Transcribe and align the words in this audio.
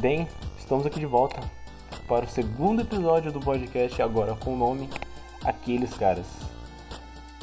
Bem, 0.00 0.26
estamos 0.58 0.86
aqui 0.86 0.98
de 0.98 1.04
volta 1.04 1.38
para 2.08 2.24
o 2.24 2.28
segundo 2.28 2.80
episódio 2.80 3.30
do 3.30 3.38
podcast, 3.38 4.00
agora 4.00 4.34
com 4.34 4.54
o 4.54 4.56
nome 4.56 4.88
Aqueles 5.44 5.92
Caras. 5.92 6.24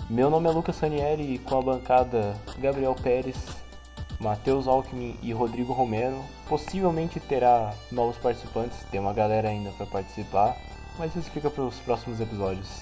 Meu 0.09 0.27
nome 0.27 0.49
é 0.49 0.51
Lucas 0.51 0.75
Sanieri 0.75 1.35
e 1.35 1.37
com 1.37 1.59
a 1.59 1.61
bancada 1.61 2.33
Gabriel 2.57 2.95
Pérez, 2.95 3.37
Matheus 4.19 4.67
Alckmin 4.67 5.15
e 5.21 5.31
Rodrigo 5.31 5.71
Romero. 5.71 6.19
Possivelmente 6.49 7.19
terá 7.19 7.75
novos 7.91 8.17
participantes, 8.17 8.83
tem 8.89 8.99
uma 8.99 9.13
galera 9.13 9.49
ainda 9.49 9.69
para 9.73 9.85
participar, 9.85 10.57
mas 10.97 11.15
isso 11.15 11.29
fica 11.29 11.51
para 11.51 11.63
os 11.63 11.75
próximos 11.75 12.19
episódios. 12.19 12.81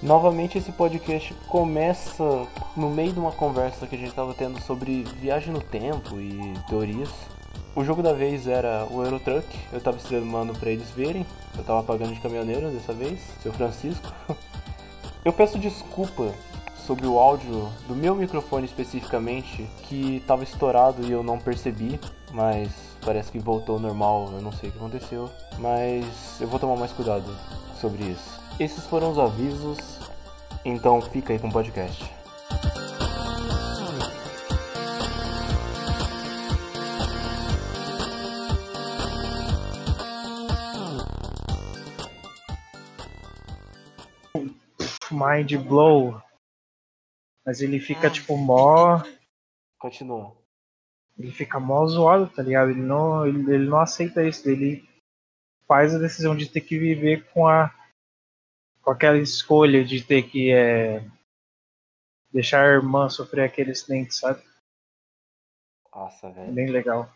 Novamente 0.00 0.58
esse 0.58 0.70
podcast 0.70 1.34
começa 1.48 2.46
no 2.76 2.88
meio 2.88 3.12
de 3.12 3.18
uma 3.18 3.32
conversa 3.32 3.84
que 3.84 3.96
a 3.96 3.98
gente 3.98 4.10
estava 4.10 4.32
tendo 4.32 4.62
sobre 4.62 5.02
viagem 5.20 5.52
no 5.52 5.60
tempo 5.60 6.20
e 6.20 6.54
teorias. 6.68 7.10
O 7.78 7.84
jogo 7.84 8.02
da 8.02 8.12
vez 8.12 8.48
era 8.48 8.88
o 8.90 9.04
Eurotruck, 9.04 9.46
eu 9.70 9.78
estava 9.78 9.96
streamando 9.98 10.52
para 10.52 10.68
eles 10.68 10.90
verem, 10.90 11.24
eu 11.54 11.60
estava 11.60 11.80
pagando 11.80 12.12
de 12.12 12.18
caminhoneiro 12.18 12.72
dessa 12.72 12.92
vez, 12.92 13.20
seu 13.40 13.52
Francisco. 13.52 14.12
Eu 15.24 15.32
peço 15.32 15.60
desculpa 15.60 16.34
sobre 16.84 17.06
o 17.06 17.20
áudio 17.20 17.68
do 17.86 17.94
meu 17.94 18.16
microfone 18.16 18.66
especificamente, 18.66 19.64
que 19.84 20.16
estava 20.16 20.42
estourado 20.42 21.06
e 21.06 21.12
eu 21.12 21.22
não 21.22 21.38
percebi, 21.38 22.00
mas 22.32 22.70
parece 23.04 23.30
que 23.30 23.38
voltou 23.38 23.74
ao 23.74 23.80
normal, 23.80 24.30
eu 24.32 24.40
não 24.40 24.52
sei 24.52 24.70
o 24.70 24.72
que 24.72 24.78
aconteceu, 24.78 25.30
mas 25.58 26.04
eu 26.40 26.48
vou 26.48 26.58
tomar 26.58 26.76
mais 26.76 26.92
cuidado 26.92 27.30
sobre 27.80 28.04
isso. 28.04 28.40
Esses 28.58 28.86
foram 28.86 29.12
os 29.12 29.18
avisos, 29.18 29.78
então 30.64 31.00
fica 31.00 31.32
aí 31.32 31.38
com 31.38 31.48
o 31.48 31.52
podcast. 31.52 32.10
Mind 45.18 45.54
Blow. 45.56 46.22
Mas 47.44 47.60
ele 47.60 47.80
fica, 47.80 48.10
tipo, 48.10 48.36
mó. 48.36 49.02
Continua. 49.78 50.36
Ele 51.18 51.32
fica 51.32 51.58
mó 51.58 51.86
zoado, 51.86 52.28
tá 52.28 52.42
ligado? 52.42 52.70
Ele 52.70 52.80
não, 52.80 53.26
ele, 53.26 53.38
ele 53.52 53.68
não 53.68 53.80
aceita 53.80 54.22
isso. 54.22 54.48
Ele 54.48 54.88
faz 55.66 55.94
a 55.94 55.98
decisão 55.98 56.36
de 56.36 56.48
ter 56.48 56.60
que 56.60 56.78
viver 56.78 57.24
com 57.32 57.48
a. 57.48 57.74
com 58.82 58.90
aquela 58.90 59.18
escolha 59.18 59.84
de 59.84 60.04
ter 60.04 60.22
que 60.22 60.52
é, 60.52 61.04
deixar 62.30 62.62
a 62.64 62.72
irmã 62.72 63.08
sofrer 63.08 63.44
aquele 63.44 63.72
acidente, 63.72 64.14
sabe? 64.14 64.42
Nossa, 65.94 66.30
velho. 66.30 66.52
Bem 66.52 66.70
legal. 66.70 67.10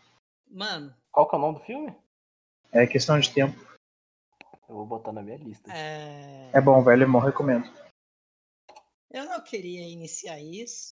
Mano, 0.49 0.93
Qual 1.11 1.29
que 1.29 1.35
é 1.35 1.37
o 1.37 1.41
nome 1.41 1.59
do 1.59 1.65
filme? 1.65 1.95
É 2.71 2.87
questão 2.87 3.19
de 3.19 3.31
tempo. 3.31 3.57
Eu 4.67 4.75
vou 4.75 4.85
botar 4.85 5.11
na 5.11 5.21
minha 5.21 5.37
lista. 5.37 5.71
é... 5.71 6.49
É 6.51 6.59
bom, 6.59 6.83
velho, 6.83 7.03
é 7.03 7.05
bom, 7.05 7.19
recomendo. 7.19 7.69
Eu 9.13 9.25
não 9.25 9.43
queria 9.43 9.87
iniciar 9.87 10.41
isso, 10.41 10.93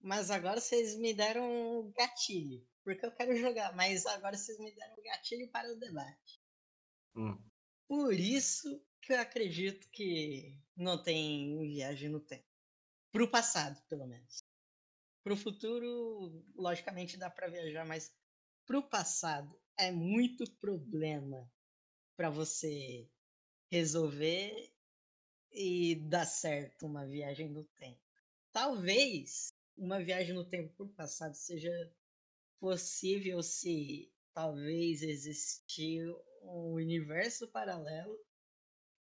mas 0.00 0.30
agora 0.30 0.60
vocês 0.60 0.96
me 0.96 1.14
deram 1.14 1.80
um 1.80 1.92
gatilho. 1.92 2.64
Porque 2.84 3.06
eu 3.06 3.12
quero 3.12 3.34
jogar, 3.36 3.74
mas 3.74 4.04
agora 4.04 4.36
vocês 4.36 4.58
me 4.58 4.72
deram 4.74 4.94
um 4.98 5.02
gatilho 5.02 5.50
para 5.50 5.72
o 5.72 5.78
debate. 5.78 6.40
Hum. 7.16 7.42
Por 7.88 8.12
isso 8.12 8.84
que 9.00 9.14
eu 9.14 9.20
acredito 9.20 9.88
que 9.90 10.60
não 10.76 11.02
tem 11.02 11.58
viagem 11.62 12.10
no 12.10 12.20
tempo. 12.20 12.46
Pro 13.10 13.30
passado, 13.30 13.82
pelo 13.88 14.06
menos. 14.06 14.42
Pro 15.22 15.36
futuro, 15.36 16.44
logicamente 16.54 17.16
dá 17.16 17.30
para 17.30 17.48
viajar, 17.48 17.86
mas 17.86 18.14
pro 18.66 18.86
passado 18.86 19.58
é 19.78 19.90
muito 19.90 20.44
problema 20.58 21.50
para 22.16 22.28
você 22.28 23.10
resolver 23.70 24.73
e 25.54 25.96
dar 25.96 26.26
certo 26.26 26.86
uma 26.86 27.06
viagem 27.06 27.50
no 27.50 27.64
tempo. 27.64 28.00
Talvez 28.52 29.54
uma 29.76 30.02
viagem 30.02 30.34
no 30.34 30.48
tempo 30.48 30.74
pro 30.76 30.88
passado 30.94 31.34
seja 31.34 31.70
possível 32.60 33.42
se 33.42 34.14
talvez 34.34 35.02
existir 35.02 36.08
um 36.42 36.72
universo 36.74 37.50
paralelo 37.52 38.18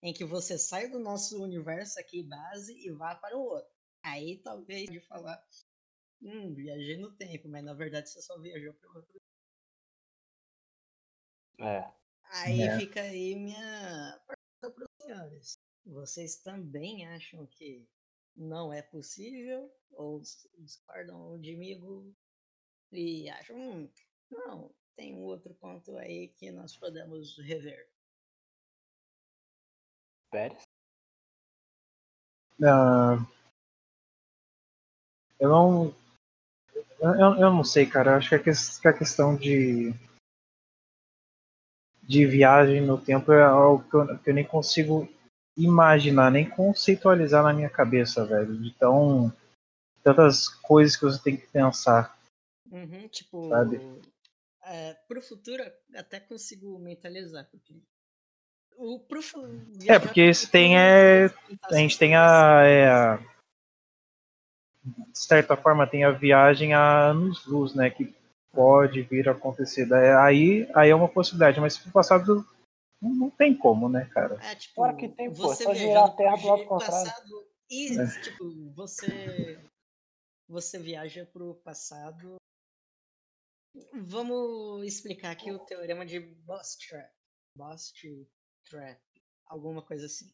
em 0.04 0.14
que 0.14 0.26
você 0.26 0.58
sai 0.60 0.90
do 0.90 1.00
nosso 1.00 1.42
universo 1.44 2.00
aqui 2.00 2.24
base 2.24 2.74
e 2.78 2.92
vá 2.92 3.16
para 3.16 3.38
o 3.38 3.42
outro. 3.42 3.74
Aí 4.04 4.42
talvez 4.44 4.90
de 4.90 5.00
falar, 5.02 5.44
hum, 6.22 6.54
viajei 6.56 6.98
no 6.98 7.16
tempo, 7.18 7.50
mas 7.50 7.64
na 7.66 7.74
verdade 7.76 8.10
você 8.10 8.22
só 8.22 8.40
viajou 8.42 8.74
para 8.76 8.92
outro. 8.92 9.22
É. 11.60 11.94
Aí 12.24 12.70
É. 12.70 12.78
fica 12.78 13.02
aí 13.02 13.36
minha 13.36 14.20
pergunta 14.28 14.76
para 14.76 14.86
os 14.86 15.06
senhores. 15.06 15.58
Vocês 15.86 16.38
também 16.38 17.06
acham 17.08 17.46
que 17.46 17.86
não 18.36 18.72
é 18.74 18.82
possível 18.82 19.72
ou 19.92 20.22
discordam 20.58 21.40
de 21.40 21.56
mim 21.56 22.14
e 22.92 23.30
acham, 23.30 23.56
hum, 23.58 23.90
não, 24.30 24.74
tem 24.96 25.14
um 25.16 25.24
outro 25.24 25.54
ponto 25.56 25.98
aí 25.98 26.30
que 26.30 26.52
nós 26.52 26.76
podemos 26.78 27.38
rever. 27.40 27.88
Pérez? 30.32 30.62
Ah, 32.64 33.18
eu 35.40 35.50
não. 35.50 35.96
Eu, 37.00 37.12
eu 37.12 37.52
não 37.52 37.64
sei, 37.64 37.86
cara. 37.86 38.12
Eu 38.12 38.16
acho 38.16 38.30
que 38.30 38.36
a, 38.36 38.40
ques- 38.40 38.80
que 38.80 38.88
a 38.88 38.98
questão 38.98 39.36
de. 39.36 39.94
de 42.02 42.26
viagem 42.26 42.82
no 42.82 43.00
tempo 43.00 43.32
é 43.32 43.44
algo 43.44 43.84
que 43.90 43.96
eu, 43.96 44.20
que 44.20 44.30
eu 44.30 44.34
nem 44.34 44.46
consigo 44.46 45.08
imaginar, 45.58 46.32
nem 46.32 46.50
conceitualizar 46.50 47.44
na 47.44 47.54
minha 47.54 47.70
cabeça, 47.70 48.26
velho. 48.26 48.58
De 48.58 48.72
tão. 48.74 49.32
tantas 50.04 50.48
coisas 50.50 50.98
que 50.98 51.06
você 51.06 51.22
tem 51.22 51.38
que 51.38 51.48
pensar. 51.48 52.18
Uhum, 52.72 53.08
tipo, 53.08 53.50
Sabe? 53.50 54.02
é, 54.66 54.94
pro 55.08 55.22
futuro 55.22 55.64
até 55.96 56.20
consigo 56.20 56.78
mentalizar, 56.80 57.48
porque 57.50 57.76
o 58.76 59.00
pro 59.00 59.22
É, 59.88 60.00
porque 60.00 60.22
esse 60.22 60.50
tem 60.50 60.78
é. 60.78 61.26
A 61.64 61.76
gente 61.76 61.98
tem 61.98 62.16
a. 62.16 62.62
é, 62.66 62.90
a- 62.90 63.20
de 64.86 65.18
certa 65.18 65.56
forma, 65.56 65.88
tem 65.88 66.04
a 66.04 66.12
viagem 66.12 66.74
a 66.74 67.06
anos-luz, 67.12 67.74
né? 67.74 67.90
Que 67.90 68.14
pode 68.52 69.02
vir 69.04 69.30
a 69.30 69.32
acontecer. 69.32 69.86
Daí- 69.86 70.12
Aí, 70.16 70.72
aí 70.76 70.90
é 70.90 70.96
uma 70.96 71.08
possibilidade, 71.08 71.62
mas 71.62 71.76
se 71.76 71.80
for 71.84 71.92
passado, 71.94 72.46
não, 73.10 73.30
tem 73.32 73.58
como, 73.58 73.90
né, 73.90 74.06
cara? 74.14 74.36
É, 74.46 74.56
tipo, 74.56 74.76
Claro 74.76 74.98
que 74.98 75.10
tem, 75.10 75.30
pô, 75.30 75.36
você 75.36 75.64
só 75.64 75.74
girar 75.74 75.94
viajando 75.94 76.12
a 76.14 76.16
Terra 76.16 76.38
pro 76.38 76.48
lado 76.48 76.66
contrário. 76.66 77.06
passado 77.06 77.48
e, 77.70 78.00
É. 78.00 78.22
tipo, 78.22 78.74
você 78.74 79.60
você 80.48 80.80
viaja 80.80 81.26
pro 81.26 81.56
passado. 81.56 82.36
Vamos 83.94 84.86
explicar 84.86 85.32
aqui 85.32 85.52
o 85.52 85.66
teorema 85.66 86.06
de 86.06 86.20
Bostrap. 86.20 87.12
Bostrap, 87.56 89.02
alguma 89.48 89.84
coisa 89.84 90.06
assim. 90.06 90.32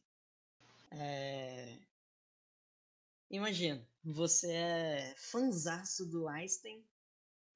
É... 0.92 1.80
Imagina, 3.30 3.88
você 4.04 4.52
é 4.52 5.16
fanzaço 5.16 6.06
do 6.06 6.28
Einstein 6.28 6.84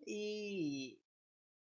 e... 0.05 0.99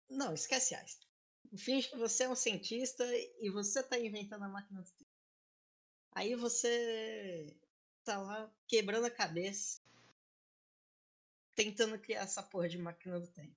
Não, 0.08 0.34
esquece 0.34 0.74
Einstein. 0.74 1.09
Finge 1.56 1.88
que 1.88 1.96
você 1.96 2.24
é 2.24 2.28
um 2.28 2.36
cientista 2.36 3.04
e 3.40 3.50
você 3.50 3.82
tá 3.82 3.98
inventando 3.98 4.44
a 4.44 4.48
máquina 4.48 4.82
do 4.82 4.90
tempo. 4.92 5.10
Aí 6.12 6.34
você 6.34 7.56
tá 8.04 8.18
lá 8.18 8.52
quebrando 8.68 9.06
a 9.06 9.10
cabeça, 9.10 9.80
tentando 11.54 11.98
criar 11.98 12.22
essa 12.22 12.42
porra 12.42 12.68
de 12.68 12.78
máquina 12.78 13.18
do 13.18 13.26
tempo. 13.28 13.56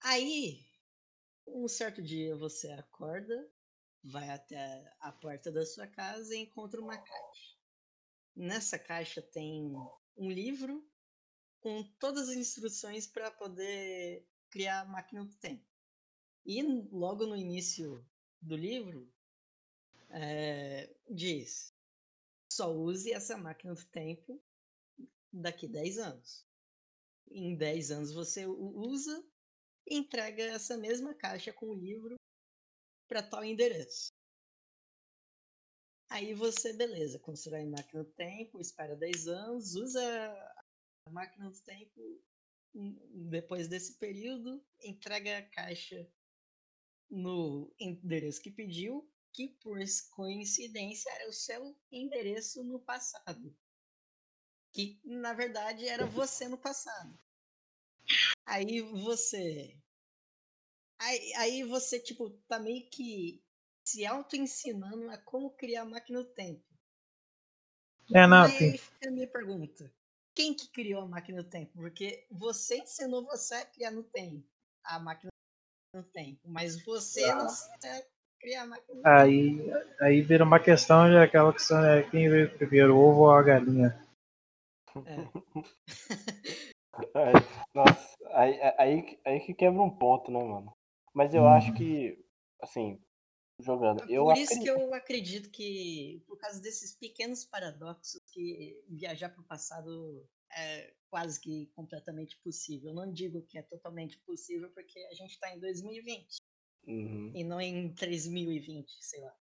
Aí, 0.00 0.64
um 1.46 1.66
certo 1.68 2.02
dia 2.02 2.36
você 2.36 2.70
acorda, 2.72 3.50
vai 4.04 4.28
até 4.30 4.94
a 5.00 5.10
porta 5.10 5.50
da 5.50 5.64
sua 5.64 5.86
casa 5.86 6.34
e 6.34 6.40
encontra 6.40 6.80
uma 6.80 6.96
caixa. 6.96 7.56
Nessa 8.34 8.78
caixa 8.78 9.22
tem 9.22 9.74
um 10.16 10.30
livro 10.30 10.86
com 11.60 11.82
todas 11.98 12.28
as 12.28 12.36
instruções 12.36 13.06
para 13.06 13.30
poder 13.30 14.28
criar 14.56 14.80
a 14.80 14.84
máquina 14.86 15.22
do 15.22 15.34
tempo. 15.36 15.62
E 16.46 16.62
logo 16.90 17.26
no 17.26 17.36
início 17.36 18.02
do 18.40 18.56
livro 18.56 19.12
é, 20.08 20.96
diz: 21.10 21.74
só 22.50 22.72
use 22.74 23.12
essa 23.12 23.36
máquina 23.36 23.74
do 23.74 23.84
tempo 23.88 24.42
daqui 25.30 25.68
10 25.68 25.98
anos. 25.98 26.46
Em 27.30 27.54
10 27.54 27.90
anos 27.90 28.12
você 28.14 28.46
usa 28.46 29.22
e 29.86 29.98
entrega 29.98 30.42
essa 30.44 30.74
mesma 30.78 31.12
caixa 31.12 31.52
com 31.52 31.66
o 31.66 31.74
livro 31.74 32.14
para 33.06 33.22
tal 33.22 33.44
endereço. 33.44 34.08
Aí 36.08 36.32
você, 36.32 36.72
beleza, 36.72 37.18
constrói 37.18 37.64
a 37.64 37.66
máquina 37.66 38.04
do 38.04 38.10
tempo, 38.12 38.58
espera 38.58 38.96
10 38.96 39.28
anos, 39.28 39.74
usa 39.74 40.02
a 41.04 41.10
máquina 41.10 41.50
do 41.50 41.60
tempo 41.62 42.24
depois 43.30 43.68
desse 43.68 43.98
período, 43.98 44.62
entrega 44.82 45.38
a 45.38 45.42
caixa 45.42 46.06
no 47.10 47.74
endereço 47.80 48.42
que 48.42 48.50
pediu, 48.50 49.10
que 49.32 49.48
por 49.48 49.78
coincidência 50.10 51.10
era 51.12 51.28
o 51.28 51.32
seu 51.32 51.76
endereço 51.90 52.62
no 52.64 52.80
passado. 52.80 53.56
Que 54.72 55.00
na 55.04 55.32
verdade 55.32 55.88
era 55.88 56.06
você 56.06 56.48
no 56.48 56.58
passado. 56.58 57.18
Aí 58.44 58.80
você. 58.82 59.78
Aí, 60.98 61.34
aí 61.34 61.64
você, 61.64 62.00
tipo, 62.00 62.30
tá 62.48 62.58
meio 62.58 62.88
que 62.90 63.42
se 63.84 64.04
auto-ensinando 64.04 65.10
a 65.10 65.18
como 65.18 65.50
criar 65.50 65.82
a 65.82 65.86
máquina 65.86 66.22
do 66.22 66.32
tempo. 66.32 66.64
É, 68.14 68.26
não, 68.26 68.44
Aí 68.44 68.58
tem- 68.58 68.78
fica 68.78 69.08
a 69.08 69.10
minha 69.10 69.28
pergunta. 69.28 69.92
Quem 70.36 70.52
que 70.54 70.68
criou 70.70 71.00
a 71.02 71.06
máquina 71.08 71.42
do 71.42 71.48
tempo? 71.48 71.72
Porque 71.74 72.26
você 72.30 72.76
ensinou 72.78 73.24
você 73.24 73.54
a 73.54 73.64
criar 73.66 73.90
no 73.90 74.02
tempo. 74.04 74.46
A 74.84 74.98
máquina 75.00 75.30
do 75.94 76.02
tempo. 76.02 76.38
Mas 76.44 76.84
você 76.84 77.24
Ah. 77.24 77.36
não 77.36 77.48
sabe 77.48 78.04
criar 78.38 78.64
a 78.64 78.66
máquina 78.66 78.96
do 78.96 79.02
tempo. 79.02 79.08
aí, 79.08 79.70
aí 79.98 80.20
vira 80.20 80.44
uma 80.44 80.60
questão 80.60 81.08
de 81.08 81.16
aquela 81.16 81.52
questão 81.54 81.82
é 81.82 82.02
quem 82.10 82.28
veio 82.28 82.54
primeiro, 82.58 82.94
o 82.94 82.98
ovo 83.00 83.22
ou 83.22 83.30
a 83.30 83.42
galinha. 83.42 83.98
É, 85.06 85.16
Nossa, 87.74 88.16
aí, 88.32 88.60
aí, 88.78 89.02
que- 89.02 89.18
aí 89.24 89.40
que 89.40 89.54
quebra 89.54 89.82
um 89.82 89.90
ponto, 89.90 90.30
né, 90.30 90.38
mano? 90.42 90.72
Mas 91.14 91.34
eu 91.34 91.42
Uhum. 91.42 91.48
acho 91.48 91.72
que, 91.74 92.22
assim, 92.60 93.00
jogando, 93.60 94.04
eu 94.08 94.24
Por 94.24 94.36
isso 94.36 94.60
que 94.60 94.68
acredito. 94.68 94.70
eu 94.70 94.92
acredito 94.94 95.50
que, 95.50 96.22
por 96.26 96.38
causa 96.38 96.60
desses 96.60 96.94
pequenos 96.96 97.44
paradoxos, 97.44 98.20
que 98.32 98.82
viajar 98.88 99.30
para 99.30 99.42
o 99.42 99.44
passado 99.46 100.28
é 100.52 100.94
quase 101.10 101.40
que 101.40 101.66
completamente 101.74 102.38
possível. 102.42 102.90
Eu 102.90 102.94
não 102.94 103.12
digo 103.12 103.42
que 103.42 103.58
é 103.58 103.62
totalmente 103.62 104.18
possível, 104.20 104.70
porque 104.72 104.98
a 105.10 105.14
gente 105.14 105.32
está 105.32 105.54
em 105.54 105.60
2020 105.60 106.36
Uhum. 106.86 107.32
e 107.34 107.44
não 107.44 107.60
em 107.60 107.92
3020, 107.94 108.90
sei 109.04 109.20
lá. 109.22 109.36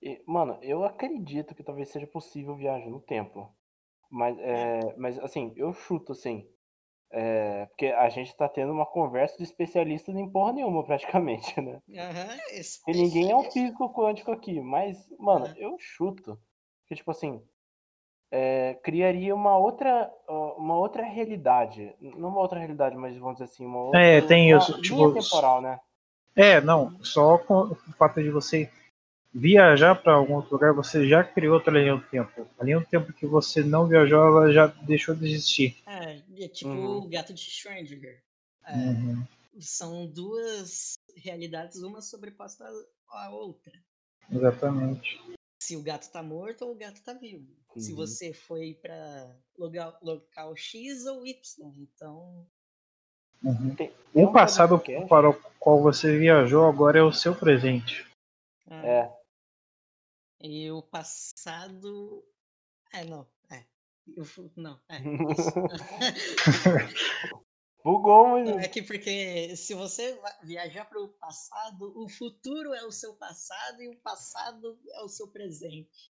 E, 0.00 0.22
mano, 0.26 0.58
eu 0.62 0.84
acredito 0.84 1.54
que 1.54 1.64
talvez 1.64 1.88
seja 1.90 2.06
possível 2.06 2.54
viajar 2.56 2.88
no 2.88 3.00
tempo. 3.00 3.54
Mas, 4.10 4.38
é, 4.38 4.96
mas 4.96 5.18
assim, 5.20 5.52
eu 5.56 5.72
chuto 5.74 6.12
assim. 6.12 6.48
É, 7.10 7.66
porque 7.66 7.86
a 7.86 8.08
gente 8.08 8.36
tá 8.36 8.48
tendo 8.48 8.72
uma 8.72 8.86
conversa 8.86 9.36
de 9.36 9.44
especialistas 9.44 10.14
em 10.16 10.28
porra 10.28 10.52
nenhuma, 10.52 10.84
praticamente, 10.84 11.60
né? 11.60 11.80
Esse 12.50 12.80
Porque 12.84 12.98
ninguém 12.98 13.30
é 13.30 13.36
um 13.36 13.50
físico 13.50 13.92
quântico 13.92 14.30
aqui. 14.32 14.60
Mas, 14.60 14.98
mano, 15.18 15.46
É. 15.46 15.54
eu 15.56 15.76
chuto. 15.78 16.38
Que, 16.88 16.94
tipo 16.94 17.10
assim, 17.10 17.42
é, 18.30 18.78
criaria 18.82 19.34
uma 19.34 19.56
outra, 19.56 20.10
uma 20.56 20.76
outra 20.76 21.02
realidade. 21.04 21.94
Não 22.00 22.28
uma 22.28 22.40
outra 22.40 22.58
realidade, 22.58 22.96
mas 22.96 23.16
vamos 23.16 23.34
dizer 23.34 23.44
assim, 23.44 23.66
uma 23.66 23.80
outra 23.84 24.00
É, 24.00 24.20
tem 24.20 24.52
uma 24.52 24.58
isso, 24.60 24.72
linha 24.72 24.82
tipo, 24.82 25.12
temporal, 25.12 25.60
né? 25.60 25.80
É, 26.34 26.60
não, 26.60 26.92
só 27.02 27.38
com 27.38 27.62
o 27.62 27.76
fato 27.96 28.22
de 28.22 28.30
você 28.30 28.70
viajar 29.32 29.94
para 29.94 30.14
algum 30.14 30.34
outro 30.36 30.52
lugar, 30.52 30.72
você 30.72 31.06
já 31.06 31.22
criou 31.22 31.54
outra 31.54 31.78
linha 31.78 31.94
do 31.96 32.02
tempo. 32.02 32.46
A 32.58 32.64
linha 32.64 32.80
do 32.80 32.86
tempo 32.86 33.12
que 33.12 33.26
você 33.26 33.62
não 33.62 33.86
viajou, 33.86 34.24
ela 34.26 34.52
já 34.52 34.66
deixou 34.66 35.14
de 35.14 35.26
existir. 35.26 35.76
É, 36.36 36.44
é 36.44 36.48
tipo 36.48 36.70
Uhum. 36.72 36.98
o 37.04 37.08
gato 37.08 37.32
de 37.34 37.40
Schrödinger. 37.40 38.22
É, 38.66 38.72
Uhum, 38.74 39.26
São 39.60 40.06
duas 40.06 40.94
realidades, 41.16 41.82
uma 41.82 42.00
sobreposta 42.02 42.64
à 43.08 43.30
outra. 43.30 43.72
exatamente. 44.30 45.18
Se 45.62 45.76
o 45.76 45.82
gato 45.82 46.10
tá 46.10 46.22
morto 46.22 46.64
ou 46.66 46.72
o 46.72 46.76
gato 46.76 47.02
tá 47.02 47.14
vivo. 47.14 47.56
Se 47.76 47.90
Uhum. 47.92 47.96
você 47.98 48.32
foi 48.32 48.74
para 48.74 49.36
local, 49.58 49.98
local 50.02 50.56
X 50.56 51.06
ou 51.06 51.26
Y. 51.26 51.72
Então, 51.78 52.46
Uhum. 53.42 53.76
O 54.14 54.32
passado 54.32 54.80
para 55.08 55.30
o 55.30 55.34
qual 55.60 55.80
você 55.80 56.18
viajou 56.18 56.66
agora 56.66 56.98
é 56.98 57.02
o 57.02 57.12
seu 57.12 57.34
presente. 57.34 58.04
ah, 58.68 58.86
É, 58.86 59.16
e 60.40 60.70
o 60.70 60.82
passado. 60.82 62.24
É, 62.92 63.04
não. 63.04 63.26
Eu 64.14 64.24
não, 64.56 64.78
é. 64.88 64.98
Isso. 65.32 65.52
bugou, 67.86 68.28
mas. 68.28 68.48
É 68.64 68.68
que 68.68 68.82
porque 68.82 69.56
se 69.56 69.72
você 69.74 70.18
viajar 70.42 70.84
para 70.86 71.00
o 71.00 71.08
passado, 71.08 71.92
o 71.96 72.08
futuro 72.08 72.74
é 72.74 72.84
o 72.84 72.90
seu 72.90 73.14
passado 73.14 73.80
e 73.80 73.88
o 73.88 73.96
passado 73.98 74.76
é 74.92 75.02
o 75.02 75.08
seu 75.08 75.28
presente. 75.28 76.10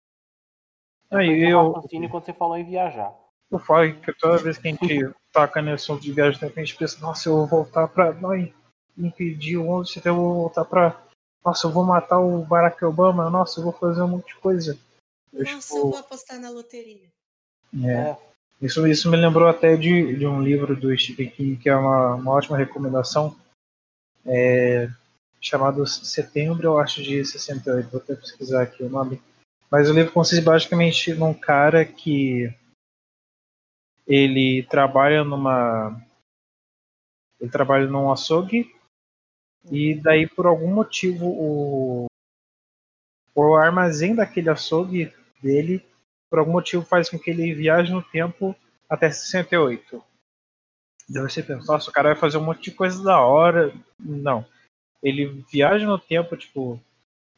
Aí 1.12 1.48
eu, 1.48 1.72
raciocínio 1.72 2.10
quando 2.10 2.24
você 2.24 2.32
falou 2.32 2.56
em 2.56 2.64
viajar. 2.64 3.12
eu 3.50 3.58
falo 3.58 4.00
que 4.00 4.12
toda 4.14 4.42
vez 4.42 4.58
que 4.58 4.68
a 4.68 4.70
gente 4.70 5.14
toca 5.32 5.62
nesse 5.62 5.84
assunto 5.84 6.02
de 6.02 6.12
viagem, 6.12 6.40
a 6.42 6.60
gente 6.60 6.76
pensa, 6.76 7.00
nossa, 7.00 7.28
eu 7.28 7.36
vou 7.36 7.46
voltar 7.46 7.86
pra. 7.88 8.12
Não, 8.12 8.34
impedir 8.98 9.56
o 9.56 9.68
11 9.70 9.88
de 9.88 9.94
setembro, 9.94 10.20
eu 10.20 10.24
vou 10.24 10.34
voltar 10.34 10.64
pra. 10.64 11.06
Nossa, 11.44 11.66
eu 11.66 11.70
vou 11.70 11.84
matar 11.84 12.18
o 12.18 12.44
Barack 12.44 12.84
Obama, 12.84 13.30
nossa, 13.30 13.60
eu 13.60 13.64
vou 13.64 13.72
fazer 13.72 14.02
um 14.02 14.08
monte 14.08 14.26
de 14.26 14.40
coisa. 14.40 14.78
Eu, 15.32 15.44
Nossa, 15.44 15.68
tipo, 15.68 15.76
eu 15.76 15.90
vou 15.90 15.98
apostar 15.98 16.38
na 16.38 16.50
loteria. 16.50 17.10
É. 17.84 17.92
É. 17.92 18.16
Isso, 18.60 18.86
isso 18.86 19.10
me 19.10 19.16
lembrou 19.16 19.48
até 19.48 19.74
de, 19.74 20.16
de 20.16 20.26
um 20.26 20.42
livro 20.42 20.76
do 20.76 20.96
Stephen 20.96 21.30
King, 21.30 21.56
que 21.56 21.68
é 21.68 21.74
uma, 21.74 22.16
uma 22.16 22.32
ótima 22.32 22.58
recomendação, 22.58 23.34
é, 24.26 24.90
chamado 25.40 25.86
Setembro, 25.86 26.66
eu 26.66 26.78
acho, 26.78 27.02
de 27.02 27.24
68. 27.24 27.88
Vou 27.88 28.00
até 28.00 28.14
pesquisar 28.14 28.62
aqui 28.62 28.82
o 28.82 28.90
nome. 28.90 29.20
Mas 29.70 29.88
o 29.88 29.94
livro 29.94 30.12
consiste 30.12 30.44
basicamente 30.44 31.14
num 31.14 31.32
cara 31.32 31.84
que 31.84 32.52
ele 34.06 34.64
trabalha 34.64 35.24
numa. 35.24 35.98
Ele 37.40 37.50
trabalha 37.50 37.86
num 37.86 38.12
açougue 38.12 38.70
e 39.70 39.94
daí 39.94 40.26
por 40.26 40.46
algum 40.46 40.74
motivo 40.74 41.26
o, 41.26 42.06
o 43.34 43.54
armazém 43.54 44.14
daquele 44.14 44.50
açougue 44.50 45.10
dele 45.42 45.82
por 46.30 46.38
algum 46.38 46.52
motivo 46.52 46.84
faz 46.84 47.10
com 47.10 47.18
que 47.18 47.30
ele 47.30 47.52
viaje 47.52 47.92
no 47.92 48.02
tempo 48.02 48.54
até 48.88 49.10
68. 49.10 50.02
Daí 51.08 51.22
você 51.22 51.42
pensa, 51.42 51.72
nossa, 51.72 51.90
o 51.90 51.92
cara 51.92 52.10
vai 52.10 52.18
fazer 52.18 52.38
um 52.38 52.44
monte 52.44 52.62
de 52.62 52.70
coisa 52.70 53.02
da 53.02 53.20
hora. 53.20 53.74
Não. 53.98 54.46
Ele 55.02 55.44
viaja 55.50 55.84
no 55.86 55.98
tempo, 55.98 56.36
tipo, 56.36 56.80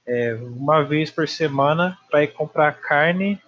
é, 0.07 0.35
uma 0.35 0.85
vez 0.85 1.11
por 1.11 1.27
semana 1.27 1.99
para 2.11 2.23
ir 2.23 2.29
comprar 2.33 2.73
carne 2.81 3.41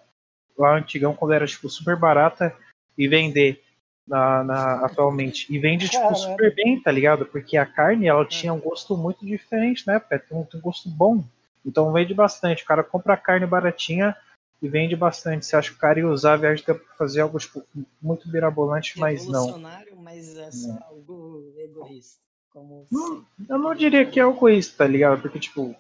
lá 0.57 0.77
antigão, 0.77 1.15
quando 1.15 1.35
era 1.35 1.47
tipo, 1.47 1.69
super 1.69 1.97
barata, 1.97 2.57
e 2.97 3.07
vender 3.07 3.63
na, 4.07 4.45
na- 4.45 4.87
atualmente. 4.87 5.53
E 5.53 5.59
vende 5.59 5.89
tipo, 5.89 6.03
Caralho. 6.03 6.17
super 6.17 6.55
bem, 6.55 6.81
tá 6.81 6.91
ligado? 6.91 7.27
Porque 7.27 7.57
a 7.57 7.67
carne 7.67 8.07
ela 8.07 8.25
tinha 8.25 8.53
um 8.53 8.61
gosto 8.61 8.97
muito 8.97 9.27
diferente 9.27 9.89
época, 9.91 10.19
tem 10.19 10.39
um, 10.39 10.45
tem 10.45 10.59
um 10.61 10.63
gosto 10.63 10.89
bom. 10.89 11.23
Então 11.67 11.93
vende 11.93 12.15
bastante. 12.15 12.63
O 12.63 12.67
cara 12.67 12.85
compra 12.85 13.15
a 13.15 13.19
carne 13.19 13.47
baratinha 13.47 14.17
e 14.61 14.69
vende 14.69 14.97
bastante. 14.97 15.47
Você 15.47 15.57
acha 15.57 15.71
que 15.71 15.77
o 15.77 15.81
cara 15.81 15.99
ia 15.99 16.09
usar 16.09 16.35
a 16.35 16.39
viagem 16.39 16.65
pra 16.65 16.79
fazer 16.97 17.21
algo 17.21 17.39
tipo, 17.39 17.65
muito 18.01 18.29
mirabolante, 18.29 18.99
mas 18.99 19.27
não. 19.27 19.47
Revolucionário, 19.47 19.97
mas 19.97 20.37
é 20.37 20.51
só 20.51 20.79
algo 20.89 21.53
egoísta. 21.59 22.23
Como 22.51 22.87
Não. 22.91 23.27
Eu 23.49 23.59
não 23.59 23.75
diria 23.75 24.09
que 24.09 24.21
é 24.21 24.23
egoísta, 24.23 24.79
tá 24.79 24.87
ligado? 24.87 25.21
Porque, 25.21 25.41
tipo, 25.41 25.75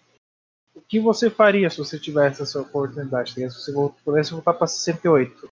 o 0.74 0.80
que 0.80 0.98
você 0.98 1.30
faria 1.30 1.70
se 1.70 1.78
você 1.78 1.98
tivesse 1.98 2.42
essa 2.42 2.60
oportunidade? 2.60 3.32
tá 3.32 3.36
ligado? 3.36 3.52
Se 3.52 3.72
você 3.72 3.94
pudesse 4.04 4.32
voltar 4.32 4.54
pra 4.54 4.66
68. 4.66 5.46
O 5.46 5.50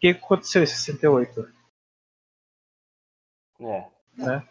que 0.00 0.08
aconteceu 0.08 0.62
em 0.62 0.66
68? 0.66 1.52
É. 3.60 3.90
Né? 4.16 4.48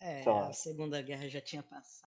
É, 0.00 0.30
a 0.30 0.52
Segunda 0.52 1.02
Guerra 1.02 1.28
já 1.28 1.40
tinha 1.40 1.62
passado. 1.62 2.07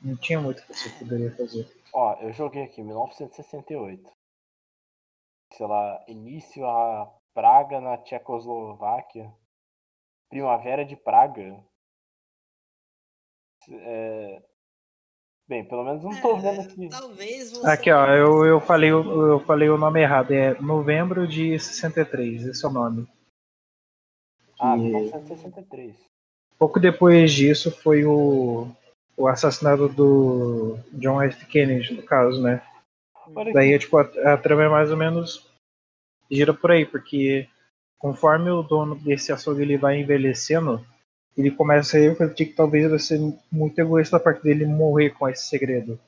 Não 0.00 0.16
tinha 0.16 0.40
muito 0.40 0.62
que 0.64 0.72
você 0.74 0.90
poderia 0.98 1.34
fazer. 1.36 1.68
Ó, 1.92 2.14
eu 2.20 2.32
joguei 2.32 2.62
aqui 2.64 2.82
1968. 2.82 4.10
Sei 5.54 5.66
lá, 5.66 6.04
início 6.06 6.64
a 6.66 7.12
Praga 7.34 7.80
na 7.80 7.96
Tchecoslováquia. 7.98 9.32
Primavera 10.28 10.84
de 10.84 10.94
Praga. 10.96 11.58
É... 13.70 14.42
Bem, 15.48 15.64
pelo 15.66 15.82
menos 15.84 16.04
não 16.04 16.20
tô 16.20 16.36
vendo 16.36 16.60
É, 16.60 16.64
aqui. 16.64 16.88
Talvez 16.90 17.50
você. 17.52 17.66
Aqui, 17.66 17.90
ó, 17.90 18.06
eu, 18.08 18.44
eu, 18.44 18.60
falei, 18.60 18.92
o- 18.92 19.26
eu 19.32 19.40
falei 19.40 19.68
o 19.70 19.78
nome 19.78 20.00
errado. 20.02 20.32
É 20.32 20.54
novembro 20.60 21.26
de 21.26 21.58
63, 21.58 22.44
esse 22.44 22.64
é 22.64 22.68
o 22.68 22.72
nome. 22.72 23.08
Ah, 24.60 24.74
que- 24.74 24.82
1963. 24.82 25.96
Pouco 26.58 26.78
depois 26.78 27.32
disso 27.32 27.70
foi 27.70 28.04
o, 28.04 28.68
o 29.18 29.26
assassinato 29.26 29.88
do 29.88 30.78
John 30.92 31.20
F. 31.20 31.44
Kennedy, 31.46 31.92
no 31.92 32.02
caso, 32.02 32.40
né? 32.40 32.62
Daí, 33.52 33.76
tipo, 33.78 33.98
a, 33.98 34.02
a 34.32 34.36
trama 34.38 34.62
é 34.62 34.68
mais 34.68 34.90
ou 34.90 34.96
menos 34.96 35.46
gira 36.30 36.54
por 36.54 36.70
aí, 36.70 36.86
porque 36.86 37.48
conforme 37.98 38.48
o 38.50 38.62
dono 38.62 38.94
desse 38.94 39.32
açougue 39.32 39.62
ele 39.62 39.76
vai 39.76 39.98
envelhecendo, 39.98 40.86
ele 41.36 41.50
começa 41.50 41.96
a 41.96 42.00
refletir 42.00 42.46
que 42.46 42.54
talvez 42.54 42.88
vai 42.88 42.98
ser 42.98 43.18
muito 43.50 43.78
egoísta 43.78 44.18
da 44.18 44.24
parte 44.24 44.42
dele 44.42 44.64
morrer 44.64 45.10
com 45.10 45.28
esse 45.28 45.48
segredo. 45.48 45.98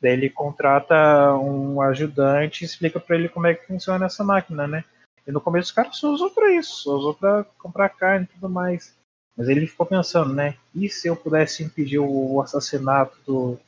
Daí 0.00 0.12
ele 0.12 0.30
contrata 0.30 1.34
um 1.34 1.82
ajudante 1.82 2.62
e 2.62 2.66
explica 2.66 2.98
pra 2.98 3.16
ele 3.16 3.28
como 3.28 3.46
é 3.46 3.54
que 3.54 3.66
funciona 3.66 4.06
essa 4.06 4.24
máquina, 4.24 4.66
né? 4.66 4.84
E 5.26 5.32
no 5.32 5.40
começo 5.40 5.72
o 5.72 5.74
cara 5.74 5.92
só 5.92 6.10
usou 6.10 6.30
pra 6.30 6.50
isso, 6.54 6.84
só 6.84 6.96
usou 6.96 7.14
pra 7.14 7.44
comprar 7.58 7.90
carne 7.90 8.24
e 8.24 8.34
tudo 8.34 8.48
mais. 8.48 8.97
Mas 9.38 9.48
ele 9.48 9.68
ficou 9.68 9.86
pensando, 9.86 10.34
né? 10.34 10.58
E 10.74 10.90
se 10.90 11.06
eu 11.06 11.14
pudesse 11.14 11.62
impedir 11.62 12.00
o 12.00 12.42
assassinato 12.42 13.16
do, 13.24 13.60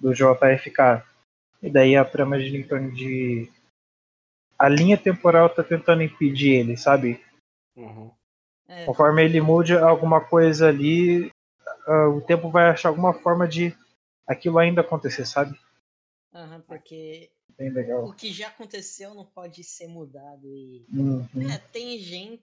do 0.00 0.12
JFK? 0.12 1.06
E 1.62 1.70
daí 1.70 1.96
a 1.96 2.04
trama 2.04 2.36
de 2.36 2.64
torno 2.64 2.90
de. 2.90 3.48
A 4.58 4.68
linha 4.68 4.98
temporal 4.98 5.48
tá 5.48 5.62
tentando 5.62 6.02
impedir 6.02 6.54
ele, 6.54 6.76
sabe? 6.76 7.24
Uhum. 7.76 8.10
É, 8.66 8.84
Conforme 8.84 9.24
ele 9.24 9.40
mude 9.40 9.72
alguma 9.78 10.20
coisa 10.20 10.68
ali, 10.68 11.30
ah, 11.86 12.08
o 12.08 12.20
tempo 12.20 12.50
vai 12.50 12.68
achar 12.68 12.88
alguma 12.88 13.14
forma 13.14 13.46
de 13.46 13.72
aquilo 14.26 14.58
ainda 14.58 14.80
acontecer, 14.80 15.24
sabe? 15.26 15.56
aham, 16.34 16.60
porque 16.62 17.30
Bem 17.56 17.70
legal. 17.70 18.04
o 18.04 18.14
que 18.14 18.32
já 18.32 18.48
aconteceu 18.48 19.14
não 19.14 19.26
pode 19.26 19.62
ser 19.62 19.86
mudado 19.86 20.48
e 20.48 20.84
Uhum. 20.92 21.28
É, 21.52 21.58
tem 21.58 21.98
gente. 21.98 22.42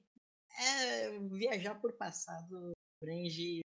É, 0.58 1.20
viajar 1.20 1.76
por 1.80 1.94
passado 1.94 2.72
abrange 3.02 3.62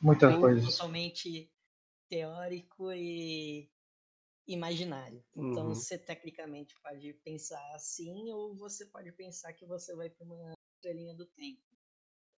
Muitas 0.00 0.36
coisas. 0.38 0.88
totalmente 0.88 1.52
teórico 2.08 2.92
e 2.92 3.70
imaginário. 4.46 5.24
Então 5.34 5.66
Uhum. 5.66 5.74
você 5.74 5.98
tecnicamente 5.98 6.74
pode 6.82 7.14
pensar 7.24 7.74
assim, 7.74 8.32
ou 8.32 8.56
você 8.56 8.86
pode 8.86 9.12
pensar 9.12 9.52
que 9.54 9.66
você 9.66 9.94
vai 9.96 10.10
para 10.10 10.24
uma 10.26 10.54
outra 10.76 10.92
linha 10.94 11.14
do 11.14 11.26
tempo. 11.26 11.62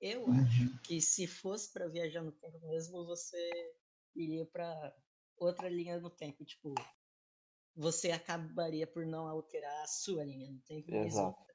Eu 0.02 0.28
Uhum. 0.28 0.46
acho 0.46 0.80
que 0.84 1.02
se 1.02 1.28
fosse 1.28 1.72
para 1.74 1.88
viajar 1.90 2.24
no 2.24 2.32
tempo 2.34 2.60
mesmo, 2.62 3.06
você 3.06 3.76
iria 4.16 4.46
para 4.46 4.96
outra 5.38 5.70
linha 5.70 6.00
do 6.00 6.10
tempo. 6.10 6.46
Tipo, 6.46 6.90
você 7.76 8.12
acabaria 8.12 8.88
por 8.88 9.06
não 9.06 9.28
alterar 9.28 9.84
a 9.84 9.88
sua 9.88 10.26
linha 10.26 10.52
do 10.52 10.62
tempo, 10.62 10.92
Exato. 10.92 11.49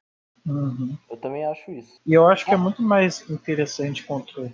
Uhum. 0.47 0.97
Eu 1.11 1.17
também 1.17 1.45
acho 1.47 1.71
isso. 1.71 1.99
E 2.05 2.13
eu 2.13 2.27
acho 2.27 2.45
que 2.45 2.53
é 2.53 2.57
muito 2.57 2.83
mais 2.83 3.29
interessante 3.31 4.05
quando, 4.05 4.53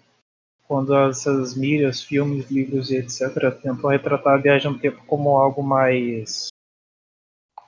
quando 0.67 0.95
essas 0.95 1.57
mídias, 1.57 2.03
filmes, 2.03 2.51
livros 2.51 2.91
e 2.91 2.97
etc. 2.97 3.21
tentam 3.61 3.91
retratar 3.91 4.35
a 4.35 4.41
viagem 4.41 4.71
no 4.71 4.79
tempo 4.79 5.03
como 5.07 5.37
algo 5.37 5.63
mais. 5.63 6.49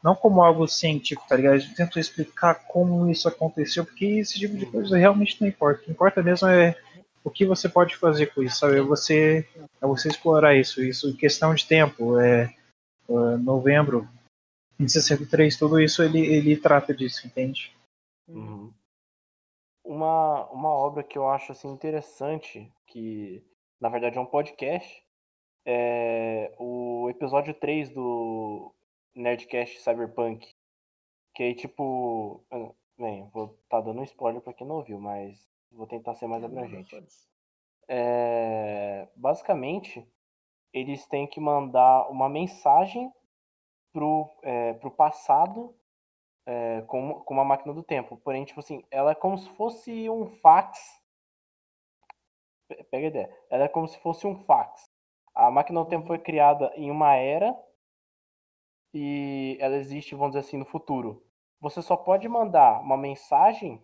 Não 0.02 0.14
como 0.14 0.42
algo 0.42 0.66
científico, 0.66 1.28
tá 1.28 1.36
ligado? 1.36 1.54
Eles 1.54 1.74
tentam 1.74 2.00
explicar 2.00 2.54
como 2.66 3.08
isso 3.10 3.28
aconteceu, 3.28 3.84
porque 3.84 4.04
esse 4.04 4.38
tipo 4.38 4.56
de 4.56 4.66
coisa 4.66 4.96
realmente 4.96 5.40
não 5.40 5.48
importa. 5.48 5.80
O 5.80 5.84
que 5.84 5.90
importa 5.90 6.22
mesmo 6.22 6.48
é 6.48 6.76
o 7.24 7.30
que 7.30 7.46
você 7.46 7.68
pode 7.68 7.96
fazer 7.96 8.26
com 8.26 8.42
isso, 8.42 8.58
sabe? 8.58 8.78
É 8.78 8.82
você, 8.82 9.46
é 9.80 9.86
você 9.86 10.08
explorar 10.08 10.56
isso. 10.56 10.82
Isso 10.82 11.08
em 11.08 11.16
questão 11.16 11.54
de 11.54 11.64
tempo. 11.66 12.18
É, 12.18 12.52
é, 13.08 13.36
novembro 13.36 14.08
em 14.78 14.88
63, 14.88 15.56
tudo 15.56 15.80
isso 15.80 16.02
ele, 16.02 16.18
ele 16.18 16.56
trata 16.56 16.94
disso, 16.94 17.26
entende? 17.26 17.72
Uhum. 18.28 18.72
Uma, 19.84 20.48
uma 20.50 20.70
obra 20.70 21.02
que 21.02 21.18
eu 21.18 21.28
acho 21.28 21.52
assim 21.52 21.68
interessante, 21.68 22.72
que 22.86 23.44
na 23.80 23.88
verdade 23.88 24.16
é 24.16 24.20
um 24.20 24.26
podcast, 24.26 25.04
é 25.64 26.54
o 26.58 27.08
episódio 27.10 27.54
3 27.54 27.90
do 27.90 28.72
Nerdcast 29.14 29.80
Cyberpunk. 29.80 30.54
Que 31.34 31.42
aí, 31.44 31.54
tipo. 31.54 32.44
Bem, 32.98 33.28
vou 33.32 33.58
tá 33.68 33.80
dando 33.80 34.00
um 34.00 34.04
spoiler 34.04 34.40
pra 34.40 34.52
quem 34.52 34.66
não 34.66 34.76
ouviu, 34.76 35.00
mas 35.00 35.48
vou 35.70 35.86
tentar 35.86 36.14
ser 36.14 36.26
mais 36.26 36.44
abrangente. 36.44 36.94
É, 37.88 39.08
basicamente, 39.16 40.06
eles 40.72 41.06
têm 41.06 41.26
que 41.26 41.40
mandar 41.40 42.08
uma 42.08 42.28
mensagem 42.28 43.12
pro, 43.92 44.30
é, 44.42 44.74
pro 44.74 44.90
passado 44.90 45.74
é, 46.46 46.82
com, 46.82 47.14
com 47.24 47.34
uma 47.34 47.44
máquina 47.44 47.72
do 47.74 47.82
tempo. 47.82 48.16
Porém, 48.18 48.44
tipo 48.44 48.60
assim, 48.60 48.84
ela 48.90 49.12
é 49.12 49.14
como 49.14 49.38
se 49.38 49.48
fosse 49.50 50.08
um 50.10 50.26
fax. 50.26 50.78
Pe- 52.68 52.84
Pega 52.84 53.06
a 53.06 53.10
ideia. 53.10 53.38
Ela 53.50 53.64
é 53.64 53.68
como 53.68 53.86
se 53.88 53.98
fosse 54.00 54.26
um 54.26 54.36
fax. 54.44 54.90
A 55.34 55.50
máquina 55.50 55.80
do 55.82 55.88
tempo 55.88 56.06
foi 56.06 56.18
criada 56.18 56.72
em 56.76 56.90
uma 56.90 57.14
era 57.16 57.56
e 58.94 59.56
ela 59.60 59.76
existe, 59.76 60.14
vamos 60.14 60.32
dizer 60.34 60.46
assim, 60.46 60.56
no 60.58 60.64
futuro. 60.64 61.24
Você 61.60 61.80
só 61.80 61.96
pode 61.96 62.28
mandar 62.28 62.80
uma 62.80 62.96
mensagem 62.96 63.80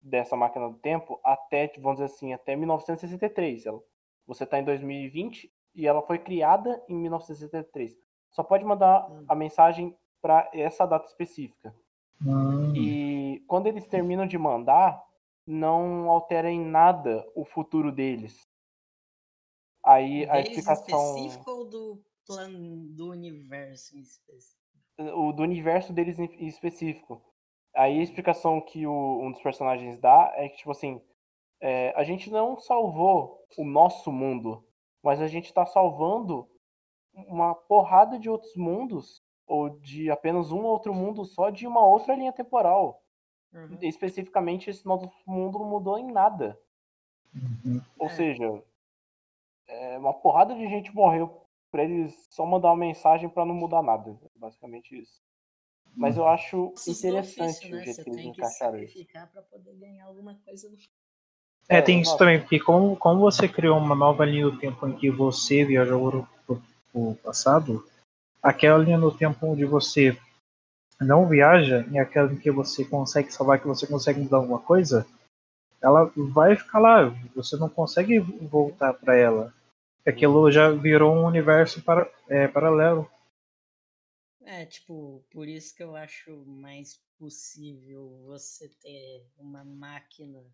dessa 0.00 0.36
máquina 0.36 0.68
do 0.68 0.78
tempo 0.78 1.18
até, 1.24 1.66
vamos 1.78 1.94
dizer 2.00 2.04
assim, 2.14 2.32
até 2.32 2.54
1963. 2.54 3.66
Ela- 3.66 3.82
Você 4.26 4.44
está 4.44 4.58
em 4.58 4.64
2020 4.64 5.52
e 5.74 5.86
ela 5.86 6.02
foi 6.02 6.18
criada 6.18 6.82
em 6.88 6.94
1963. 6.96 7.94
Só 8.30 8.42
pode 8.42 8.64
mandar 8.64 9.10
Hum. 9.10 9.24
a 9.28 9.34
mensagem 9.34 9.96
para 10.22 10.48
essa 10.52 10.86
data 10.86 11.06
específica. 11.06 11.74
Hum. 12.22 12.74
E 12.76 13.40
quando 13.46 13.66
eles 13.66 13.86
terminam 13.86 14.26
de 14.26 14.38
mandar, 14.38 15.02
não 15.46 16.10
altera 16.10 16.50
em 16.50 16.64
nada 16.64 17.24
o 17.34 17.44
futuro 17.44 17.92
deles. 17.92 18.46
Aí 19.84 20.24
a 20.28 20.34
Deles 20.34 20.50
explicação. 20.50 21.16
específico 21.16 21.50
ou 21.50 21.68
do 21.68 22.02
plano 22.26 22.88
do 22.94 23.10
universo 23.10 23.96
em 23.96 24.00
específico? 24.00 24.64
o 24.96 25.32
do 25.32 25.42
universo 25.42 25.92
deles 25.92 26.18
em 26.20 26.46
específico. 26.46 27.20
Aí 27.74 27.98
a 27.98 28.02
explicação 28.02 28.60
que 28.60 28.86
o- 28.86 29.20
um 29.20 29.32
dos 29.32 29.42
personagens 29.42 29.98
dá 29.98 30.32
é 30.36 30.48
que, 30.48 30.58
tipo 30.58 30.70
assim, 30.70 31.02
é, 31.60 31.90
a 31.96 32.04
gente 32.04 32.30
não 32.30 32.56
salvou 32.56 33.44
o 33.58 33.64
nosso 33.64 34.12
mundo, 34.12 34.64
mas 35.02 35.20
a 35.20 35.26
gente 35.26 35.52
tá 35.52 35.66
salvando 35.66 36.48
uma 37.12 37.54
porrada 37.56 38.18
de 38.20 38.30
outros 38.30 38.54
mundos, 38.54 39.20
ou 39.46 39.70
de 39.70 40.10
apenas 40.10 40.50
um 40.50 40.62
outro 40.62 40.94
mundo 40.94 41.24
só 41.24 41.50
de 41.50 41.66
uma 41.66 41.84
outra 41.84 42.14
linha 42.14 42.32
temporal. 42.32 43.02
Uhum. 43.52 43.78
Especificamente, 43.82 44.70
esse 44.70 44.84
nosso 44.84 45.10
mundo 45.26 45.58
não 45.58 45.68
mudou 45.68 45.98
em 45.98 46.10
nada. 46.10 46.58
Uhum. 47.34 47.80
Ou 47.98 48.06
É. 48.06 48.10
seja, 48.10 48.62
é, 49.68 49.98
uma 49.98 50.12
porrada 50.12 50.54
de 50.54 50.66
gente 50.68 50.94
morreu 50.94 51.46
pra 51.70 51.84
eles 51.84 52.26
só 52.30 52.44
mandar 52.46 52.68
uma 52.68 52.76
mensagem 52.76 53.28
pra 53.28 53.44
não 53.44 53.54
mudar 53.54 53.82
nada. 53.82 54.18
Basicamente 54.36 54.98
isso. 54.98 55.22
Mas 55.96 56.16
eu 56.16 56.26
acho 56.26 56.72
Ossos 56.72 57.00
do 57.00 57.08
interessante 57.08 57.48
ofício, 57.50 57.68
o 57.68 57.76
né? 57.76 57.84
jeito 57.84 57.96
Você 57.96 58.04
que 58.04 58.10
eles 58.10 58.22
tem 58.22 58.32
que 58.32 58.38
encaixaram 58.40 58.78
isso. 58.78 58.86
sacrificar 58.86 59.30
pra 59.30 59.42
poder 59.42 59.74
ganhar 59.74 60.06
alguma 60.06 60.34
coisa 60.44 60.68
no 60.68 60.76
final. 60.76 60.90
É, 61.68 61.78
É, 61.78 61.82
tem 61.82 62.00
isso 62.00 62.18
também, 62.18 62.40
porque 62.40 62.58
como, 62.60 62.96
como 62.96 63.20
você 63.20 63.48
criou 63.48 63.78
uma 63.78 63.94
nova 63.94 64.24
linha 64.24 64.44
do 64.44 64.58
tempo 64.58 64.86
em 64.88 64.96
que 64.96 65.08
você 65.10 65.64
viajou 65.64 66.26
pro, 66.46 66.62
pro 66.92 67.14
passado, 67.22 67.86
aquela 68.44 68.76
linha 68.76 68.98
do 69.00 69.10
tempo 69.10 69.46
onde 69.46 69.64
você 69.64 70.14
não 71.00 71.26
viaja 71.26 71.86
e 71.90 71.98
aquela 71.98 72.30
em 72.30 72.36
que 72.36 72.50
você 72.50 72.84
consegue 72.84 73.32
salvar, 73.32 73.58
que 73.58 73.66
você 73.66 73.86
consegue 73.86 74.20
mudar 74.20 74.36
alguma 74.36 74.60
coisa, 74.60 75.06
ela 75.82 76.12
vai 76.14 76.54
ficar 76.54 76.78
lá. 76.78 77.08
Você 77.34 77.56
não 77.56 77.70
consegue 77.70 78.18
voltar 78.18 78.92
para 78.92 79.16
ela. 79.16 79.52
Aquilo 80.06 80.50
já 80.52 80.70
virou 80.70 81.16
um 81.16 81.24
universo 81.24 81.82
para, 81.82 82.06
é, 82.28 82.46
paralelo. 82.46 83.10
É, 84.42 84.66
tipo, 84.66 85.24
por 85.30 85.48
isso 85.48 85.74
que 85.74 85.82
eu 85.82 85.96
acho 85.96 86.44
mais 86.44 87.00
possível 87.18 88.22
você 88.26 88.68
ter 88.82 89.26
uma 89.38 89.64
máquina 89.64 90.44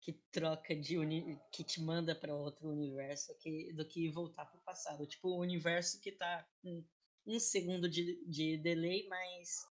que 0.00 0.12
troca 0.32 0.74
de 0.74 0.98
uni 0.98 1.38
que 1.52 1.62
te 1.62 1.80
manda 1.80 2.14
pra 2.14 2.34
outro 2.34 2.68
universo 2.68 3.36
que, 3.38 3.72
do 3.74 3.84
que 3.84 4.08
voltar 4.08 4.46
pro 4.46 4.60
passado. 4.60 5.06
Tipo, 5.06 5.28
o 5.28 5.40
universo 5.40 6.00
que 6.00 6.12
tá 6.12 6.46
com 6.62 6.82
um 7.26 7.38
segundo 7.38 7.88
de, 7.88 8.24
de 8.26 8.56
delay, 8.56 9.06
mas 9.08 9.66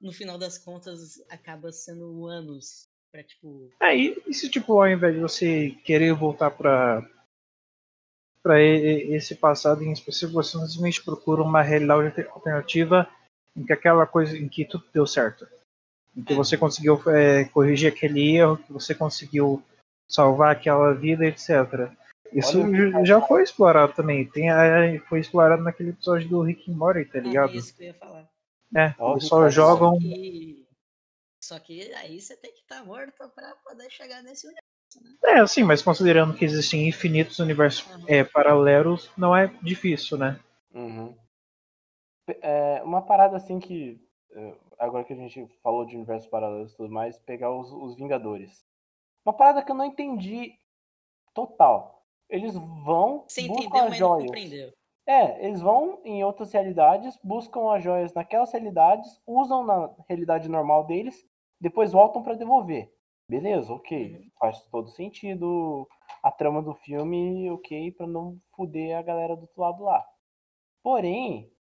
no 0.00 0.12
final 0.12 0.36
das 0.36 0.58
contas 0.58 1.22
acaba 1.30 1.72
sendo 1.72 2.26
anos 2.26 2.88
pra, 3.10 3.22
tipo, 3.22 3.70
É, 3.80 3.96
e, 3.96 4.22
e 4.26 4.34
se 4.34 4.50
tipo, 4.50 4.80
ao 4.80 4.88
invés 4.88 5.14
de 5.14 5.20
você 5.20 5.70
querer 5.84 6.14
voltar 6.14 6.50
para 6.50 7.08
para 8.42 8.60
esse 8.60 9.36
passado 9.36 9.84
em 9.84 9.92
específico, 9.92 10.32
você 10.32 10.58
simplesmente 10.58 11.04
procura 11.04 11.42
uma 11.42 11.62
realidade 11.62 12.26
alternativa 12.28 13.08
em 13.56 13.64
que 13.64 13.72
aquela 13.72 14.04
coisa 14.04 14.36
em 14.36 14.48
que 14.48 14.64
tudo 14.64 14.84
deu 14.92 15.06
certo. 15.06 15.46
Em 16.16 16.22
que 16.22 16.32
É. 16.32 16.36
você 16.36 16.56
conseguiu 16.56 17.00
é, 17.08 17.44
corrigir 17.46 17.90
aquele 17.90 18.36
erro, 18.36 18.58
que 18.58 18.72
você 18.72 18.94
conseguiu 18.94 19.62
salvar 20.08 20.52
aquela 20.52 20.92
vida, 20.92 21.24
etc. 21.26 21.90
Isso 22.32 22.60
Olha 22.62 22.92
que 22.92 23.04
já 23.06 23.20
foi 23.20 23.42
explorado 23.42 23.92
também. 23.94 24.26
Tem, 24.26 24.48
foi 25.08 25.20
explorado 25.20 25.62
naquele 25.62 25.90
episódio 25.90 26.28
do 26.28 26.42
Rick 26.42 26.70
and 26.70 26.74
Morty, 26.76 27.04
tá 27.04 27.18
ah, 27.18 27.22
ligado? 27.22 27.52
é 27.52 27.56
isso 27.56 27.74
que 27.74 27.82
eu 27.82 27.86
ia 27.88 27.94
falar. 27.94 28.28
É, 28.74 28.94
Ó, 28.98 29.10
o 29.10 29.12
eles 29.14 29.26
só 29.26 29.48
jogam. 29.50 29.94
Só 29.94 30.00
que, 30.00 30.66
só 31.42 31.58
que 31.58 31.94
aí 31.94 32.20
você 32.20 32.36
tem 32.36 32.52
que 32.52 32.60
estar 32.60 32.84
morto 32.84 33.12
pra 33.34 33.54
poder 33.64 33.90
chegar 33.90 34.22
nesse 34.22 34.46
universo. 34.46 34.72
É, 35.24 35.46
sim, 35.46 35.62
mas 35.62 35.82
considerando 35.82 36.34
que 36.34 36.44
existem 36.44 36.86
infinitos 36.88 37.38
universos 37.38 37.88
Aham. 37.90 38.04
é, 38.06 38.24
paralelos, 38.24 39.10
não 39.16 39.34
é 39.34 39.46
difícil, 39.62 40.18
né? 40.18 40.38
Uhum. 40.74 41.16
É, 42.40 42.82
uma 42.82 43.02
parada 43.02 43.36
assim 43.36 43.58
que. 43.58 44.00
É, 44.34 44.54
Agora 44.78 45.04
que 45.04 45.12
a 45.12 45.16
gente 45.16 45.46
falou 45.62 45.84
de 45.84 45.94
universos 45.94 46.28
paralelos 46.28 46.72
e 46.72 46.76
tudo 46.76 46.92
mais, 46.92 47.18
pegar 47.18 47.50
os, 47.54 47.70
os 47.70 47.94
Vingadores. 47.94 48.66
Uma 49.24 49.32
parada 49.32 49.62
que 49.62 49.70
eu 49.70 49.76
não 49.76 49.84
entendi 49.84 50.58
total. 51.32 52.04
Eles 52.28 52.54
vão, 52.54 53.24
Você 53.28 53.46
buscam 53.46 53.64
entendeu, 53.64 53.84
as 53.84 53.96
joias. 53.96 54.74
É, 55.06 55.46
eles 55.46 55.60
vão 55.60 56.00
em 56.04 56.24
outras 56.24 56.52
realidades, 56.52 57.18
buscam 57.22 57.72
as 57.72 57.82
joias 57.82 58.12
naquelas 58.14 58.52
realidades, 58.52 59.20
usam 59.26 59.64
na 59.64 59.94
realidade 60.08 60.48
normal 60.48 60.84
deles, 60.84 61.24
depois 61.60 61.92
voltam 61.92 62.22
pra 62.22 62.34
devolver. 62.34 62.92
Beleza, 63.28 63.72
ok. 63.72 64.16
Uhum. 64.16 64.30
Faz 64.38 64.62
todo 64.64 64.90
sentido 64.90 65.88
a 66.22 66.30
trama 66.30 66.60
do 66.60 66.74
filme, 66.74 67.50
ok, 67.50 67.92
pra 67.92 68.06
não 68.06 68.38
fuder 68.54 68.96
a 68.96 69.02
galera 69.02 69.36
do 69.36 69.42
outro 69.42 69.60
lado 69.60 69.82
lá. 69.84 70.04
Porém, 70.82 71.52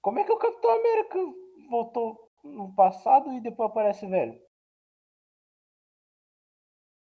como 0.00 0.18
é 0.18 0.24
que 0.24 0.32
o 0.32 0.38
Capitão 0.38 0.70
América 0.70 1.18
voltou 1.68 2.30
no 2.44 2.72
passado 2.74 3.32
e 3.32 3.40
depois 3.40 3.70
aparece 3.70 4.06
velho? 4.06 4.40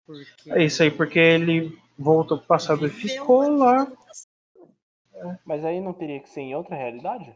Porque 0.07 0.51
É 0.51 0.65
isso 0.65 0.83
aí, 0.83 0.91
porque 0.91 1.19
ele 1.19 1.79
voltou 1.99 2.39
pro 2.39 2.47
passado 2.47 2.87
e 2.87 2.91
ficou 2.91 3.49
lá. 3.57 3.85
no 3.85 3.97
passado. 3.97 5.39
Mas 5.45 5.65
aí 5.65 5.81
não 5.81 5.93
teria 5.93 6.21
que 6.21 6.29
ser 6.29 6.41
em 6.43 6.55
outra 6.55 6.77
realidade? 6.77 7.35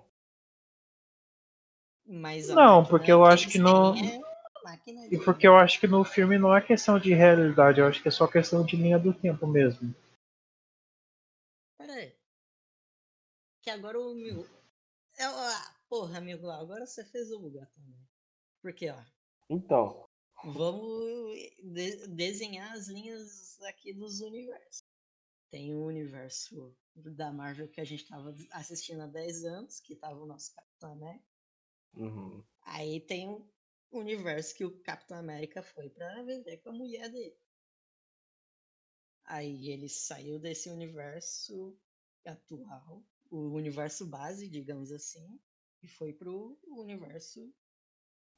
Mas 2.07 2.49
Não, 2.49 2.85
porque 2.85 3.13
eu 3.13 3.25
acho 3.25 3.49
que 3.49 3.59
não- 3.59 3.93
têm 3.95 4.23
é 4.23 4.29
E 5.11 5.19
porque 5.19 5.47
eu 5.47 5.57
acho 5.57 5.81
que 5.81 5.87
no 5.87 6.05
filme 6.05 6.39
não 6.39 6.55
é 6.55 6.61
questão 6.61 6.99
de 6.99 7.15
realidade, 7.15 7.81
eu 7.81 7.87
acho 7.87 8.03
que 8.03 8.09
é 8.09 8.11
só 8.11 8.27
questão 8.27 8.65
de 8.65 8.77
linha 8.77 8.99
do 8.99 9.15
tempo 9.15 9.47
mesmo. 9.47 9.95
Pera 11.79 11.95
aí. 11.95 12.15
Que 13.63 13.71
agora 13.71 13.99
o 13.99 14.15
meu. 14.15 14.47
É, 15.19 15.25
ah, 15.25 15.75
porra, 15.88 16.18
amigo, 16.18 16.49
agora 16.50 16.87
você 16.87 17.04
fez 17.04 17.30
eu 17.30 17.40
bugar 17.40 17.68
também. 17.73 18.09
Porque, 18.62 18.88
ó, 18.90 19.04
Então, 19.50 20.09
vamos 20.45 21.35
de- 21.62 22.09
desenhar 22.09 22.73
as 22.73 22.88
linhas 22.88 23.61
aqui 23.62 23.92
dos 23.95 24.21
universos. 24.21 24.83
Tem 25.50 25.75
o 25.75 25.85
universo 25.87 26.76
da 26.95 27.33
Marvel 27.33 27.68
que 27.71 27.80
a 27.80 27.85
gente 27.85 28.07
tava 28.09 28.35
assistindo 28.52 29.02
há 29.02 29.07
10 29.09 29.45
anos, 29.45 29.80
que 29.80 29.97
tava 29.97 30.21
o 30.21 30.26
nosso 30.26 30.54
Capitão 30.54 30.92
América. 30.92 31.26
uhum, 31.95 32.47
Aí 32.62 33.00
tem 33.00 33.28
o 33.28 33.50
universo 33.90 34.54
que 34.54 34.64
o 34.64 34.80
Capitão 34.80 35.18
América 35.18 35.61
foi 35.61 35.90
pra 35.90 36.23
viver 36.23 36.59
com 36.59 36.68
a 36.71 36.73
mulher 36.73 37.11
dele. 37.11 37.37
Aí 39.25 39.68
ele 39.71 39.88
saiu 39.88 40.40
desse 40.40 40.68
universo 40.68 41.78
atual, 42.26 43.07
o 43.30 43.50
universo 43.54 44.04
base, 44.09 44.49
digamos 44.49 44.90
assim, 44.90 45.40
e 45.83 45.89
foi 45.89 46.13
pro 46.13 46.59
universo 46.67 47.53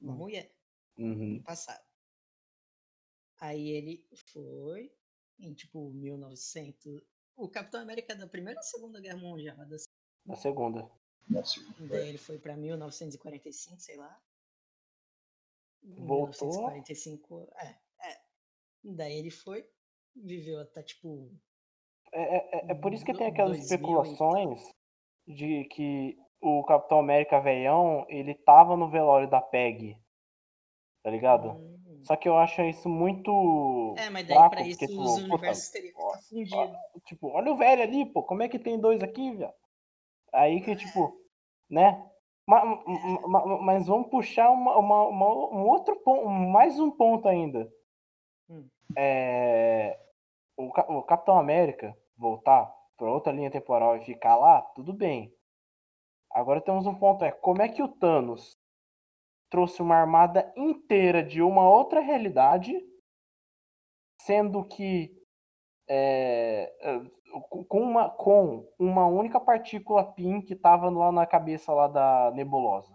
da 0.01 0.13
Hum. 0.13 0.17
mulher, 0.17 0.55
uhum, 0.99 1.35
no 1.37 1.43
passado. 1.43 1.85
Aí 3.39 3.69
ele 3.71 4.07
foi 4.33 4.93
em 5.39 5.55
tipo 5.55 5.91
1900. 5.91 7.03
O 7.37 7.49
Capitão 7.49 7.81
América 7.81 8.13
é 8.13 8.17
da 8.17 8.27
Primeira 8.27 8.61
ou 8.61 8.65
Segunda 8.65 9.01
Guerra 9.01 9.17
Mundial? 9.19 9.57
Da 9.57 9.77
na 10.27 10.37
segunda. 10.37 10.91
Daí 11.89 12.09
ele 12.09 12.19
foi 12.19 12.39
pra 12.39 12.57
1945, 12.57 13.81
sei 13.81 13.97
lá. 13.97 14.23
Voltou. 15.83 16.49
1945, 16.49 17.49
é, 17.57 17.79
é. 18.11 18.23
Daí 18.85 19.19
ele 19.19 19.31
foi, 19.31 19.67
viveu 20.15 20.61
até 20.61 20.83
tipo. 20.83 21.33
É, 22.13 22.23
é- 22.23 22.57
é- 22.59 22.73
é 22.73 22.75
por 22.75 22.93
isso 22.93 23.05
que 23.05 23.15
tem 23.15 23.29
aquelas 23.29 23.57
2000 23.57 23.65
especulações 23.65 24.61
de 25.27 25.65
que 25.67 26.19
o 26.41 26.65
Capitão 26.65 26.99
América 26.99 27.41
velhão, 27.41 28.07
ele 28.09 28.35
tava 28.35 28.77
no 28.77 28.89
velório 28.89 29.29
da 29.29 29.41
PEG. 29.41 29.97
Tá 31.03 31.11
ligado? 31.11 31.51
hum. 31.51 32.01
Só 32.03 32.17
que 32.17 32.29
eu 32.29 32.37
acho 32.39 32.63
isso 32.63 32.89
muito 32.89 33.95
É, 33.99 34.09
mas 34.11 34.27
daí 34.27 34.37
fraco, 34.37 34.51
pra 34.57 34.63
isso 34.63 34.79
porque, 34.79 34.93
tipo, 34.93 35.03
os 35.03 35.19
universos 35.19 35.69
teriam 35.71 35.95
que 36.29 36.43
estar 36.43 36.73
tipo, 37.05 37.29
olha 37.29 37.53
o 37.53 37.57
velho 37.57 37.83
ali, 37.83 38.07
pô, 38.07 38.23
como 38.23 38.43
é 38.43 38.49
que 38.49 38.59
tem 38.59 38.79
dois 38.81 39.03
aqui, 39.03 39.33
velho? 39.33 39.53
Aí 40.33 40.61
que, 40.63 40.75
tipo, 40.77 41.21
né? 41.69 42.07
Ma- 42.47 42.65
ma- 42.65 43.47
ma- 43.47 43.63
Mas, 43.63 43.87
vamos 43.87 44.09
puxar 44.09 44.50
uma, 44.50 44.76
uma- 44.76 45.09
uma- 45.09 45.49
um 45.55 45.69
outro 45.69 45.97
ponto, 45.97 46.29
mais 46.29 46.79
um 46.81 46.91
ponto 46.91 47.29
ainda. 47.29 47.71
Hum. 48.49 48.67
É, 48.97 49.99
o, 50.57 50.67
o 50.67 51.03
Capitão 51.03 51.39
América 51.39 51.97
voltar 52.17 52.73
para 52.97 53.11
outra 53.11 53.33
linha 53.33 53.50
temporal 53.50 53.97
e 53.97 54.05
ficar 54.05 54.37
lá, 54.37 54.63
tudo 54.75 54.93
bem. 54.93 55.33
Agora 56.32 56.60
temos 56.60 56.86
um 56.86 56.95
ponto, 56.95 57.25
é 57.25 57.32
como 57.32 57.62
é 57.62 57.69
que 57.69 57.82
o 57.82 57.88
Thanos 57.88 58.56
trouxe 59.50 59.82
uma 59.82 59.97
armada 59.97 60.52
inteira 60.56 61.23
de 61.23 61.43
uma 61.43 61.69
outra 61.69 62.00
realidade, 62.00 62.73
sendo 64.23 64.64
que 64.64 65.10
é, 65.88 66.73
é, 66.80 67.00
com, 67.69 67.80
uma, 67.80 68.08
com 68.10 68.64
uma 68.78 69.06
única 69.06 69.40
partícula 69.40 70.04
PIN 70.12 70.40
que 70.40 70.54
tava 70.54 70.88
lá 70.88 71.10
na 71.10 71.26
cabeça 71.26 71.73
lá 71.73 71.88
da 71.88 72.30
nebulosa. 72.32 72.93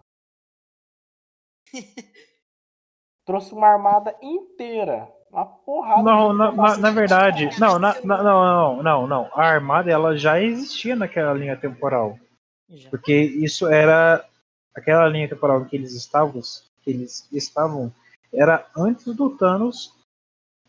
Trouxe 3.26 3.52
uma 3.52 3.68
armada 3.68 4.16
inteira. 4.22 5.12
Uma 5.30 5.44
porrada. 5.44 6.02
Não, 6.02 6.32
na, 6.32 6.52
na, 6.52 6.76
na 6.78 6.90
verdade, 6.90 7.50
não, 7.60 7.78
na, 7.78 8.00
na- 8.02 8.22
não, 8.22 8.44
não, 8.44 8.82
não, 8.82 9.06
não. 9.06 9.30
A 9.34 9.44
armada 9.44 9.90
ela 9.90 10.16
já 10.16 10.40
existia 10.40 10.94
naquela 10.94 11.34
linha 11.34 11.56
temporal. 11.60 12.16
Porque 12.90 13.14
isso 13.14 13.66
era 13.68 14.26
aquela 14.74 15.08
linha 15.08 15.28
temporal 15.28 15.64
que 15.64 15.76
eles 15.76 15.92
estavam, 15.94 16.40
que 16.82 16.90
eles 16.90 17.28
estavam, 17.32 17.92
era 18.32 18.66
antes 18.76 19.14
do 19.14 19.30
Thanos 19.36 19.94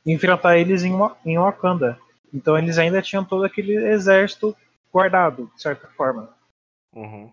enfrentar 0.06 0.58
eles 0.58 0.84
em, 0.84 0.94
em 1.26 1.38
Wakanda. 1.38 2.00
Então 2.34 2.58
eles 2.58 2.78
ainda 2.78 3.02
tinham 3.02 3.26
todo 3.26 3.44
aquele 3.44 3.76
exército 3.76 4.56
guardado, 4.92 5.52
de 5.56 5.62
certa 5.62 5.88
forma. 5.90 6.34
Uhum. 6.96 7.32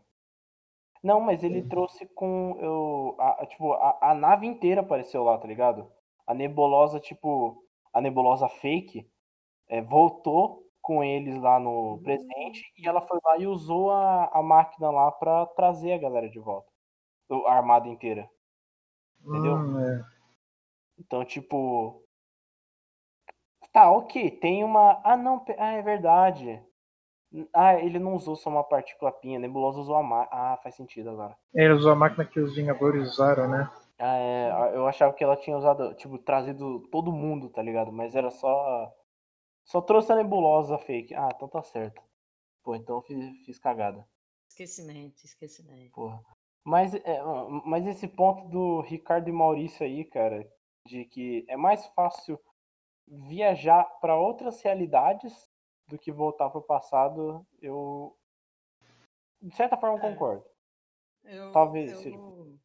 Não, 1.03 1.20
mas 1.20 1.44
ele 1.44 1.62
trouxe 1.62 2.07
com. 2.07 2.57
Eu, 2.61 3.14
a, 3.18 3.42
a- 3.42 3.46
tipo, 3.46 3.72
a, 3.74 3.98
a 4.11 4.14
nave 4.14 4.46
inteira 4.46 4.81
apareceu 4.81 5.22
lá, 5.22 5.37
tá 5.37 5.46
ligado? 5.46 5.87
A 6.27 6.33
nebulosa, 6.35 6.98
tipo. 6.98 7.62
A 7.92 8.00
nebulosa 8.00 8.48
fake 8.48 9.07
é, 9.68 9.81
voltou 9.81 10.63
com 10.84 11.02
eles 11.02 11.40
lá 11.40 11.58
no 11.58 11.98
presente 12.04 12.70
e 12.76 12.86
ela 12.86 13.00
foi 13.00 13.18
lá 13.24 13.38
e 13.38 13.46
usou 13.46 13.90
a, 13.90 14.26
a 14.26 14.42
máquina 14.42 14.90
lá 14.90 15.10
pra 15.10 15.46
trazer 15.46 15.94
a 15.94 15.98
galera 15.98 16.28
de 16.28 16.38
volta. 16.38 16.70
A 17.46 17.54
armada 17.54 17.88
inteira. 17.88 18.28
Entendeu? 19.24 19.54
Hum, 19.54 19.80
é. 19.80 20.04
Então, 20.98 21.24
tipo. 21.24 22.02
Tá, 23.72 23.90
ok. 23.90 24.30
Tem 24.32 24.62
uma. 24.62 25.00
Ah, 25.02 25.16
não. 25.16 25.42
Ah, 25.58 25.72
é 25.72 25.82
verdade. 25.82 26.62
Ah, 27.52 27.74
ele 27.74 27.98
não 27.98 28.14
usou 28.14 28.36
só 28.36 28.50
uma 28.50 28.62
partícula 28.62 29.10
pinha. 29.10 29.38
A 29.38 29.40
nebulosa 29.40 29.80
usou 29.80 29.96
a 29.96 30.02
máquina. 30.02 30.38
Ah, 30.38 30.58
faz 30.62 30.74
sentido 30.74 31.10
agora. 31.10 31.34
Ele 31.54 31.72
usou 31.72 31.92
a 31.92 31.96
máquina 31.96 32.26
que 32.26 32.38
os 32.38 32.54
Vingadores 32.54 33.12
usaram, 33.12 33.48
né? 33.48 33.70
Ah, 33.98 34.16
é, 34.18 34.76
eu 34.76 34.86
achava 34.86 35.14
que 35.14 35.24
ela 35.24 35.36
tinha 35.36 35.56
usado, 35.56 35.94
tipo, 35.94 36.18
trazido 36.18 36.80
todo 36.90 37.10
mundo, 37.10 37.48
tá 37.48 37.62
ligado? 37.62 37.90
Mas 37.90 38.14
era 38.14 38.30
só. 38.30 38.92
Só 39.64 39.81
trouxe 39.81 40.12
a 40.12 40.16
nebulosa 40.16 40.79
fake. 40.79 41.14
Ah, 41.14 41.29
então 41.35 41.48
tá 41.48 41.62
certo. 41.62 42.03
Pô, 42.62 42.74
então 42.74 42.96
eu 42.96 43.03
fiz, 43.03 43.44
fiz 43.44 43.59
cagada. 43.59 44.07
Esquecimento, 44.48 45.24
esquecimento. 45.24 45.92
Porra. 45.92 46.22
Mas, 46.62 46.94
é, 46.94 47.20
mas 47.66 47.87
esse 47.87 48.09
ponto 48.09 48.48
do 48.48 48.81
Ricardo 48.81 49.29
e 49.29 49.33
Maurício 49.33 49.85
aí, 49.85 50.05
cara, 50.05 50.50
de 50.87 51.05
que 51.05 51.44
é 51.48 51.57
mais 51.57 51.87
fácil 51.88 52.40
viajar 53.07 53.85
pra 54.00 54.16
outras 54.18 54.62
realidades 54.62 55.50
do 55.87 55.98
que 55.98 56.11
voltar 56.11 56.48
pro 56.48 56.62
passado, 56.62 57.46
eu. 57.61 58.16
De 59.42 59.55
certa 59.55 59.77
forma, 59.77 59.98
É. 59.98 60.11
concordo. 60.12 60.44
Eu, 61.24 61.53
Talvez 61.53 61.92
eu, 61.92 61.98
seja. 61.98 62.16
eu, 62.16 62.59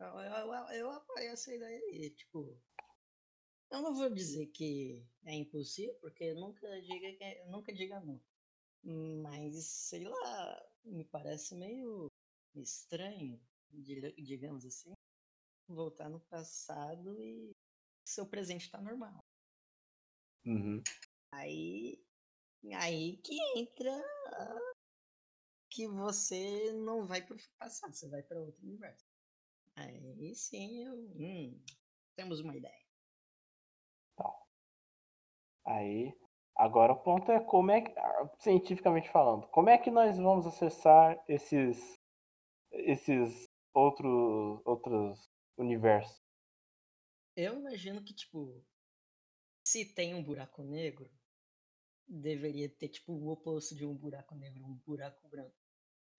eu, 0.00 0.06
eu, 0.06 0.64
eu 0.72 0.90
apoio 0.90 1.30
essa 1.30 1.54
ideia 1.54 1.78
aí. 1.78 2.10
Tipo, 2.10 2.56
eu 3.72 3.82
não 3.82 3.94
vou 3.94 4.08
dizer 4.10 4.46
que 4.48 5.02
é 5.24 5.34
impossível, 5.34 5.94
porque 6.00 6.34
nunca 6.34 6.68
diga, 6.82 7.16
que 7.16 7.24
é- 7.24 7.46
nunca 7.48 7.72
diga 7.72 8.00
não. 8.00 8.20
Mas, 9.22 9.64
sei 9.66 10.04
lá, 10.04 10.70
me 10.84 11.04
parece 11.04 11.54
meio 11.54 12.08
estranho, 12.54 13.40
di- 13.70 14.14
digamos 14.22 14.64
assim, 14.66 14.92
voltar 15.68 16.08
no 16.10 16.20
passado 16.20 17.20
e 17.20 17.52
seu 18.06 18.26
presente 18.26 18.70
tá 18.70 18.80
normal. 18.80 19.18
Uhum. 20.44 20.82
Aí, 21.32 22.04
aí 22.74 23.16
que 23.18 23.38
entra 23.58 24.02
que 25.70 25.88
você 25.88 26.72
não 26.72 27.06
vai 27.06 27.24
pro 27.24 27.36
passado, 27.58 27.94
você 27.94 28.08
vai 28.08 28.22
para 28.22 28.40
outro 28.40 28.62
universo. 28.62 29.04
Aí 29.76 30.34
sim, 30.34 30.84
eu, 30.84 30.94
hum, 30.94 31.64
temos 32.16 32.40
uma 32.40 32.56
ideia. 32.56 32.81
Aí, 35.64 36.12
agora 36.56 36.92
o 36.92 37.02
ponto 37.02 37.30
é 37.30 37.40
como 37.40 37.70
é 37.70 37.80
que, 37.80 37.98
ah, 37.98 38.30
cientificamente 38.38 39.10
falando, 39.10 39.46
como 39.48 39.68
é 39.70 39.78
que 39.78 39.90
nós 39.90 40.16
vamos 40.18 40.46
acessar 40.46 41.22
esses 41.28 41.94
esses 42.72 43.48
outros 43.74 44.60
outros 44.64 45.30
universos? 45.56 46.20
Eu 47.36 47.58
imagino 47.58 48.02
que, 48.04 48.14
tipo, 48.14 48.62
se 49.64 49.94
tem 49.94 50.14
um 50.14 50.22
buraco 50.22 50.62
negro, 50.62 51.10
deveria 52.06 52.68
ter 52.68 52.88
tipo 52.88 53.12
o 53.12 53.28
oposto 53.28 53.74
de 53.74 53.86
um 53.86 53.94
buraco 53.94 54.34
negro, 54.34 54.64
um 54.64 54.74
buraco 54.86 55.28
branco. 55.28 55.56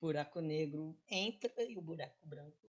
buraco 0.02 0.42
negro 0.42 0.98
entra 1.10 1.54
e 1.64 1.78
o 1.78 1.82
buraco 1.82 2.26
branco. 2.26 2.73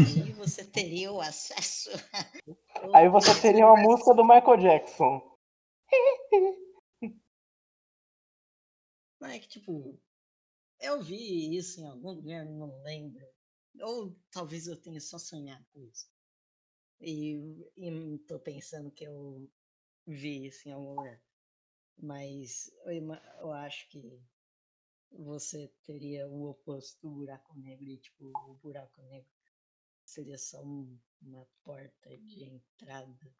Aí 0.00 0.32
você 0.32 0.64
teria 0.64 1.12
o 1.12 1.20
acesso. 1.20 1.90
Aí 2.94 3.08
você 3.08 3.40
teria 3.40 3.66
uma 3.66 3.82
música 3.82 4.14
do 4.14 4.22
Michael 4.22 4.56
Jackson. 4.58 5.36
Não 9.20 9.28
é 9.28 9.40
que 9.40 9.48
tipo, 9.48 10.00
eu 10.78 11.02
vi 11.02 11.56
isso 11.56 11.80
em 11.80 11.86
algum 11.86 12.12
lugar, 12.12 12.44
não 12.44 12.80
lembro. 12.82 13.26
Ou 13.80 14.16
talvez 14.30 14.68
eu 14.68 14.80
tenha 14.80 15.00
só 15.00 15.18
sonhado 15.18 15.66
com 15.72 15.80
isso. 15.80 16.08
E, 17.00 17.36
e 17.76 18.18
tô 18.26 18.38
pensando 18.38 18.92
que 18.92 19.04
eu 19.04 19.50
vi 20.06 20.46
isso 20.46 20.68
em 20.68 20.72
algum 20.72 20.94
lugar. 20.94 21.20
Mas 21.96 22.70
eu, 22.86 23.14
eu 23.40 23.52
acho 23.52 23.88
que 23.88 24.22
você 25.10 25.72
teria 25.84 26.28
o 26.28 26.50
oposto 26.50 27.00
do 27.02 27.14
buraco 27.14 27.58
negro 27.58 27.84
e 27.84 27.98
tipo, 27.98 28.26
o 28.26 28.54
buraco 28.54 29.02
negro 29.02 29.37
seria 30.08 30.38
só 30.38 30.62
um, 30.62 30.98
uma 31.22 31.46
porta 31.64 32.16
de 32.18 32.44
entrada 32.44 33.32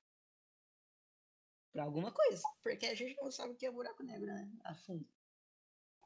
para 1.73 1.85
alguma 1.85 2.13
coisa. 2.13 2.43
Porque 2.63 2.87
a 2.87 2.95
gente 2.95 3.17
não 3.21 3.31
sabe 3.31 3.53
o 3.53 3.57
que 3.57 3.67
é 3.67 3.71
buraco 3.71 4.03
negro, 4.03 4.27
né? 4.27 4.51
A 4.65 4.75
fundo. 4.75 5.07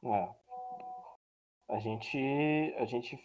É. 0.04 0.34
A 1.68 1.78
gente. 1.78 2.18
A 2.78 2.84
gente. 2.84 3.18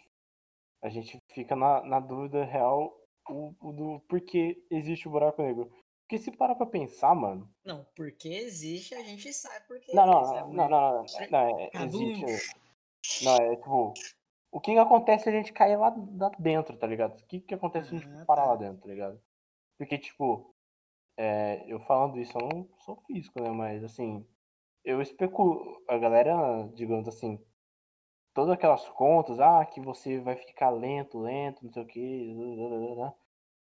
A 0.82 0.88
gente 0.88 1.18
fica 1.32 1.56
na, 1.56 1.82
na 1.82 1.98
dúvida 1.98 2.44
real 2.44 2.96
o, 3.28 3.52
o 3.60 3.72
do 3.72 4.00
porquê 4.08 4.64
existe 4.70 5.08
o 5.08 5.10
buraco 5.10 5.42
negro. 5.42 5.72
Porque 6.02 6.18
se 6.18 6.30
parar 6.30 6.54
pra 6.54 6.66
pensar, 6.66 7.14
mano. 7.14 7.52
Não, 7.64 7.84
porque 7.94 8.28
existe, 8.28 8.94
a 8.94 9.02
gente 9.02 9.32
sabe 9.32 9.66
porque 9.66 9.92
Não, 9.92 10.06
não, 10.06 10.22
existe, 10.22 10.40
não, 10.40 10.48
né? 10.48 10.56
não, 10.56 10.68
não, 10.68 11.04
não, 11.04 11.30
não, 11.30 11.58
é, 11.58 11.70
existe. 11.84 13.24
Não, 13.24 13.36
é 13.36 13.56
tipo. 13.56 13.94
O 14.50 14.60
que 14.60 14.72
que 14.72 14.78
acontece 14.78 15.24
se 15.24 15.30
a 15.30 15.32
gente 15.32 15.52
cair 15.52 15.76
lá, 15.76 15.94
lá 16.16 16.30
dentro, 16.38 16.76
tá 16.76 16.86
ligado? 16.86 17.18
O 17.20 17.26
que 17.26 17.40
que 17.40 17.54
acontece 17.54 17.90
se 17.90 17.96
a 17.96 17.98
gente 17.98 18.08
Ah, 18.10 18.24
parar 18.26 18.42
tá. 18.42 18.48
lá 18.48 18.56
dentro, 18.56 18.82
tá 18.82 18.88
ligado? 18.88 19.20
Porque, 19.76 19.98
tipo, 19.98 20.54
é, 21.16 21.64
eu 21.66 21.80
falando 21.80 22.18
isso, 22.18 22.36
eu 22.38 22.48
não 22.48 22.68
sou 22.80 22.96
físico, 23.06 23.42
né? 23.42 23.50
Mas, 23.50 23.84
assim, 23.84 24.26
eu 24.84 25.02
especulo. 25.02 25.82
A 25.88 25.98
galera, 25.98 26.68
digamos 26.74 27.06
assim, 27.08 27.38
todas 28.34 28.54
aquelas 28.54 28.88
contas, 28.90 29.40
ah, 29.40 29.64
que 29.66 29.80
você 29.80 30.20
vai 30.20 30.36
ficar 30.36 30.70
lento, 30.70 31.18
lento, 31.18 31.64
não 31.64 31.72
sei 31.72 31.82
o 31.82 31.86
que, 31.86 32.34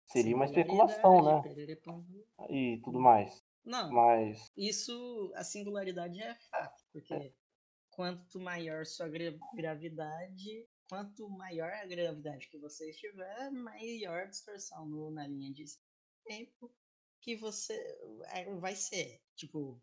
seria 0.07 0.35
uma 0.35 0.45
especulação, 0.45 1.23
né? 1.23 1.41
Pererepam. 1.43 2.05
E 2.49 2.81
tudo 2.85 3.01
mais. 3.01 3.45
Não, 3.65 3.93
Mas, 3.93 4.51
isso, 4.57 5.33
a 5.35 5.45
singularidade 5.45 6.21
é 6.23 6.35
fato, 6.51 6.83
porque 6.93 7.33
quanto 8.01 8.41
maior 8.41 8.87
sua 8.87 9.09
gra- 9.11 9.39
gravidade, 9.55 10.67
quanto 10.89 11.29
maior 11.29 11.71
a 11.71 11.85
gravidade 11.85 12.49
que 12.49 12.57
você 12.59 12.89
estiver, 12.89 13.51
maior 13.51 14.23
a 14.23 14.25
distorção 14.25 14.87
no- 14.89 15.11
na 15.11 15.27
linha 15.27 15.53
de 15.53 15.67
tempo 16.25 16.75
que 17.21 17.37
você 17.37 17.75
é, 18.29 18.55
vai 18.55 18.75
ser. 18.75 19.21
Tipo, 19.37 19.79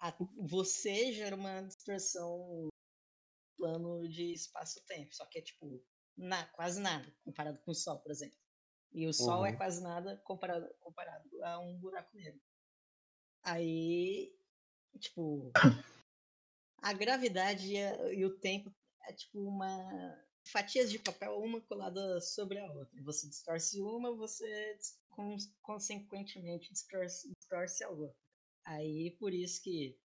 a- 0.00 0.14
você 0.36 1.14
gera 1.14 1.34
uma 1.34 1.62
distorção 1.62 2.46
no 2.64 2.68
plano 3.56 4.06
de 4.06 4.34
espaço-tempo, 4.34 5.14
só 5.14 5.24
que 5.24 5.38
é 5.38 5.42
tipo, 5.42 5.82
na, 6.14 6.44
quase 6.48 6.78
nada, 6.78 7.10
comparado 7.24 7.58
com 7.62 7.70
o 7.70 7.74
Sol, 7.74 7.98
por 8.00 8.12
exemplo. 8.12 8.38
E 8.92 9.06
o 9.06 9.14
Sol 9.14 9.46
é 9.46 9.52
Uhum. 9.52 9.56
quase 9.56 9.82
nada 9.82 10.18
comparado, 10.18 10.68
comparado 10.80 11.42
a 11.42 11.58
um 11.58 11.78
buraco 11.78 12.14
negro. 12.14 12.42
Aí, 13.42 14.36
tipo, 14.98 15.50
a 16.82 16.92
gravidade 16.92 17.74
e, 17.74 18.24
o 18.24 18.38
tempo 18.38 18.74
é 19.06 19.12
tipo 19.12 19.40
uma 19.40 20.18
fatias 20.52 20.90
de 20.90 20.98
papel, 20.98 21.38
uma 21.38 21.60
colada 21.60 22.20
sobre 22.20 22.58
a 22.58 22.72
outra. 22.72 23.02
Você 23.02 23.28
distorce 23.28 23.80
uma, 23.80 24.14
você 24.16 24.78
consequentemente 25.62 26.72
distorce, 26.72 27.30
distorce 27.38 27.84
a 27.84 27.90
outra. 27.90 28.16
Aí, 28.64 29.16
por 29.18 29.32
isso 29.32 29.62
que 29.62 29.98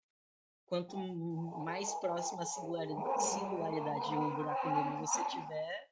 quanto 0.66 0.98
mais 0.98 1.94
próxima 1.96 2.44
a 2.44 2.46
singulari- 2.46 2.94
singularidade 3.20 4.10
de 4.10 4.16
um 4.18 4.36
buraco 4.36 4.70
negro 4.70 5.00
você 5.00 5.24
tiver, 5.26 5.92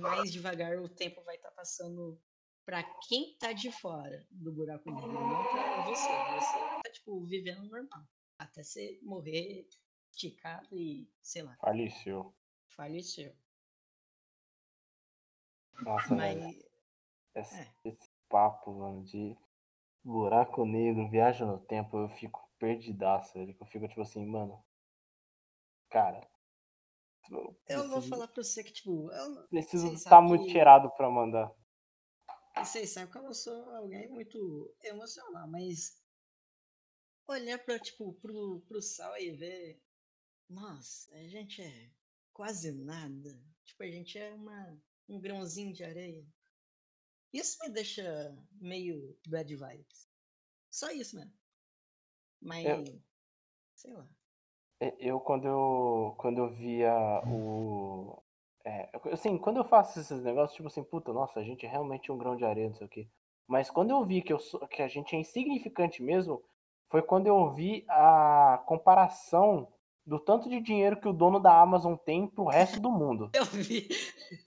mais 0.00 0.32
devagar 0.32 0.76
o 0.78 0.88
tempo 0.88 1.22
vai 1.22 1.36
estar 1.36 1.50
passando 1.52 2.20
para 2.64 2.82
quem 3.08 3.36
tá 3.38 3.52
de 3.52 3.70
fora 3.72 4.26
do 4.30 4.52
buraco 4.52 4.90
negro, 4.90 5.12
não 5.12 5.44
para 5.44 5.82
você. 5.82 6.08
Você 6.34 6.58
tá, 6.82 6.90
tipo, 6.92 7.24
vivendo 7.26 7.64
normal. 7.68 8.04
Até 8.40 8.62
você 8.64 8.98
morrer, 9.02 9.68
esticado 10.10 10.74
e, 10.74 11.06
sei 11.22 11.42
lá, 11.42 11.58
faleceu. 11.60 12.34
faleceu. 12.70 13.36
Nossa, 15.82 16.16
velho. 16.16 16.40
Mas, 16.40 16.56
Esse, 17.34 17.54
é. 17.54 17.74
esse 17.84 18.10
papo, 18.28 18.72
mano, 18.78 19.04
de 19.04 19.36
buraco 20.04 20.64
negro, 20.64 21.08
viagem 21.10 21.46
no 21.46 21.58
tempo, 21.60 21.96
eu 21.98 22.08
fico 22.08 22.40
perdidaço, 22.58 23.34
velho. 23.34 23.56
Eu 23.60 23.66
fico 23.66 23.86
tipo 23.88 24.00
assim, 24.02 24.24
mano. 24.26 24.64
Cara. 25.90 26.26
Eu 27.30 27.56
eu 27.68 27.88
vou 27.88 28.00
preciso, 28.00 28.08
falar 28.08 28.28
pra 28.28 28.42
você 28.42 28.64
que, 28.64 28.72
tipo, 28.72 29.10
eu, 29.12 29.48
preciso 29.48 29.86
vocês 29.88 30.00
estar 30.00 30.20
muito 30.22 30.44
que- 30.46 30.50
cheirado 30.52 30.90
pra 30.96 31.10
mandar. 31.10 31.52
vocês 32.56 32.90
sabem 32.92 33.10
que 33.10 33.18
eu 33.18 33.22
não 33.22 33.34
sou 33.34 33.70
alguém 33.76 34.08
muito 34.08 34.74
emocional, 34.82 35.48
mas 35.48 35.99
olhar 37.30 37.58
pra, 37.58 37.78
tipo, 37.78 38.12
pro, 38.14 38.60
pro 38.68 38.82
sal 38.82 39.16
e 39.18 39.30
ver, 39.30 39.80
nossa, 40.48 41.14
a 41.14 41.22
gente 41.28 41.62
é 41.62 41.90
quase 42.32 42.72
nada. 42.72 43.40
Tipo, 43.64 43.82
a 43.84 43.86
gente 43.90 44.18
é 44.18 44.32
uma, 44.34 44.76
um 45.08 45.20
grãozinho 45.20 45.72
de 45.72 45.84
areia. 45.84 46.24
Isso 47.32 47.58
me 47.62 47.70
deixa 47.70 48.02
meio 48.60 49.16
bad 49.28 49.54
vibes. 49.54 50.08
Só 50.70 50.90
isso 50.90 51.16
mesmo. 51.16 51.32
Mas, 52.40 52.64
sei 53.74 53.92
lá. 53.92 54.08
É, 54.80 54.94
Eu, 54.98 55.20
quando 55.20 55.46
eu, 55.46 56.14
quando 56.18 56.38
eu 56.38 56.50
via 56.54 56.92
o. 57.26 58.22
É, 58.64 58.88
eu- 58.94 59.12
assim, 59.12 59.38
quando 59.38 59.58
eu 59.58 59.64
faço 59.64 60.00
esses 60.00 60.22
negócios, 60.22 60.56
tipo 60.56 60.68
assim, 60.68 60.82
puta, 60.82 61.12
nossa, 61.12 61.40
a 61.40 61.44
gente 61.44 61.64
é 61.66 61.68
realmente 61.68 62.10
um 62.10 62.18
grão 62.18 62.36
de 62.36 62.44
areia, 62.44 62.68
não 62.68 62.74
sei 62.74 62.86
o 62.86 62.90
quê. 62.90 63.08
Mas 63.46 63.70
quando 63.70 63.90
eu 63.90 64.04
vi 64.04 64.22
que, 64.22 64.32
eu 64.32 64.38
sou, 64.38 64.66
que 64.68 64.82
a 64.82 64.88
gente 64.88 65.14
é 65.16 65.18
insignificante 65.20 66.02
mesmo, 66.02 66.42
foi 66.90 67.02
quando 67.02 67.28
eu 67.28 67.50
vi 67.52 67.84
a 67.88 68.62
comparação 68.66 69.68
do 70.04 70.18
tanto 70.18 70.48
de 70.48 70.60
dinheiro 70.60 71.00
que 71.00 71.08
o 71.08 71.12
dono 71.12 71.38
da 71.38 71.58
Amazon 71.60 71.94
tem 71.94 72.26
pro 72.26 72.46
resto 72.46 72.80
do 72.80 72.90
mundo. 72.90 73.30
Eu 73.34 73.44
vi. 73.44 73.88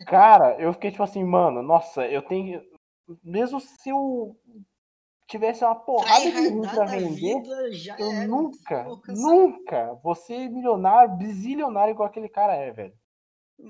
Cara, 0.06 0.60
eu 0.62 0.72
fiquei 0.74 0.92
tipo 0.92 1.04
assim, 1.04 1.24
mano, 1.24 1.62
nossa, 1.62 2.06
eu 2.08 2.22
tenho. 2.22 2.62
Mesmo 3.22 3.60
se 3.60 3.90
eu 3.90 4.38
tivesse 5.28 5.64
uma 5.64 5.76
porrada 5.76 6.22
de 6.22 6.30
rim 6.30 6.62
pra 6.62 6.86
vender, 6.86 7.42
eu 8.00 8.12
era. 8.12 8.28
nunca, 8.28 8.88
nunca 9.08 9.94
vou 9.96 10.16
ser 10.16 10.50
milionário, 10.50 11.16
bizilionário 11.18 11.92
igual 11.92 12.08
aquele 12.08 12.30
cara 12.30 12.54
é, 12.56 12.72
velho. 12.72 12.94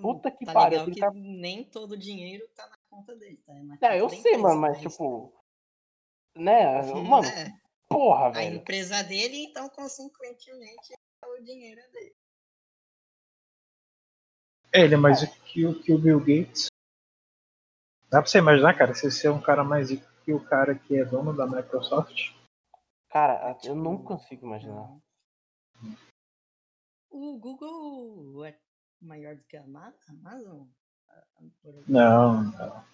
Puta 0.02 0.30
que 0.32 0.46
tá 0.46 0.54
pariu, 0.54 0.86
que 0.86 1.00
cara- 1.00 1.14
nem 1.16 1.64
todo 1.64 1.94
o 1.94 1.98
dinheiro 1.98 2.48
tá 2.56 2.68
na 2.68 2.78
conta 2.90 3.16
dele, 3.16 3.40
tá? 3.46 3.54
É 3.54 3.60
conta 3.68 3.96
eu 3.96 4.10
sei, 4.10 4.38
mano, 4.38 4.62
mas 4.62 4.80
tipo. 4.80 5.34
Né? 6.36 6.82
Mano, 7.10 7.28
É, 7.28 7.52
porra, 7.94 8.28
a 8.28 8.32
velho. 8.32 8.56
empresa 8.58 9.02
dele, 9.04 9.46
então, 9.46 9.70
consequentemente, 9.70 10.94
é 10.94 11.28
o 11.28 11.44
dinheiro 11.44 11.82
dele. 11.92 12.16
É, 14.74 14.82
ele 14.82 14.96
é 14.96 14.98
mais 14.98 15.22
rico 15.22 15.40
que 15.46 15.66
o, 15.66 15.84
que 15.84 15.94
o 15.94 16.00
Bill 16.00 16.20
Gates. 16.20 16.68
Dá 18.10 18.22
pra 18.22 18.30
você 18.30 18.40
imaginar, 18.40 18.78
cara, 18.78 18.94
você 18.94 19.10
ser 19.12 19.30
um 19.30 19.42
cara 19.42 19.64
mais 19.64 19.90
rico 19.92 20.06
que 20.24 20.34
o 20.34 20.44
cara 20.44 20.78
que 20.78 20.96
é 20.98 21.06
dono 21.06 21.36
da 21.36 21.46
Microsoft? 21.46 22.32
Cara, 23.10 23.52
eu 23.52 23.56
tipo, 23.60 23.76
não 23.76 24.04
consigo 24.04 24.46
imaginar. 24.46 24.98
O 27.10 27.38
Google 27.38 28.46
é 28.46 28.58
maior 29.02 29.36
do 29.36 29.44
que 29.44 29.56
a 29.58 29.64
Ama- 29.64 29.94
Amazon? 30.10 30.68
Não, 31.88 32.44
não. 32.44 32.86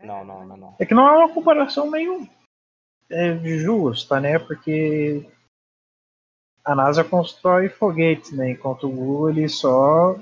Não, 0.00 0.24
não, 0.24 0.46
não, 0.46 0.56
não. 0.56 0.76
É 0.80 0.86
que 0.86 0.94
não 0.94 1.06
é 1.06 1.24
uma 1.24 1.32
comparação 1.32 1.88
meio 1.88 2.28
é, 3.10 3.36
justa, 3.58 4.20
né? 4.20 4.38
Porque 4.38 5.26
a 6.64 6.74
NASA 6.74 7.04
constrói 7.04 7.68
foguetes, 7.68 8.32
né? 8.32 8.50
Enquanto 8.50 8.86
o 8.86 8.90
Google 8.90 9.30
ele 9.30 9.48
só 9.48 10.16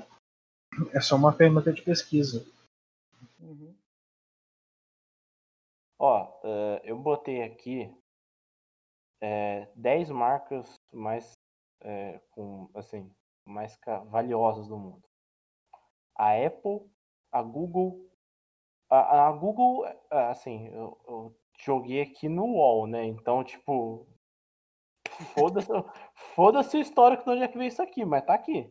é 0.93 1.01
só 1.01 1.15
uma 1.15 1.33
ferramenta 1.33 1.71
de 1.71 1.81
pesquisa. 1.81 2.45
Uhum. 3.39 3.75
Ó, 5.99 6.39
eh, 6.43 6.81
eu 6.85 6.97
botei 6.97 7.43
aqui 7.43 7.93
eh, 9.21 9.67
10 9.75 10.09
marcas 10.09 10.73
mais 10.91 11.33
eh, 11.83 12.19
com 12.31 12.69
assim 12.73 13.11
mais 13.45 13.77
valiosas 14.09 14.67
do 14.67 14.77
mundo. 14.77 15.03
A 16.15 16.33
Apple, 16.45 16.89
a 17.31 17.41
Google, 17.41 18.09
a, 18.89 19.27
a 19.27 19.31
Google, 19.31 19.85
eh, 19.85 19.97
assim, 20.29 20.67
eu, 20.67 20.97
eu 21.07 21.40
joguei 21.63 22.01
aqui 22.01 22.29
no 22.29 22.45
UOL, 22.45 22.87
né? 22.87 23.05
Então, 23.05 23.43
tipo, 23.43 24.07
Foda-se 25.33 25.71
foda 26.35 26.59
o 26.59 26.77
histórico 26.77 27.23
de 27.23 27.29
onde 27.29 27.43
é 27.43 27.47
que 27.47 27.57
veio 27.57 27.69
isso 27.69 27.81
aqui, 27.81 28.03
mas 28.05 28.25
tá 28.25 28.33
aqui. 28.33 28.69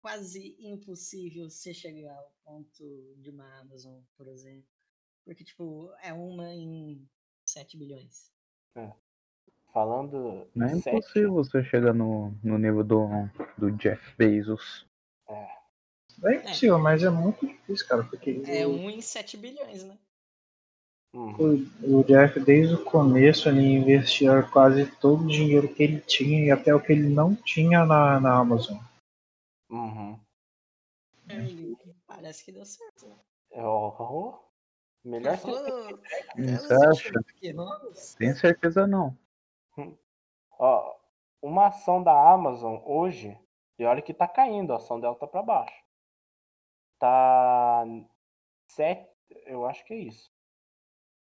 quase 0.00 0.56
impossível 0.60 1.50
você 1.50 1.74
chegar 1.74 2.16
ao 2.16 2.32
ponto 2.44 3.16
de 3.16 3.30
uma 3.30 3.58
Amazon, 3.58 4.00
por 4.16 4.28
exemplo. 4.28 4.70
Porque, 5.24 5.42
tipo, 5.42 5.92
é 6.00 6.12
uma 6.12 6.54
em 6.54 7.10
7 7.44 7.76
bilhões. 7.76 8.32
É. 8.76 9.05
Falando. 9.76 10.48
Não 10.54 10.66
é 10.68 10.70
sete- 10.76 10.88
impossível 10.88 11.34
você 11.34 11.62
chegar 11.62 11.92
no, 11.92 12.30
no 12.42 12.56
nível 12.56 12.82
do, 12.82 13.06
do 13.58 13.70
Jeff 13.72 14.02
Bezos. 14.16 14.86
É. 15.28 15.48
É 16.24 16.34
impossível, 16.36 16.78
mas 16.78 17.02
é 17.02 17.10
muito 17.10 17.46
difícil, 17.46 17.86
cara, 17.86 18.02
porque 18.04 18.42
É 18.46 18.66
o, 18.66 18.70
um 18.70 18.88
em 18.88 19.02
7 19.02 19.36
bilhões, 19.36 19.84
né? 19.84 19.98
Uhum. 21.14 21.34
o- 21.84 21.98
o 22.00 22.04
Jeff, 22.04 22.40
desde 22.40 22.74
o 22.74 22.84
começo, 22.86 23.50
ele 23.50 23.60
investia 23.60 24.42
quase 24.50 24.86
todo 24.98 25.24
o 25.24 25.28
dinheiro 25.28 25.68
que 25.74 25.82
ele 25.82 26.00
tinha 26.00 26.42
e 26.46 26.50
até 26.50 26.74
o 26.74 26.80
que 26.80 26.92
ele 26.92 27.10
não 27.10 27.36
tinha 27.36 27.84
na, 27.84 28.18
na 28.18 28.34
Amazon. 28.38 28.78
Uhum. 29.68 30.18
E 31.28 31.76
Parece 32.06 32.42
que 32.46 32.52
deu 32.52 32.64
certo. 32.64 33.08
Né? 33.08 33.16
Oh, 33.50 33.88
oh. 33.98 34.38
Melhor 35.04 35.36
ser 35.36 35.42
Falou, 35.42 35.98
Você 36.34 36.74
acha? 36.74 37.08
investimentos 37.08 37.22
pequenos. 37.34 38.14
Tem 38.14 38.34
certeza 38.34 38.86
não. 38.86 39.14
Ó, 40.58 40.96
uma 41.42 41.66
ação 41.66 42.02
da 42.02 42.30
Amazon 42.30 42.80
hoje, 42.84 43.38
e 43.78 43.84
olha 43.84 44.02
que 44.02 44.14
tá 44.14 44.26
caindo, 44.26 44.72
a 44.72 44.76
ação 44.76 44.98
dela 44.98 45.14
tá 45.14 45.26
pra 45.26 45.42
baixo. 45.42 45.84
Tá. 46.98 47.84
Sete, 48.68 49.08
eu 49.46 49.66
acho 49.66 49.84
que 49.84 49.92
é 49.94 49.98
isso. 49.98 50.34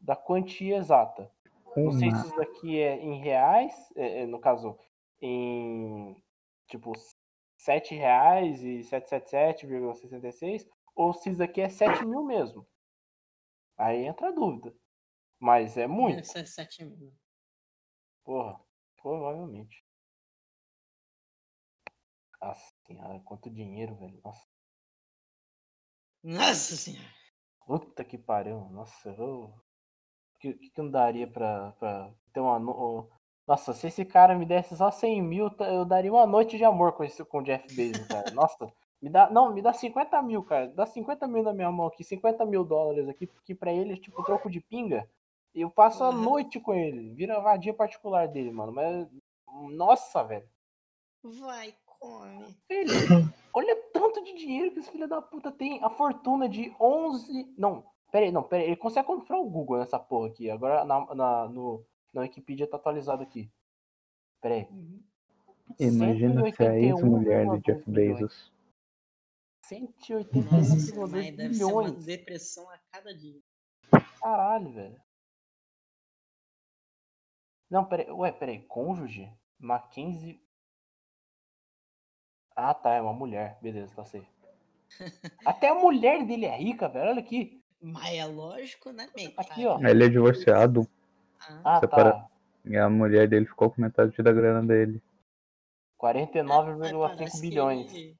da 0.00 0.14
quantia 0.14 0.76
exata. 0.76 1.28
Não 1.76 1.90
sei 1.90 2.08
se 2.10 2.16
Uma, 2.16 2.26
isso 2.26 2.36
daqui 2.36 2.80
é 2.80 2.94
em 2.96 3.18
reais, 3.18 3.74
é, 3.96 4.20
é, 4.20 4.26
no 4.26 4.38
caso, 4.38 4.78
em 5.20 6.16
tipo 6.68 6.92
sete 7.58 7.96
reais 7.96 8.62
e 8.62 8.78
777,66, 8.80 10.68
ou 10.94 11.12
se 11.12 11.30
isso 11.30 11.38
daqui 11.38 11.60
é 11.60 11.68
7 11.68 12.04
mil 12.04 12.24
mesmo. 12.24 12.66
Aí 13.76 14.04
entra 14.06 14.28
a 14.28 14.32
dúvida. 14.32 14.74
Mas 15.38 15.76
é 15.76 15.86
muito. 15.86 16.20
Essa 16.20 16.38
é 16.40 16.44
7 16.44 16.84
mil. 16.84 17.12
Porra, 18.24 18.58
provavelmente. 18.96 19.84
Nossa 22.40 22.74
senhora, 22.86 23.20
quanto 23.20 23.50
dinheiro, 23.50 23.94
velho. 23.96 24.20
Nossa, 24.22 24.46
Nossa 26.22 26.76
senhora. 26.76 27.08
puta 27.66 28.04
que 28.04 28.18
pariu. 28.18 28.68
Nossa, 28.70 29.10
eu. 29.10 29.44
O 30.34 30.38
que, 30.38 30.52
que 30.54 30.72
não 30.82 30.90
daria 30.90 31.26
pra, 31.30 31.72
pra 31.72 32.12
ter 32.32 32.40
uma. 32.40 32.58
no- 32.58 33.10
Nossa, 33.46 33.72
se 33.72 33.86
esse 33.86 34.04
cara 34.04 34.36
me 34.36 34.44
desse 34.44 34.76
só 34.76 34.90
100 34.90 35.22
mil, 35.22 35.48
eu 35.60 35.84
daria 35.86 36.12
uma 36.12 36.26
noite 36.26 36.56
de 36.58 36.64
amor 36.64 36.92
com, 36.92 37.02
esse, 37.04 37.24
com 37.24 37.38
o 37.38 37.42
Jeff 37.42 37.66
Bezos, 37.74 38.06
cara. 38.08 38.30
Nossa, 38.32 38.70
me 39.04 39.10
dá, 39.10 39.28
não, 39.28 39.52
me 39.52 39.60
dá 39.60 39.70
50 39.70 40.22
mil, 40.22 40.42
cara. 40.42 40.66
Dá 40.68 40.86
50 40.86 41.28
mil 41.28 41.42
na 41.42 41.52
minha 41.52 41.70
mão 41.70 41.88
aqui, 41.88 42.02
50 42.02 42.42
mil 42.46 42.64
dólares 42.64 43.06
aqui, 43.06 43.26
porque 43.26 43.54
pra 43.54 43.70
ele 43.70 43.92
é 43.92 43.96
tipo 43.98 44.24
troco 44.24 44.48
de 44.48 44.62
pinga. 44.62 45.06
Eu 45.54 45.68
passo 45.68 46.02
a 46.02 46.08
uhum. 46.08 46.22
noite 46.22 46.58
com 46.58 46.72
ele. 46.72 47.12
Vira 47.12 47.38
vadia 47.38 47.74
particular 47.74 48.26
dele, 48.26 48.50
mano. 48.50 48.72
Mas. 48.72 49.06
Nossa, 49.72 50.24
velho. 50.24 50.48
Vai, 51.22 51.74
come. 51.84 52.46
Filho, 52.66 52.94
olha 53.52 53.76
tanto 53.92 54.24
de 54.24 54.32
dinheiro 54.32 54.72
que 54.72 54.78
esse 54.78 54.90
filho 54.90 55.06
da 55.06 55.20
puta 55.20 55.52
tem. 55.52 55.84
A 55.84 55.90
fortuna 55.90 56.48
de 56.48 56.74
11. 56.80 57.52
Não, 57.58 57.84
pera 58.10 58.24
aí, 58.24 58.32
não, 58.32 58.42
pera 58.42 58.62
aí. 58.62 58.68
Ele 58.68 58.76
consegue 58.76 59.06
comprar 59.06 59.38
o 59.38 59.50
Google 59.50 59.80
nessa 59.80 59.98
porra 59.98 60.28
aqui. 60.28 60.48
Agora 60.48 60.82
na, 60.82 61.14
na, 61.14 61.48
no, 61.50 61.84
na 62.10 62.22
Wikipedia 62.22 62.66
tá 62.66 62.78
atualizado 62.78 63.22
aqui. 63.22 63.50
Pera 64.40 64.54
aí. 64.54 64.66
Uhum. 64.70 64.98
Imagina 65.78 66.50
se 66.50 66.64
é 66.64 66.80
ex-mulher 66.84 67.44
do 67.44 67.58
Jeff 67.58 67.84
Bezos. 67.86 68.53
185 69.68 71.00
Nossa, 71.00 71.06
mãe, 71.06 71.34
deve 71.34 71.54
ser 71.54 71.64
uma 71.64 71.90
depressão 71.90 72.68
a 72.70 72.78
cada 72.92 73.14
dia. 73.14 73.40
Caralho, 74.20 74.72
velho. 74.72 75.02
Não, 77.70 77.84
peraí. 77.84 78.10
Ué, 78.10 78.32
peraí. 78.32 78.62
Cônjuge? 78.62 79.32
Mackenzie. 79.58 80.40
Ah, 82.54 82.74
tá. 82.74 82.92
É 82.92 83.00
uma 83.00 83.12
mulher. 83.12 83.58
Beleza, 83.62 83.88
tá 83.88 84.02
passei. 84.02 84.26
Até 85.44 85.68
a 85.68 85.74
mulher 85.74 86.26
dele 86.26 86.46
é 86.46 86.56
rica, 86.56 86.88
velho. 86.88 87.10
Olha 87.10 87.20
aqui. 87.20 87.62
Mas 87.80 88.14
é 88.14 88.24
lógico, 88.24 88.92
né, 88.92 89.08
bem? 89.14 89.32
Aqui, 89.36 89.66
ó. 89.66 89.78
Ele 89.80 90.04
é, 90.04 90.06
é 90.06 90.10
divorciado. 90.10 90.88
Ah. 91.40 91.76
ah, 91.76 91.80
separa... 91.80 92.12
tá. 92.12 92.28
E 92.64 92.76
a 92.78 92.88
mulher 92.88 93.28
dele 93.28 93.44
ficou 93.44 93.70
com 93.70 93.82
metade 93.82 94.16
da 94.22 94.32
grana 94.32 94.66
dele. 94.66 95.02
Ah, 95.98 96.06
49,5 96.06 97.40
bilhões. 97.40 97.92
Que... 97.92 98.16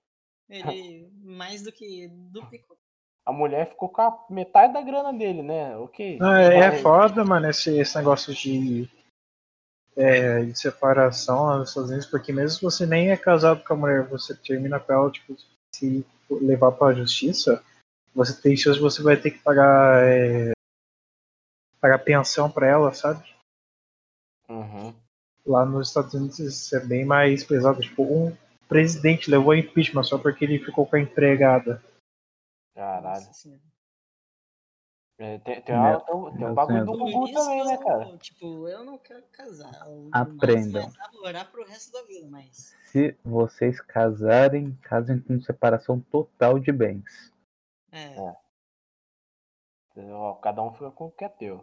Ele, 0.48 0.70
ele 0.70 1.11
mais 1.22 1.62
do 1.62 1.72
que 1.72 2.09
duplicou. 2.09 2.76
A 3.26 3.33
mulher 3.33 3.70
ficou 3.70 3.88
com 3.88 4.02
a 4.02 4.26
metade 4.28 4.74
da 4.74 4.83
grana 4.83 5.12
dele, 5.12 5.42
né? 5.42 5.76
Ok. 5.78 6.18
Ah, 6.20 6.40
é, 6.42 6.57
é 6.59 6.70
Mas- 6.72 6.83
foda, 6.83 7.24
mano, 7.24 7.48
esse, 7.48 7.78
esse 7.78 7.96
negócio 7.96 8.35
de, 8.35 8.87
é, 9.96 10.44
de 10.44 10.59
separação 10.59 11.59
nos 11.59 11.70
Estados 11.70 11.88
Unidos, 11.90 12.07
porque 12.07 12.33
mesmo 12.33 12.50
se 12.50 12.62
você 12.62 12.85
nem 12.85 13.11
é 13.11 13.16
casado 13.16 13.64
com 13.64 13.72
a 13.72 13.76
mulher, 13.76 14.07
você 14.09 14.35
termina 14.35 14.78
com 14.78 14.92
ela, 14.92 15.11
tipo, 15.11 15.35
se 15.74 16.04
levar 16.30 16.72
pra 16.72 16.92
justiça, 16.92 17.64
você 18.14 18.38
tem 18.40 18.54
chance 18.57 18.76
de 18.76 18.83
você 18.83 19.02
vai 19.02 19.16
ter 19.16 19.30
que 19.30 19.38
pagar, 19.38 20.04
é, 20.04 20.52
pagar 21.80 21.98
pensão 22.00 22.50
pra 22.50 22.66
ela, 22.66 22.92
sabe? 22.92 23.24
Uhum. 24.50 24.94
Lá 25.46 25.64
nos 25.64 25.88
Estados 25.88 26.12
Unidos 26.12 26.38
isso 26.38 26.76
é 26.76 26.80
bem 26.80 27.04
mais 27.07 27.42
pesado. 27.42 27.80
Tipo, 27.80 28.02
um 28.02 28.37
presidente 28.68 29.31
levou 29.31 29.55
impeachment 29.55 30.03
só 30.05 30.18
porque 30.18 30.44
ele 30.44 30.59
ficou 30.59 30.87
com 30.87 30.96
a 30.96 31.00
empregada. 31.00 31.83
Caralho. 32.74 33.24
É, 35.16 35.38
tem, 35.38 35.62
tem, 35.62 35.74
uma- 35.77 36.00
tem 36.00 36.14
um- 36.14 36.37
tem 36.37 36.46
um 36.46 36.55
bagulho 36.55 36.85
do 36.85 36.92
Gugu 36.98 37.33
também, 37.33 37.64
né, 37.64 37.79
cara? 37.79 38.18
Tipo, 38.18 38.66
eu 38.68 38.83
não 38.85 38.98
quero 38.98 39.22
casar. 39.29 39.88
O 39.88 40.11
Aprendam. 40.12 40.90
namorar 40.98 41.50
pro 41.53 41.64
resto 41.64 41.92
da 41.92 42.03
vida, 42.03 42.27
mas. 42.29 42.74
Se 42.87 43.16
vocês 43.24 43.81
casarem, 43.81 44.74
casem 44.83 45.20
com 45.20 45.40
separação 45.40 46.00
total 46.00 46.59
de 46.59 46.72
bens. 46.72 47.33
É, 47.92 48.16
É. 48.16 48.35
Ó, 50.11 50.35
Cada 50.35 50.61
um 50.64 50.72
fica 50.72 50.90
com 50.90 51.07
o 51.07 51.11
que 51.12 51.24
é 51.24 51.29
teu. 51.29 51.59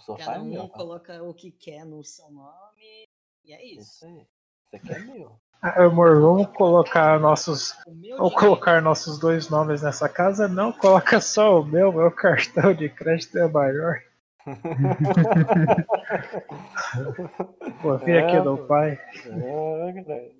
O 0.00 0.02
sofá 0.02 0.24
cada 0.24 0.38
é 0.38 0.40
um 0.40 0.44
meu. 0.46 0.68
coloca 0.68 1.22
o 1.22 1.32
que 1.32 1.52
quer 1.52 1.84
no 1.84 2.02
seu 2.02 2.28
nome. 2.28 3.04
E 3.44 3.52
é 3.52 3.64
Isso 3.64 3.80
isso. 3.82 4.06
aí. 4.06 4.26
Isso 4.72 4.76
aqui 4.76 4.92
é 4.92 4.98
meu. 4.98 5.40
Amor, 5.62 6.20
vamos 6.20 6.48
colocar 6.56 7.20
nossos. 7.20 7.76
Dinheiro- 7.86 8.30
colocar 8.30 8.80
nossos 8.80 9.18
dois 9.18 9.50
nomes 9.50 9.82
nessa 9.82 10.08
casa? 10.08 10.48
Não, 10.48 10.72
coloca 10.72 11.20
só 11.20 11.60
o 11.60 11.64
meu, 11.64 11.92
meu 11.92 12.10
cartão 12.10 12.72
de 12.74 12.88
crédito 12.88 13.36
é 13.38 13.46
maior. 13.46 14.00
Confia 17.82 18.20
aqui 18.26 18.36
É, 18.36 18.42
no 18.42 18.58
pô. 18.58 18.66
pai. 18.66 18.98
É. 19.26 20.30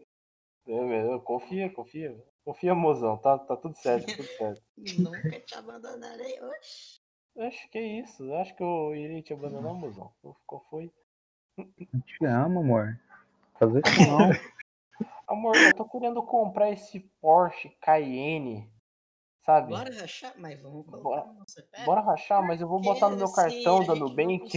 É, 0.68 0.80
meu, 0.84 1.20
confia, 1.20 1.70
confia. 1.70 2.16
Confia, 2.44 2.74
mozão. 2.74 3.16
Tá, 3.18 3.38
tá 3.38 3.56
tudo 3.56 3.76
certo, 3.76 4.06
tá 4.06 4.12
tudo 4.16 4.28
certo. 4.36 4.62
Nunca 4.98 5.40
te 5.40 5.54
abandonarei. 5.54 6.40
Oxi. 6.42 7.00
Acho 7.38 7.70
que 7.70 7.78
é 7.78 8.00
isso. 8.00 8.32
Acho 8.34 8.54
que 8.56 8.62
eu 8.62 8.94
irei 8.94 9.22
te 9.22 9.32
abandonar, 9.32 9.72
mozão. 9.72 10.10
Qual 10.46 10.62
foi? 10.70 10.90
Eu 11.58 11.66
te 12.06 12.24
amo, 12.24 12.60
amor. 12.60 12.98
Fazer 13.58 13.82
isso 13.86 14.00
não. 14.08 14.30
Amor, 15.30 15.54
eu 15.58 15.72
tô 15.76 15.88
querendo 15.88 16.20
comprar 16.24 16.70
esse 16.72 16.98
Porsche 17.20 17.68
Cayenne. 17.80 18.68
Sabe? 19.46 19.68
Bora 19.68 19.94
rachar? 19.94 20.34
Mas 20.36 20.60
vamos 20.60 20.84
colocar 20.84 21.02
Bora- 21.08 21.32
no 21.32 21.48
CPF. 21.48 21.84
Bora 21.86 22.00
rachar, 22.00 22.42
mas 22.42 22.60
eu 22.60 22.66
vou 22.66 22.80
botar 22.80 23.08
no 23.08 23.16
meu 23.16 23.26
assim 23.26 23.36
cartão 23.36 23.86
da 23.86 23.94
Nubank. 23.94 24.50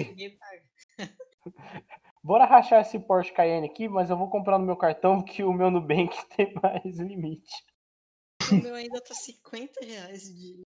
Bora 2.23 2.45
rachar 2.45 2.81
esse 2.81 2.97
Porsche 2.99 3.31
Cayenne 3.33 3.67
aqui, 3.67 3.87
mas 3.87 4.09
eu 4.09 4.17
vou 4.17 4.31
comprar 4.31 4.57
no 4.57 4.65
meu 4.65 4.75
cartão 4.75 5.23
que 5.23 5.43
o 5.43 5.53
meu 5.53 5.69
Nubank 5.69 6.09
tem 6.35 6.51
mais 6.55 6.97
limite. 6.97 7.53
O 8.51 8.55
meu 8.55 8.73
ainda 8.73 8.99
tá 8.99 9.13
50 9.13 9.85
reais 9.85 10.23
de. 10.23 10.63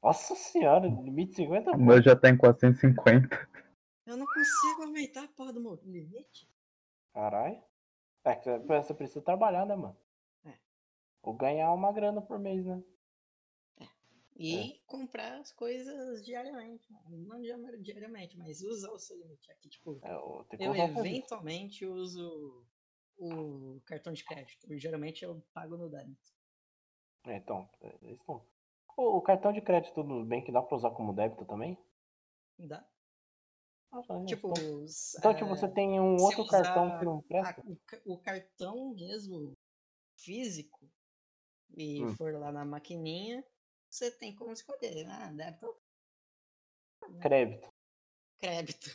Nossa 0.00 0.36
senhora, 0.36 0.86
limite 0.86 1.34
50 1.34 1.72
O 1.72 1.76
meu 1.76 2.00
já 2.00 2.14
tá 2.14 2.30
em 2.30 2.36
450. 2.36 3.48
Eu 4.06 4.16
não 4.16 4.26
consigo 4.26 4.84
aumentar 4.84 5.24
a 5.24 5.28
porra 5.28 5.52
do 5.52 5.60
meu 5.60 5.74
limite. 5.82 6.48
Caralho. 7.12 7.60
É 8.24 8.34
que 8.36 8.58
você- 8.66 8.94
precisa 8.94 9.22
trabalhar, 9.22 9.64
né, 9.66 9.74
mano? 9.74 9.96
É. 10.44 10.58
Ou 11.22 11.34
ganhar 11.34 11.72
uma 11.72 11.92
grana 11.92 12.20
por 12.20 12.38
mês, 12.38 12.64
né? 12.64 12.82
E 14.36 14.80
comprar 14.86 15.38
as 15.38 15.52
coisas 15.52 16.24
diariamente. 16.24 16.90
né? 16.90 16.98
Não 17.10 17.40
dia- 17.42 17.58
diariamente, 17.78 18.38
mas 18.38 18.62
usar 18.62 18.90
o 18.90 18.98
seu 18.98 19.18
limite. 19.18 19.50
Aqui, 19.52 19.68
tipo, 19.68 19.98
É, 20.02 20.14
eu 20.14 20.46
eu 20.58 20.74
eventualmente 20.74 21.84
uso 21.84 22.64
o 23.18 23.82
cartão 23.84 24.14
de 24.14 24.24
crédito. 24.24 24.66
Geralmente 24.78 25.22
eu 25.24 25.42
pago 25.52 25.76
no 25.76 25.90
débito. 25.90 26.30
É, 27.26 27.36
então, 27.36 27.68
é 27.82 28.12
isso 28.12 28.24
não. 28.26 28.42
O, 28.96 29.18
o 29.18 29.22
cartão 29.22 29.52
de 29.52 29.60
crédito 29.60 30.02
do 30.02 30.08
Nubank 30.08 30.50
dá 30.50 30.62
pra 30.62 30.76
usar 30.76 30.90
como 30.92 31.12
débito 31.12 31.44
também? 31.44 31.76
Dá? 32.58 32.82
Nossa, 33.92 34.14
gente, 34.18 34.34
Tipo, 34.36 34.48
então, 34.48 34.64
então, 35.18 35.30
é, 35.32 35.34
tipo, 35.34 35.48
você 35.48 35.68
tem 35.68 36.00
um 36.00 36.22
outro 36.22 36.46
cartão 36.46 36.98
que 36.98 37.04
não 37.04 37.18
a- 37.18 37.22
presta? 37.28 37.62
o, 37.66 37.76
ca- 37.86 38.02
o 38.06 38.18
cartão 38.18 38.94
mesmo 38.94 39.52
físico 40.16 40.78
e 41.76 42.02
Hum. 42.02 42.14
for 42.16 42.32
lá 42.34 42.52
na 42.52 42.64
maquininha, 42.64 43.44
você 43.88 44.10
tem 44.10 44.34
como 44.34 44.52
escolher. 44.52 45.06
Ah, 45.08 45.32
débito 45.32 45.66
ou 45.66 45.80
Crédito. 47.20 47.68
crédito. 48.38 48.90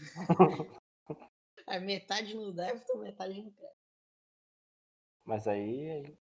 a 1.68 1.80
metade 1.80 2.34
no 2.34 2.52
débito, 2.54 2.98
metade 2.98 3.42
no 3.42 3.52
crédito. 3.52 3.76
Mas 5.26 5.48
aí. 5.48 5.90
Aí, 5.92 6.18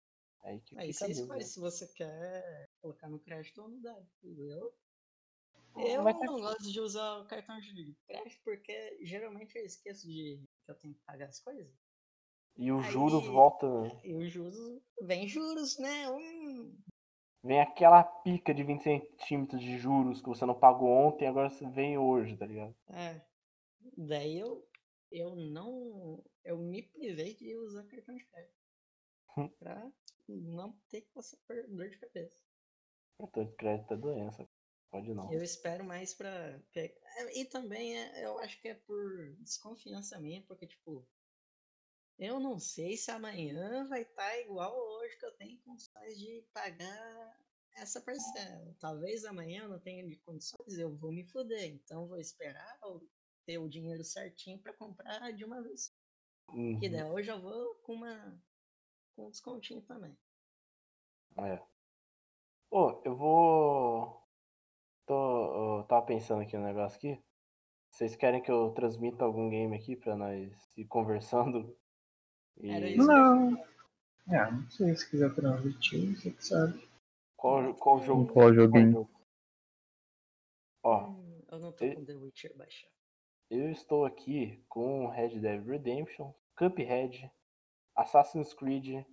aí 0.44 0.60
que 0.62 0.76
Aí 0.78 0.94
você 0.94 1.06
a 1.06 1.10
escolhe 1.10 1.44
se 1.44 1.60
você 1.60 1.88
quer 1.88 2.70
colocar 2.82 3.10
no 3.10 3.20
crédito 3.20 3.62
ou 3.62 3.70
no 3.70 3.82
débito. 3.82 4.44
Eu, 4.52 4.74
eu 5.88 6.04
não 6.04 6.40
gosto 6.42 6.72
de 6.72 6.80
usar 6.80 7.20
o 7.20 7.26
cartão 7.28 7.60
de 7.60 7.96
crédito 8.08 8.42
porque 8.44 8.98
geralmente 9.02 9.58
eu 9.58 9.66
esqueço 9.66 10.08
de 10.08 10.44
que 10.66 10.72
eu 10.72 10.76
tenho 10.76 10.94
que 10.94 11.02
pagar 11.06 11.28
as 11.28 11.40
coisas. 11.40 11.72
E 12.58 12.72
os 12.72 12.86
Aí- 12.86 12.92
juros 12.92 13.26
volta. 13.28 13.68
E 14.04 14.14
os 14.14 14.32
juros, 14.32 14.58
vem 15.02 15.28
juros, 15.28 15.78
né? 15.80 16.10
Hum, 16.12 16.78
Vem 17.42 17.62
aquela 17.62 18.04
pica 18.04 18.54
de 18.54 18.64
20 18.64 18.84
centímetros 18.84 19.62
de 19.62 19.78
juros 19.78 20.22
que 20.22 20.28
você 20.28 20.46
não 20.46 20.60
pagou 20.60 20.90
ontem, 20.90 21.26
agora 21.26 21.50
você 21.50 21.66
vem 21.70 21.98
hoje, 21.98 22.36
tá 22.36 22.46
ligado? 22.46 22.76
É. 22.90 23.22
Daí 23.96 24.38
eu, 24.40 24.68
eu 25.10 25.36
não. 25.38 26.22
Eu 26.44 26.58
me 26.58 26.84
privei 26.84 27.36
de 27.36 27.56
usar 27.56 27.86
cartão 27.86 28.14
de 28.16 28.26
crédito. 28.26 28.60
Hum. 29.38 29.48
pra 29.58 29.90
não 30.28 30.74
ter 30.90 31.02
que 31.02 31.12
passar 31.14 31.38
por 31.48 31.56
dor 31.70 31.90
de 31.90 31.98
cabeça. 31.98 32.44
Cartão 33.18 33.46
de 33.46 33.56
crédito 33.56 33.94
é 33.94 33.98
doença. 33.98 34.49
Pode 34.92 35.14
não. 35.14 35.32
Eu 35.32 35.44
espero 35.44 35.84
mais 35.84 36.14
pra. 36.14 36.60
é, 36.76 37.40
E 37.40 37.46
também 37.46 37.98
é- 37.98 38.26
eu 38.26 38.40
acho 38.40 38.60
que 38.62 38.70
é 38.70 38.74
por 38.76 39.36
desconfiança 39.40 40.20
minha, 40.20 40.42
porque, 40.44 40.66
tipo. 40.68 41.08
Eu 42.18 42.38
não 42.40 42.60
sei 42.60 42.98
se 42.98 43.10
amanhã 43.12 43.88
vai 43.88 44.02
estar 44.02 44.38
igual 44.40 44.76
hoje 44.78 45.18
que 45.18 45.26
eu 45.26 45.32
tenho 45.38 45.58
condições 45.62 46.20
de 46.20 46.42
pagar 46.54 47.40
essa 47.78 48.02
parcela. 48.02 48.76
Talvez 48.80 49.24
amanhã 49.24 49.64
eu 49.64 49.70
não 49.70 49.80
tenha 49.80 50.06
de 50.06 50.18
condições, 50.18 50.78
eu 50.78 50.94
vou 50.98 51.14
me 51.14 51.24
fuder. 51.24 51.66
Então 51.66 52.08
vou 52.08 52.20
esperar 52.20 52.78
eu 52.84 53.08
ter 53.46 53.58
o 53.58 53.70
dinheiro 53.70 54.04
certinho 54.04 54.60
pra 54.60 54.74
comprar 54.74 55.32
de 55.32 55.46
uma 55.46 55.62
vez. 55.64 55.94
Uhum, 56.50 56.78
Que 56.80 56.90
daí 56.90 57.04
hoje 57.04 57.32
eu 57.32 57.40
vou 57.40 57.76
com 57.76 57.94
uma 57.94 58.44
com 59.16 59.28
um 59.28 59.30
descontinho 59.32 59.82
também. 59.84 60.18
É. 61.38 61.62
Ô, 62.70 63.02
eu 63.06 63.16
vou. 63.16 64.29
Tô, 65.10 65.80
eu 65.80 65.84
tava 65.86 66.06
pensando 66.06 66.44
aqui 66.44 66.56
um 66.56 66.64
negócio 66.64 66.96
aqui. 66.98 67.20
Vocês 67.90 68.16
querem 68.16 68.44
que 68.44 68.52
eu 68.52 68.70
transmita 68.76 69.26
algum 69.26 69.50
game 69.50 69.76
aqui 69.76 69.96
pra 69.96 70.16
nós 70.16 70.78
ir 70.78 70.86
conversando? 70.86 71.76
E 72.62 72.70
Era 72.70 72.90
isso. 72.90 73.08
Não. 73.08 73.54
Ah, 74.28 74.52
não 74.52 74.70
sei 74.70 74.94
se 74.96 75.10
quiser 75.10 75.34
transmitir, 75.34 76.14
você 76.16 76.30
que 76.30 76.46
sabe. 76.46 76.88
qual, 77.38 77.74
qual 77.74 78.02
jogo? 78.04 78.26
Qual 78.26 78.34
Qual 78.34 78.54
joguinho? 78.54 78.92
jogo? 78.92 79.10
Ó, 80.84 81.08
Hum, 81.08 81.42
eu 81.50 81.60
não 81.60 81.72
tô 81.72 81.86
e- 81.86 81.96
com 81.96 82.06
The 82.06 82.14
Witcher 82.16 82.56
baixado. 82.58 82.92
eu 83.50 83.72
estou 83.72 84.06
aqui 84.06 84.62
com 84.68 85.08
Red 85.08 85.40
Dead 85.40 85.66
Redemption, 85.66 86.34
Cuphead, 86.58 87.32
Assassin's 87.96 88.54
Creed, 88.54 89.06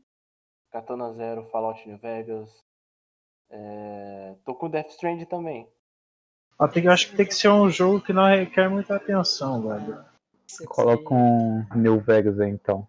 Katana 0.71 1.13
Zero, 1.15 1.47
Fallout 1.47 1.87
New 1.89 1.99
Vegas. 1.99 2.51
É... 3.49 4.35
Tô 4.45 4.57
com 4.57 4.69
Death 4.69 4.91
Stranding 4.91 5.27
também. 5.27 5.71
Eu 6.59 6.91
acho 6.91 7.11
que 7.11 7.17
tem 7.17 7.27
que 7.27 7.35
ser 7.35 7.49
um 7.49 7.71
jogo 7.71 8.01
que 8.01 8.13
não 8.13 8.25
requer 8.25 8.69
muita 8.69 8.97
atenção, 8.97 9.69
velho. 9.69 9.99
Coloca 10.67 11.13
um 11.13 11.67
New 11.75 12.01
Vegas 12.01 12.41
aí 12.41 12.51
então. 12.51 12.87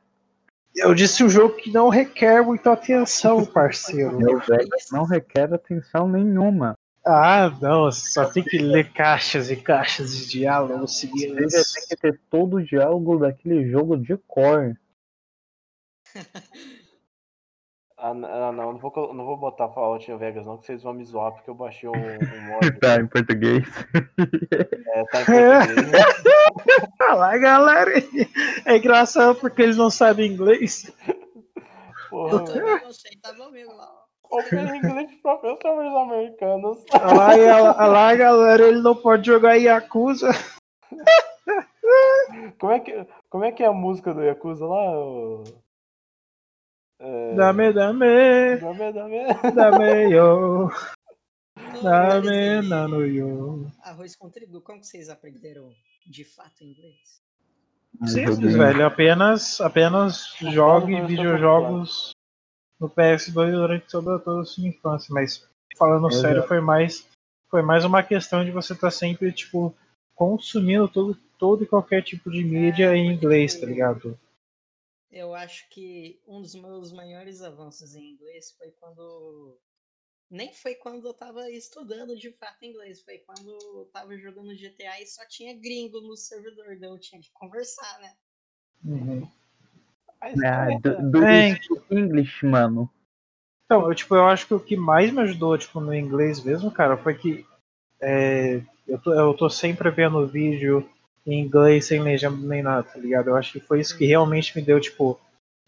Eu 0.76 0.94
disse 0.94 1.24
um 1.24 1.30
jogo 1.30 1.56
que 1.56 1.72
não 1.72 1.90
requer 1.90 2.42
muita 2.42 2.72
atenção, 2.72 3.46
parceiro. 3.46 4.18
New 4.18 4.40
Vegas 4.40 4.88
não 4.92 5.04
requer 5.04 5.54
atenção 5.54 6.08
nenhuma. 6.08 6.78
Ah, 7.06 7.50
não, 7.62 7.92
só 7.92 8.26
tem 8.26 8.44
que 8.44 8.58
ler 8.58 8.92
caixas 8.92 9.50
e 9.50 9.56
caixas 9.56 10.16
de 10.16 10.28
diálogo 10.28 10.86
já 10.88 11.08
tem 11.08 11.88
que 11.88 11.96
ter 11.96 12.20
todo 12.30 12.58
o 12.58 12.64
diálogo 12.64 13.18
daquele 13.18 13.70
jogo 13.70 13.98
de 13.98 14.18
cor. 14.28 14.78
Ah, 18.08 18.48
ah, 18.48 18.52
não, 18.54 18.74
não 18.74 18.78
vou, 18.80 19.13
não 19.13 19.26
vou 19.26 19.36
botar 19.36 19.67
Fallout 19.70 20.10
New 20.10 20.17
Vegas 20.17 20.46
não, 20.46 20.58
que 20.58 20.65
vocês 20.65 20.82
vão 20.82 20.93
me 20.93 21.04
zoar, 21.04 21.34
porque 21.34 21.50
eu 21.50 21.56
baixei 21.56 21.89
um, 21.89 21.93
um 21.93 22.41
mod. 22.48 22.80
Tá 22.80 22.96
em 22.96 23.08
português. 23.08 23.63
É, 24.90 25.04
tá 25.12 25.21
em 25.21 25.25
português. 25.25 26.06
Fala, 26.98 27.38
galera. 27.38 27.92
É 28.65 28.77
engraçado 28.77 29.36
porque 29.40 29.62
eles 29.62 29.75
não 29.77 29.90
sabem 29.90 30.32
inglês. 30.32 30.92
Porra, 32.10 32.44
Eu 32.56 32.82
não 32.82 32.92
sei, 32.94 33.12
tá 33.21 33.34
bom 33.34 33.44
amigo 33.46 33.73
lá. 33.73 33.90
ó. 33.94 34.40
Open 34.40 34.60
English 34.77 35.15
Professores 35.21 35.94
Americanos. 35.94 36.84
Olha 36.94 37.62
lá, 37.62 37.77
olha 37.77 37.88
lá, 37.88 38.15
galera, 38.15 38.67
ele 38.67 38.82
não 38.82 38.96
pode 38.96 39.25
jogar 39.27 39.56
Yakuza. 39.56 40.32
Como 42.60 42.71
é 42.73 42.79
que, 42.79 43.08
como 43.29 43.44
é, 43.46 43.52
que 43.52 43.63
é 43.63 43.67
a 43.67 43.73
música 43.73 44.13
do 44.13 44.23
Yakuza 44.23 44.65
lá? 44.65 44.92
É... 47.00 47.35
Dame, 47.35 47.71
dame, 47.73 48.58
Dame, 48.58 48.93
dame. 48.93 49.17
dame, 49.56 50.10
yo. 50.10 50.69
Dame, 51.81 52.62
nano, 52.67 53.06
yo. 53.06 53.71
Arroz 53.83 54.15
com 54.15 54.29
trigo, 54.29 54.62
como 54.62 54.83
vocês 54.83 55.10
aprenderam 55.10 55.69
de 56.06 56.23
fato 56.23 56.63
inglês? 56.63 57.21
Simples, 58.06 58.56
velho. 58.56 58.85
Apenas, 58.85 59.60
apenas 59.62 60.33
jogue 60.39 61.02
videojogos 61.02 62.12
no 62.79 62.89
PS2 62.89 63.52
durante 63.52 63.87
toda, 63.87 64.19
toda 64.19 64.41
a 64.41 64.45
sua 64.45 64.67
infância. 64.67 65.13
Mas 65.13 65.48
falando 65.77 66.12
sério, 66.12 66.43
foi 66.48 66.60
mais 66.60 67.08
foi 67.50 67.62
mais 67.62 67.85
uma 67.85 68.04
questão 68.04 68.43
de 68.43 68.52
você 68.52 68.73
estar 68.73 68.91
sempre, 68.91 69.31
tipo, 69.31 69.73
consumindo 70.13 70.87
todo, 70.87 71.17
todo 71.37 71.63
e 71.63 71.67
qualquer 71.67 72.04
tipo 72.04 72.29
de 72.29 72.43
mídia 72.43 72.91
É, 72.91 72.95
em 72.95 73.13
inglês, 73.13 73.56
tá 73.56 73.65
ligado? 73.65 74.19
Eu 75.12 75.34
acho 75.34 75.70
que 75.70 76.22
um 76.28 76.42
dos 76.42 76.56
meus 76.56 76.92
maiores 76.92 77.42
avanços 77.42 77.96
em 77.96 78.14
inglês 78.14 78.52
foi 78.58 78.72
quando. 78.72 79.58
Nem 80.30 80.54
foi 80.54 80.76
quando 80.76 81.08
eu 81.08 81.14
tava 81.14 81.50
estudando 81.50 82.18
de 82.18 82.32
fato 82.34 82.66
inglês, 82.66 83.02
foi 83.02 83.20
quando 83.20 83.50
eu 83.50 83.90
tava 83.94 84.18
jogando 84.18 84.54
GTA 84.54 85.02
e 85.02 85.08
só 85.08 85.26
tinha 85.26 85.58
gringo 85.58 86.02
no 86.02 86.18
servidor, 86.18 86.78
daí 86.78 86.90
eu 86.90 87.00
tinha 87.00 87.22
que 87.22 87.32
conversar, 87.32 88.00
né? 88.02 88.14
Uhum. 88.84 89.32
Mas, 90.20 90.44
Ah, 90.44 90.68
do, 90.80 91.12
do 91.12 91.26
É, 91.26 91.58
English, 91.90 92.46
mano. 92.46 92.92
Então, 93.66 93.88
eu, 93.88 93.96
tipo, 93.96 94.16
eu 94.16 94.26
acho 94.26 94.48
que 94.48 94.54
o 94.54 94.60
que 94.60 94.76
mais 94.76 95.12
me 95.12 95.22
ajudou, 95.22 95.58
tipo, 95.58 95.80
no 95.80 95.94
inglês 95.94 96.44
mesmo, 96.44 96.72
cara, 96.72 96.98
foi 96.98 97.18
que 97.18 97.46
é, 98.02 98.62
eu, 98.88 99.00
tô, 99.00 99.14
eu 99.14 99.34
tô 99.34 99.50
sempre 99.50 99.90
vendo 99.92 100.28
vídeo 100.28 100.90
em 101.28 101.42
inglês 101.42 101.86
sem 101.86 102.02
legenda 102.02 102.38
nem 102.48 102.63
nada, 102.63 102.84
tá 102.84 102.98
ligado? 102.98 103.28
Eu 103.30 103.36
acho 103.36 103.52
que 103.54 103.60
foi 103.60 103.82
isso 103.82 103.98
que 103.98 104.06
realmente 104.06 104.58
me 104.58 104.63
deu, 104.63 104.80
tipo, 104.80 105.19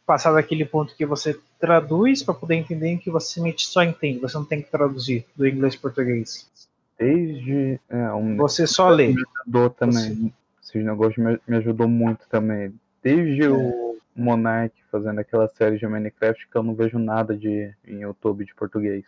passar 0.06 0.32
daquele 0.32 0.66
ponto 0.66 0.96
que 0.96 1.06
você 1.06 1.38
traduz 1.60 2.24
pra 2.24 2.34
poder 2.34 2.56
entender 2.56 2.88
em 2.88 2.98
que 2.98 3.12
você 3.12 3.42
só 3.58 3.84
entende, 3.84 4.20
você 4.20 4.38
não 4.38 4.46
tem 4.46 4.62
que 4.62 4.72
traduzir 4.72 5.26
do 5.36 5.46
inglês 5.48 5.76
pro 5.76 5.92
português. 5.92 6.50
Desde. 6.98 7.80
É, 7.90 8.12
um, 8.14 8.36
Você 8.38 8.66
só 8.68 8.90
lê. 8.90 9.10
me 9.14 9.24
ajudou 9.46 9.70
também. 9.70 10.34
Esses 10.62 10.84
negócios 10.84 11.18
me, 11.18 11.40
me 11.48 11.58
ajudou 11.58 11.88
muito 11.88 12.28
também. 12.30 12.74
Desde 13.02 13.44
É. 13.44 13.50
o 13.50 13.98
Monark 14.16 14.74
fazendo 14.92 15.20
aquela 15.20 15.48
série 15.48 15.78
de 15.78 15.88
Minecraft 15.88 16.48
que 16.48 16.56
eu 16.58 16.64
não 16.64 16.76
vejo 16.76 17.00
nada 17.00 17.36
de 17.38 17.74
em 17.88 18.02
YouTube 18.02 18.44
de 18.46 18.54
português. 18.54 19.06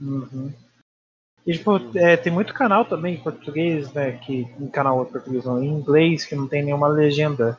Uhum. 0.00 0.52
E, 1.46 1.52
tipo, 1.52 1.72
é, 1.96 2.16
tem 2.16 2.32
muito 2.32 2.54
canal 2.54 2.84
também 2.84 3.14
em 3.14 3.20
português, 3.20 3.92
né? 3.92 4.12
Que, 4.12 4.48
em 4.58 4.68
canal 4.68 5.04
português 5.04 5.44
não, 5.44 5.62
em 5.62 5.68
inglês, 5.68 6.24
que 6.24 6.34
não 6.34 6.48
tem 6.48 6.64
nenhuma 6.64 6.88
legenda. 6.88 7.58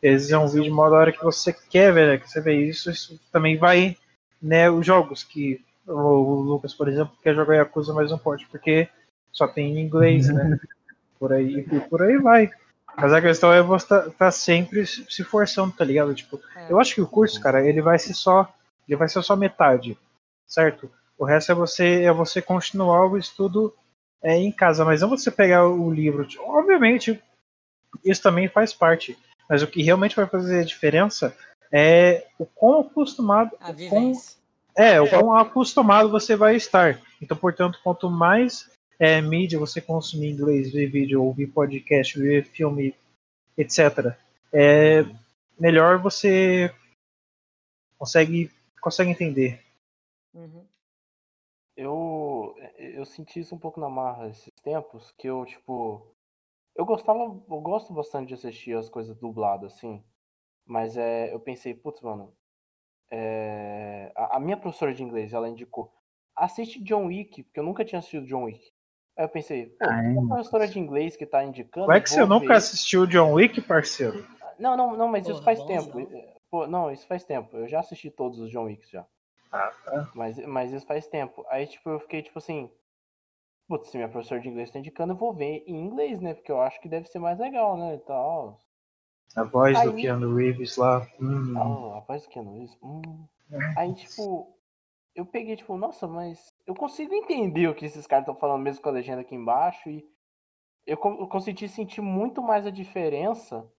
Vezes 0.00 0.30
é 0.30 0.38
um 0.38 0.46
vídeo 0.46 0.72
uma 0.72 0.88
hora 0.88 1.12
que 1.12 1.22
você 1.22 1.52
quer 1.52 1.92
ver, 1.92 2.06
né? 2.08 2.18
Que 2.18 2.30
você 2.30 2.40
vê 2.40 2.54
isso, 2.54 2.90
isso 2.90 3.20
também 3.30 3.58
vai, 3.58 3.96
né? 4.40 4.70
Os 4.70 4.86
jogos 4.86 5.22
que 5.22 5.60
o, 5.86 6.40
Lucas, 6.42 6.74
por 6.74 6.88
exemplo, 6.88 7.12
quer 7.22 7.34
jogar 7.34 7.56
Yakuza, 7.56 7.92
mas 7.92 8.10
não 8.10 8.18
pode, 8.18 8.46
porque 8.46 8.88
só 9.32 9.46
tem 9.46 9.76
em 9.76 9.80
inglês, 9.80 10.28
né? 10.28 10.58
Por 11.18 11.32
aí, 11.32 11.66
e 11.72 11.80
por 11.80 12.02
aí 12.02 12.16
vai. 12.18 12.50
Mas 12.96 13.12
a 13.12 13.20
questão 13.20 13.52
é 13.52 13.62
você 13.62 13.86
tá, 13.86 14.10
tá 14.10 14.30
sempre 14.30 14.86
se 14.86 15.04
se 15.08 15.24
forçando, 15.24 15.72
tá 15.72 15.84
ligado? 15.84 16.14
Tipo, 16.14 16.40
É, 16.56 16.70
eu 16.70 16.80
acho 16.80 16.94
que 16.94 17.00
o 17.00 17.06
curso, 17.06 17.40
cara, 17.40 17.66
ele 17.66 17.82
vai 17.82 17.98
ser 17.98 18.14
só, 18.14 18.52
ele 18.88 18.96
vai 18.96 19.08
ser 19.08 19.22
só 19.22 19.36
metade, 19.36 19.98
certo? 20.46 20.90
O 21.18 21.24
resto 21.24 21.50
é 21.50 21.54
você 21.54 22.02
é 22.02 22.12
você 22.12 22.40
continuar 22.40 23.06
o 23.06 23.18
estudo 23.18 23.74
é, 24.22 24.36
em 24.36 24.52
casa, 24.52 24.84
mas 24.84 25.00
não 25.00 25.08
você 25.08 25.30
pegar 25.30 25.66
o 25.66 25.90
livro. 25.90 26.26
Obviamente, 26.38 27.20
isso 28.04 28.22
também 28.22 28.48
faz 28.48 28.72
parte, 28.72 29.18
mas 29.48 29.62
o 29.62 29.66
que 29.66 29.82
realmente 29.82 30.14
vai 30.14 30.26
fazer 30.26 30.60
a 30.60 30.64
diferença 30.64 31.36
é 31.72 32.26
o 32.38 32.46
quão 32.46 32.80
acostumado, 32.80 33.56
a 33.60 33.72
quão, 33.88 34.12
é, 34.76 35.00
o 35.00 35.08
quão 35.08 35.34
acostumado 35.34 36.08
você 36.08 36.36
vai 36.36 36.56
estar. 36.56 37.00
Então, 37.20 37.36
portanto, 37.36 37.80
quanto 37.82 38.08
mais 38.08 38.70
é, 38.98 39.20
mídia 39.20 39.58
você 39.58 39.80
consumir 39.80 40.30
inglês, 40.30 40.72
ver 40.72 40.86
vídeo, 40.86 41.22
ouvir 41.22 41.48
podcast, 41.48 42.18
ver 42.18 42.44
filme, 42.44 42.94
etc., 43.56 44.14
é, 44.52 45.04
melhor 45.58 45.98
você 45.98 46.72
consegue, 47.98 48.50
consegue 48.80 49.10
entender. 49.10 49.60
Uhum. 50.32 50.64
Eu, 51.78 52.54
eu 52.78 53.04
senti 53.06 53.40
isso 53.40 53.54
um 53.54 53.58
pouco 53.58 53.80
na 53.80 53.88
marra 53.88 54.28
esses 54.28 54.52
tempos, 54.62 55.12
que 55.18 55.28
eu, 55.28 55.44
tipo. 55.46 56.14
Eu 56.76 56.86
gostava, 56.86 57.20
eu 57.20 57.60
gosto 57.60 57.92
bastante 57.92 58.28
de 58.28 58.34
assistir 58.34 58.76
as 58.76 58.88
coisas 58.88 59.16
dubladas, 59.18 59.74
assim. 59.74 60.04
Mas 60.66 60.96
é, 60.96 61.32
eu 61.34 61.40
pensei, 61.40 61.74
putz, 61.74 62.00
mano. 62.02 62.34
é, 63.10 64.12
a, 64.16 64.36
a 64.36 64.40
minha 64.40 64.56
professora 64.56 64.94
de 64.94 65.02
inglês, 65.02 65.32
ela 65.32 65.48
indicou, 65.48 65.92
assiste 66.36 66.82
John 66.82 67.06
Wick, 67.06 67.42
porque 67.44 67.60
eu 67.60 67.64
nunca 67.64 67.84
tinha 67.84 67.98
assistido 68.00 68.26
John 68.26 68.44
Wick. 68.44 68.72
Aí 69.16 69.24
eu 69.24 69.28
pensei, 69.28 69.66
pô, 69.82 69.88
Ah, 69.90 70.02
é, 70.02 70.16
a 70.18 70.22
mano. 70.22 70.28
professora 70.28 70.68
de 70.68 70.78
inglês 70.78 71.16
que 71.16 71.26
tá 71.26 71.44
indicando. 71.44 71.86
Como 71.86 71.92
é 71.92 72.00
que 72.00 72.10
você 72.10 72.20
vou 72.20 72.28
nunca 72.28 72.46
ver. 72.48 72.54
assistiu 72.54 73.06
John 73.06 73.32
Wick, 73.34 73.60
parceiro? 73.62 74.24
Não, 74.58 74.76
não, 74.76 74.96
não, 74.96 75.08
mas 75.08 75.28
isso 75.28 75.40
Porra, 75.40 75.44
faz 75.44 75.58
bonzão. 75.58 75.92
tempo. 75.92 76.10
Pô, 76.50 76.66
não, 76.66 76.90
isso 76.92 77.06
faz 77.06 77.24
tempo. 77.24 77.56
Eu 77.56 77.68
já 77.68 77.80
assisti 77.80 78.10
todos 78.10 78.38
os 78.40 78.50
John 78.50 78.64
Wicks 78.64 78.90
já. 78.90 79.06
Ah, 79.50 79.72
tá. 79.84 80.10
Mas, 80.14 80.38
mas 80.46 80.72
isso 80.72 80.86
faz 80.86 81.06
tempo. 81.06 81.44
Aí, 81.48 81.66
tipo, 81.66 81.88
eu 81.90 82.00
fiquei, 82.00 82.22
tipo 82.22 82.38
assim. 82.38 82.70
Putz, 83.66 83.90
se 83.90 83.96
minha 83.98 84.08
professora 84.08 84.40
de 84.40 84.48
inglês 84.48 84.70
tá 84.70 84.78
indicando, 84.78 85.12
eu 85.12 85.16
vou 85.16 85.32
ver 85.34 85.62
em 85.66 85.76
inglês, 85.76 86.20
né? 86.20 86.32
Porque 86.34 86.50
eu 86.50 86.60
acho 86.60 86.80
que 86.80 86.88
deve 86.88 87.06
ser 87.08 87.18
mais 87.18 87.38
legal, 87.38 87.76
né? 87.76 87.94
E 87.96 87.98
tal. 87.98 88.62
A 89.36 89.42
voz 89.44 89.80
do 89.82 89.90
Aí- 89.90 90.00
Keanu 90.02 90.34
Reeves 90.34 90.76
lá. 90.76 91.06
hum, 91.20 91.54
Oh, 91.56 91.90
rapaz, 91.94 92.26
que 92.26 92.38
é 92.38 92.42
isso? 92.64 92.78
Hum. 92.82 93.26
Aí, 93.76 93.94
tipo, 93.94 94.56
eu 95.14 95.26
peguei, 95.26 95.54
tipo, 95.56 95.76
nossa, 95.76 96.06
mas 96.06 96.54
eu 96.66 96.74
consigo 96.74 97.14
entender 97.14 97.68
o 97.68 97.74
que 97.74 97.84
esses 97.84 98.06
caras 98.06 98.22
estão 98.22 98.34
falando 98.40 98.62
mesmo 98.62 98.82
com 98.82 98.88
a 98.88 98.92
legenda 98.92 99.20
aqui 99.20 99.34
embaixo. 99.34 99.90
E 99.90 100.06
eu, 100.86 100.96
con- 100.96 101.18
eu 101.20 101.28
consegui 101.28 101.68
sentir 101.68 102.00
muito 102.00 102.42
mais 102.42 102.66
a 102.66 102.70
diferença 102.70 103.70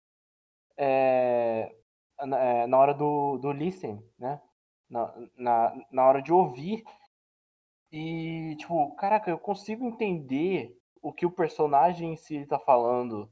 é, 0.78 1.76
na, 2.26 2.38
é, 2.40 2.68
na 2.68 2.78
hora 2.78 2.94
do, 2.94 3.38
do 3.40 3.52
listen, 3.52 4.04
né? 4.20 4.40
Na, 4.90 5.14
na, 5.38 5.86
na 5.92 6.08
hora 6.08 6.22
de 6.22 6.34
ouvir. 6.34 6.84
E, 7.92 8.56
tipo, 8.58 8.96
caraca, 8.96 9.30
eu 9.30 9.38
consigo 9.40 9.86
entender 9.88 10.76
o 11.02 11.12
que 11.14 11.26
o 11.26 11.32
personagem 11.32 12.14
em 12.14 12.18
si 12.18 12.46
tá 12.46 12.60
falando. 12.60 13.32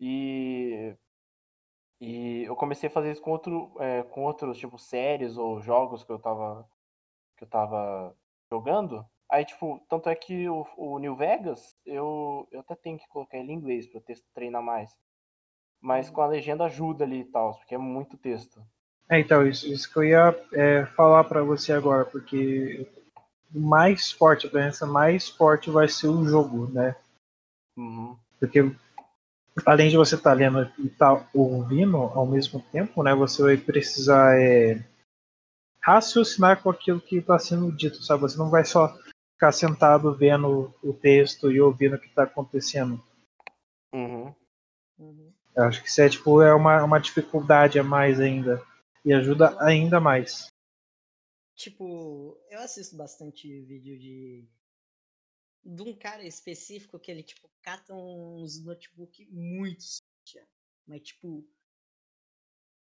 E 0.00 0.96
e 2.00 2.44
eu 2.44 2.54
comecei 2.56 2.88
a 2.88 2.92
fazer 2.92 3.12
isso 3.12 3.22
com, 3.22 3.30
outro, 3.30 3.72
é, 3.80 4.02
com 4.02 4.24
outros, 4.24 4.58
tipo, 4.58 4.78
séries 4.78 5.36
ou 5.36 5.60
jogos 5.60 6.04
que 6.04 6.12
eu 6.12 6.18
tava, 6.18 6.68
que 7.36 7.44
eu 7.44 7.48
tava 7.48 8.16
jogando. 8.50 9.06
Aí, 9.30 9.44
tipo, 9.44 9.80
tanto 9.88 10.08
é 10.08 10.14
que 10.16 10.48
o, 10.48 10.66
o 10.76 10.98
New 10.98 11.16
Vegas, 11.16 11.76
eu, 11.86 12.48
eu 12.52 12.60
até 12.60 12.76
tenho 12.76 12.98
que 12.98 13.08
colocar 13.08 13.38
ele 13.38 13.52
em 13.52 13.56
inglês 13.56 13.86
pra 13.88 14.00
eu 14.00 14.16
treinar 14.34 14.62
mais. 14.62 14.96
Mas 15.80 16.10
com 16.10 16.22
a 16.22 16.26
legenda 16.26 16.66
ajuda 16.66 17.04
ali 17.04 17.20
e 17.20 17.24
tal, 17.26 17.56
porque 17.58 17.74
é 17.74 17.78
muito 17.78 18.18
texto. 18.18 18.62
É, 19.08 19.20
então, 19.20 19.46
isso, 19.46 19.66
isso 19.66 19.90
que 19.92 19.98
eu 19.98 20.04
ia 20.04 20.46
é, 20.52 20.86
falar 20.86 21.24
pra 21.24 21.42
você 21.42 21.72
agora, 21.72 22.04
porque 22.04 22.86
o 23.54 23.60
mais 23.60 24.10
forte, 24.10 24.46
a 24.46 24.50
doença 24.50 24.84
mais 24.86 25.28
forte 25.28 25.70
vai 25.70 25.88
ser 25.88 26.08
o 26.08 26.24
jogo, 26.24 26.66
né? 26.72 26.96
Uhum. 27.76 28.16
Porque 28.40 28.74
além 29.64 29.88
de 29.88 29.96
você 29.96 30.16
estar 30.16 30.32
lendo 30.32 30.70
e 30.78 30.86
estar 30.86 31.28
ouvindo 31.32 31.96
ao 31.96 32.26
mesmo 32.26 32.60
tempo, 32.72 33.02
né? 33.02 33.14
Você 33.14 33.42
vai 33.42 33.56
precisar 33.56 34.38
é, 34.40 34.84
raciocinar 35.80 36.60
com 36.62 36.68
aquilo 36.68 37.00
que 37.00 37.18
está 37.18 37.38
sendo 37.38 37.70
dito, 37.70 38.02
sabe? 38.02 38.22
Você 38.22 38.36
não 38.36 38.50
vai 38.50 38.64
só 38.64 38.92
ficar 39.34 39.52
sentado 39.52 40.14
vendo 40.14 40.74
o 40.82 40.92
texto 40.92 41.52
e 41.52 41.60
ouvindo 41.60 41.94
o 41.94 41.98
que 41.98 42.08
está 42.08 42.24
acontecendo. 42.24 43.00
Uhum. 43.94 44.34
Uhum. 44.98 45.32
Eu 45.54 45.64
acho 45.64 45.82
que 45.82 45.88
isso 45.88 46.00
é, 46.00 46.08
tipo, 46.08 46.42
é 46.42 46.52
uma, 46.52 46.82
uma 46.82 46.98
dificuldade 46.98 47.78
a 47.78 47.84
mais 47.84 48.20
ainda. 48.20 48.60
E 49.06 49.12
ajuda 49.12 49.56
ainda 49.64 50.00
mais. 50.00 50.48
Tipo, 51.54 52.36
eu 52.50 52.58
assisto 52.58 52.96
bastante 52.96 53.48
vídeo 53.62 53.96
de. 53.96 54.48
De 55.64 55.82
um 55.82 55.96
cara 55.96 56.24
específico 56.24 56.98
que 56.98 57.10
ele, 57.12 57.22
tipo, 57.22 57.48
cata 57.62 57.94
uns 57.94 58.60
notebook 58.64 59.24
muito 59.30 59.80
suja. 59.82 60.44
Mas, 60.84 61.02
tipo. 61.02 61.48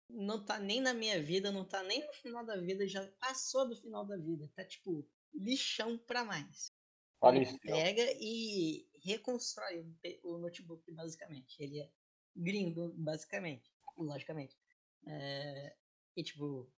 Não 0.10 0.46
tá 0.46 0.60
nem 0.60 0.80
na 0.80 0.94
minha 0.94 1.22
vida, 1.22 1.52
não 1.52 1.66
tá 1.66 1.84
nem 1.84 2.06
no 2.06 2.14
final 2.14 2.46
da 2.46 2.56
vida, 2.56 2.88
já 2.88 3.06
passou 3.20 3.68
do 3.68 3.76
final 3.76 4.06
da 4.06 4.16
vida. 4.16 4.50
Tá, 4.56 4.64
tipo, 4.64 5.06
lixão 5.34 5.98
pra 5.98 6.24
mais. 6.24 6.72
Olha 7.20 7.38
ele 7.38 7.46
isso. 7.46 7.60
pega 7.60 8.04
e 8.18 8.88
reconstrói 9.04 9.86
o 10.24 10.38
notebook, 10.38 10.90
basicamente. 10.90 11.62
Ele 11.62 11.82
é 11.82 11.92
gringo, 12.34 12.94
basicamente. 12.96 13.70
Logicamente. 13.98 14.58
É, 15.06 15.76
e, 16.16 16.24
tipo, 16.24 16.72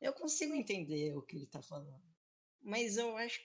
eu 0.00 0.12
consigo 0.12 0.54
entender 0.54 1.16
o 1.16 1.22
que 1.22 1.36
ele 1.36 1.46
tá 1.46 1.62
falando. 1.62 2.04
Mas 2.60 2.96
eu 2.96 3.16
acho, 3.16 3.40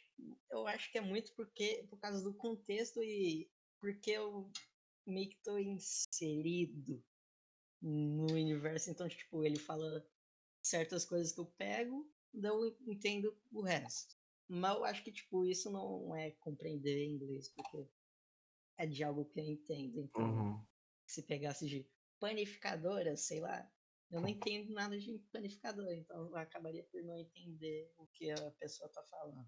eu 0.49 0.67
acho 0.67 0.91
que 0.91 0.97
é 0.97 1.01
muito 1.01 1.33
porque 1.35 1.85
por 1.89 1.99
causa 1.99 2.23
do 2.23 2.33
contexto 2.33 3.03
e 3.03 3.51
porque 3.79 4.11
eu 4.11 4.51
meio 5.05 5.29
que 5.29 5.41
tô 5.43 5.57
inserido 5.57 7.03
no 7.81 8.31
universo. 8.33 8.89
Então, 8.89 9.07
tipo, 9.07 9.43
ele 9.43 9.57
fala 9.57 10.05
certas 10.63 11.05
coisas 11.05 11.31
que 11.31 11.39
eu 11.39 11.45
pego, 11.45 12.11
eu 12.33 12.77
entendo 12.87 13.39
o 13.51 13.61
resto. 13.61 14.15
Mas 14.47 14.75
eu 14.75 14.83
acho 14.83 15.03
que, 15.03 15.11
tipo, 15.11 15.45
isso 15.45 15.71
não 15.71 16.15
é 16.15 16.31
compreender 16.31 17.05
inglês, 17.05 17.49
porque 17.49 17.87
é 18.77 18.85
de 18.85 19.03
algo 19.03 19.25
que 19.25 19.39
eu 19.39 19.45
entendo. 19.45 19.99
Então, 20.01 20.23
Uhum. 20.23 20.65
se 21.07 21.23
pegasse 21.23 21.67
de 21.67 21.89
panificadora, 22.19 23.15
sei 23.15 23.39
lá, 23.39 23.71
eu 24.11 24.21
não 24.21 24.27
entendo 24.27 24.73
nada 24.73 24.97
de 24.97 25.17
panificadora, 25.31 25.95
então 25.95 26.27
eu 26.27 26.35
acabaria 26.35 26.83
por 26.91 27.01
não 27.03 27.17
entender 27.17 27.93
o 27.97 28.05
que 28.07 28.29
a 28.31 28.51
pessoa 28.59 28.89
tá 28.91 29.01
falando. 29.03 29.45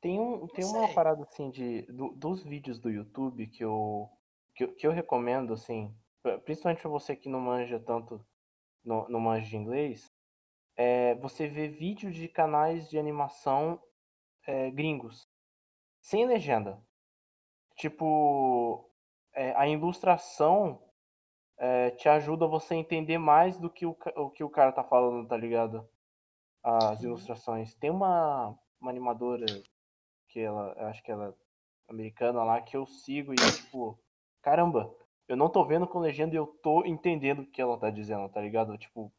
Tem, 0.00 0.18
um, 0.18 0.46
tem 0.48 0.64
uma 0.64 0.92
parada 0.94 1.22
assim 1.22 1.50
de 1.50 1.82
do- 1.82 2.14
dos 2.14 2.42
vídeos 2.42 2.78
do 2.78 2.88
YouTube 2.90 3.46
que 3.48 3.62
eu, 3.62 4.08
que, 4.54 4.66
que 4.68 4.86
eu 4.86 4.92
recomendo, 4.92 5.52
assim, 5.52 5.94
principalmente 6.44 6.80
pra 6.80 6.90
você 6.90 7.14
que 7.14 7.28
não 7.28 7.40
manja 7.40 7.78
tanto, 7.78 8.24
não, 8.82 9.06
não 9.08 9.20
manja 9.20 9.46
de 9.46 9.56
inglês, 9.56 10.10
é 10.76 11.14
você 11.16 11.46
ver 11.46 11.68
vídeo 11.68 12.10
de 12.10 12.26
canais 12.28 12.88
de 12.88 12.98
animação 12.98 13.82
é, 14.46 14.70
gringos, 14.70 15.28
sem 16.00 16.26
legenda. 16.26 16.82
Tipo, 17.76 18.90
é, 19.34 19.54
a 19.54 19.68
ilustração 19.68 20.89
é, 21.60 21.90
te 21.92 22.08
ajuda 22.08 22.48
você 22.48 22.74
a 22.74 22.78
entender 22.78 23.18
mais 23.18 23.58
do 23.58 23.70
que 23.70 23.86
o, 23.86 23.96
o 24.16 24.30
que 24.30 24.44
o 24.44 24.50
cara 24.50 24.72
tá 24.72 24.84
falando, 24.84 25.28
tá 25.28 25.36
ligado? 25.38 25.88
As 26.64 27.02
Uhum. 27.02 27.04
ilustrações. 27.04 27.74
Tem 27.76 27.90
uma, 27.90 28.58
uma 28.80 28.90
animadora 28.90 29.64
que 30.28 30.40
ela, 30.40 30.74
eu 30.78 30.86
acho 30.88 31.02
que 31.02 31.12
ela 31.12 31.30
é 31.30 31.92
americana 31.92 32.44
lá, 32.44 32.60
que 32.62 32.76
eu 32.76 32.86
sigo 32.86 33.34
e 33.34 33.50
tipo, 33.52 33.98
caramba, 34.42 34.94
eu 35.28 35.36
não 35.36 35.50
tô 35.50 35.64
vendo 35.66 35.88
com 35.88 35.98
legenda 36.00 36.34
e 36.34 36.38
eu 36.38 36.46
tô 36.46 36.84
entendendo 36.86 37.42
o 37.42 37.50
que 37.50 37.60
ela 37.62 37.78
tá 37.78 37.90
dizendo, 37.90 38.28
tá 38.30 38.40
ligado? 38.40 38.78
Tipo, 38.78 39.12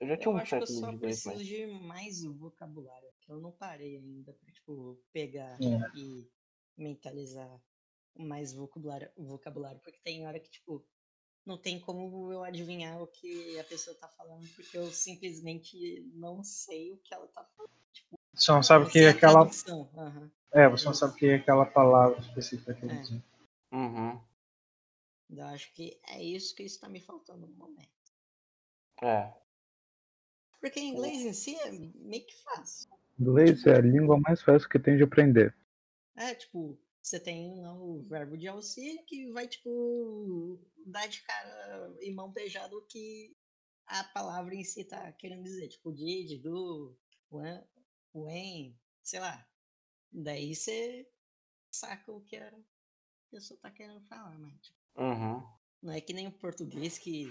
eu 0.00 0.08
já 0.08 0.16
tinha 0.16 0.32
Eu 0.32 0.34
um 0.34 0.40
acho 0.40 0.54
que 0.56 0.62
eu 0.62 0.66
certo 0.66 0.66
só 0.66 0.90
de 0.90 0.96
preciso 0.98 1.24
mas... 1.24 1.44
de 1.44 1.66
mais 1.66 2.22
vocabulário. 2.24 3.12
que 3.20 3.30
Eu 3.30 3.40
não 3.40 3.52
parei 3.52 3.96
ainda 3.96 4.32
pra, 4.32 4.52
tipo, 4.52 5.02
pegar 5.12 5.60
É. 5.60 5.92
e 5.94 6.30
mentalizar 6.76 7.62
mais 8.16 8.52
vocabulário, 8.54 9.10
vocabulário. 9.16 9.80
Porque 9.82 10.00
tem 10.02 10.26
hora 10.26 10.40
que, 10.40 10.50
tipo, 10.50 10.86
não 11.44 11.58
tem 11.58 11.80
como 11.80 12.32
eu 12.32 12.44
adivinhar 12.44 13.00
o 13.02 13.06
que 13.06 13.58
a 13.58 13.64
pessoa 13.64 13.96
tá 13.96 14.08
falando, 14.08 14.48
porque 14.54 14.76
eu 14.76 14.90
simplesmente 14.92 16.00
não 16.14 16.42
sei 16.44 16.92
o 16.92 16.98
que 16.98 17.12
ela 17.14 17.26
tá 17.28 17.44
falando. 17.56 17.72
Você 18.34 18.52
não 18.52 18.62
sabe 18.62 18.86
o 18.86 18.88
que 18.88 19.00
é 19.00 19.08
a 19.08 19.10
aquela. 19.10 19.40
aham. 19.96 20.30
É, 20.52 20.68
você 20.68 20.84
não 20.86 20.94
sabe 20.94 21.12
o 21.14 21.16
que 21.16 21.26
é 21.26 21.34
aquela 21.36 21.66
palavra 21.66 22.20
específica 22.20 22.74
que 22.74 22.84
ele 22.84 22.94
É. 22.94 23.00
diz. 23.00 23.10
Uhum. 23.72 24.20
Eu 25.30 25.46
acho 25.46 25.72
que 25.72 25.98
é 26.08 26.22
isso 26.22 26.54
que 26.54 26.62
está 26.62 26.88
me 26.88 27.00
faltando 27.00 27.46
no 27.46 27.54
momento. 27.54 27.88
É. 29.02 29.32
Porque 30.60 30.78
inglês 30.78 31.22
em 31.22 31.32
si 31.32 31.56
é 31.56 31.70
meio 31.72 32.24
que 32.24 32.36
fácil. 32.42 32.90
Inglês 33.18 33.66
é 33.66 33.76
a 33.76 33.80
língua 33.80 34.18
mais 34.20 34.42
fácil 34.42 34.68
que 34.68 34.78
tem 34.78 34.96
de 34.96 35.02
aprender. 35.02 35.54
É, 36.16 36.34
tipo, 36.34 36.78
você 37.02 37.18
tem 37.20 37.60
lá 37.60 37.74
o 37.74 38.00
verbo 38.02 38.36
de 38.38 38.46
auxílio 38.48 39.04
que 39.06 39.30
vai, 39.32 39.48
tipo, 39.48 40.58
dar 40.86 41.06
de 41.08 41.20
cara 41.22 41.96
e 42.00 42.12
mão 42.12 42.30
beijada 42.32 42.76
o 42.76 42.86
que 42.86 43.36
a 43.86 44.04
palavra 44.04 44.54
em 44.54 44.64
si 44.64 44.84
tá 44.84 45.12
querendo 45.12 45.42
dizer. 45.42 45.68
Tipo, 45.68 45.92
did, 45.92 46.40
do, 46.42 46.96
when, 47.30 47.64
when, 48.14 48.80
sei 49.02 49.20
lá. 49.20 49.46
Daí 50.12 50.54
você 50.54 51.10
saca 51.72 52.12
o 52.12 52.22
que 52.22 52.36
a 52.36 52.52
pessoa 53.30 53.58
tá 53.60 53.70
querendo 53.70 54.00
falar, 54.06 54.38
mas 54.38 54.60
tipo, 54.60 54.80
Uhum. 54.96 55.42
não 55.82 55.92
é 55.92 56.00
que 56.00 56.12
nem 56.12 56.28
o 56.28 56.38
português 56.38 56.98
que 56.98 57.26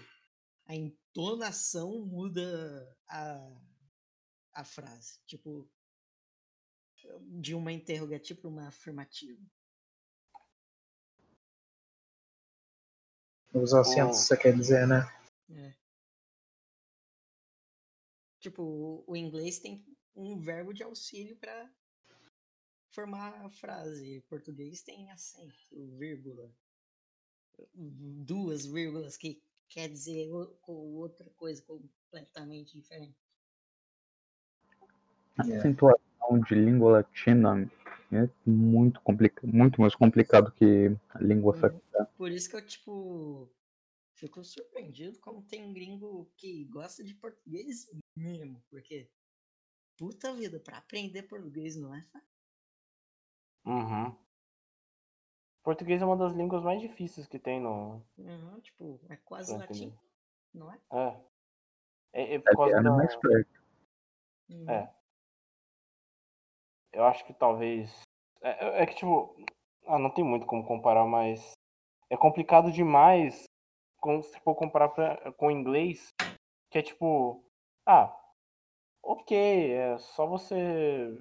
a 0.65 0.75
entonação 0.75 2.05
muda 2.05 2.97
a, 3.07 3.61
a 4.53 4.63
frase. 4.65 5.19
Tipo, 5.25 5.69
de 7.39 7.55
uma 7.55 7.71
interrogativa 7.71 8.41
para 8.41 8.49
uma 8.49 8.67
afirmativa. 8.67 9.41
Os 13.53 13.73
acentos, 13.73 14.19
você 14.19 14.37
quer 14.37 14.55
dizer, 14.55 14.87
né? 14.87 15.01
É. 15.49 15.73
Tipo, 18.39 18.63
o, 18.63 19.03
o 19.07 19.15
inglês 19.15 19.59
tem 19.59 19.85
um 20.15 20.39
verbo 20.39 20.73
de 20.73 20.83
auxílio 20.83 21.35
para 21.37 21.69
formar 22.91 23.45
a 23.45 23.49
frase. 23.49 24.17
O 24.19 24.21
português 24.23 24.81
tem 24.81 25.11
acento, 25.11 25.55
vírgula. 25.97 26.49
Duas 27.75 28.65
vírgulas 28.65 29.17
que 29.17 29.41
quer 29.69 29.87
dizer 29.89 30.31
o- 30.33 30.55
com 30.61 30.73
outra 30.95 31.29
coisa 31.31 31.61
completamente 31.63 32.73
diferente. 32.73 33.15
A 35.37 35.47
É. 35.47 35.57
acentuação 35.57 36.39
de 36.47 36.55
língua 36.55 36.91
latina 36.93 37.69
é 38.11 38.29
muito 38.45 39.01
complicado, 39.01 39.47
muito 39.47 39.79
mais 39.81 39.95
complicado 39.95 40.51
que 40.51 40.95
a 41.09 41.19
língua 41.19 41.53
Uhum. 41.53 41.59
sagrada. 41.59 42.05
Por 42.17 42.31
isso 42.31 42.49
que 42.49 42.55
eu, 42.55 42.65
tipo, 42.65 43.49
fico 44.13 44.43
surpreendido 44.43 45.19
como 45.19 45.41
tem 45.41 45.73
gringo 45.73 46.29
que 46.37 46.65
gosta 46.65 47.03
de 47.03 47.13
português 47.15 47.89
mesmo. 48.15 48.61
Porque, 48.69 49.09
puta 49.97 50.33
vida, 50.33 50.59
pra 50.59 50.77
aprender 50.77 51.23
português 51.23 51.75
não 51.75 51.93
é 51.95 52.01
fácil. 52.03 52.27
Uhum. 53.65 54.15
Português 55.63 56.01
é 56.01 56.05
uma 56.05 56.17
das 56.17 56.33
línguas 56.33 56.63
mais 56.63 56.81
difíceis 56.81 57.27
que 57.27 57.37
tem 57.37 57.61
no. 57.61 58.01
Uhum, 58.17 58.59
tipo, 58.61 58.99
é 59.09 59.15
quase 59.15 59.55
latim, 59.55 59.93
não 60.53 60.71
é? 60.73 60.79
É. 60.91 61.21
É, 62.13 62.35
é 62.35 62.39
por 62.39 62.55
causa 62.55 62.71
Italiano 62.71 62.87
é 62.87 62.91
da. 62.91 62.97
mais 62.97 63.15
perto. 63.15 63.61
Uhum. 64.49 64.69
É. 64.69 65.00
Eu 66.93 67.05
acho 67.05 67.25
que 67.25 67.33
talvez. 67.33 68.01
É, 68.41 68.49
é- 68.79 68.83
é 68.83 68.85
que, 68.85 68.95
tipo. 68.95 69.35
Ah, 69.87 69.97
não 69.99 70.09
tem 70.09 70.23
muito 70.23 70.45
como 70.45 70.65
comparar, 70.65 71.05
mas. 71.05 71.51
É 72.09 72.17
complicado 72.17 72.71
demais 72.71 73.43
com, 73.99 74.21
se 74.21 74.39
for 74.41 74.55
comparar 74.55 74.89
pra- 74.89 75.31
com 75.33 75.47
o 75.47 75.51
inglês, 75.51 76.09
que 76.69 76.77
é 76.77 76.81
tipo. 76.81 77.43
Ah, 77.85 78.15
ok, 79.03 79.71
é 79.71 79.97
só 79.97 80.25
você 80.27 81.17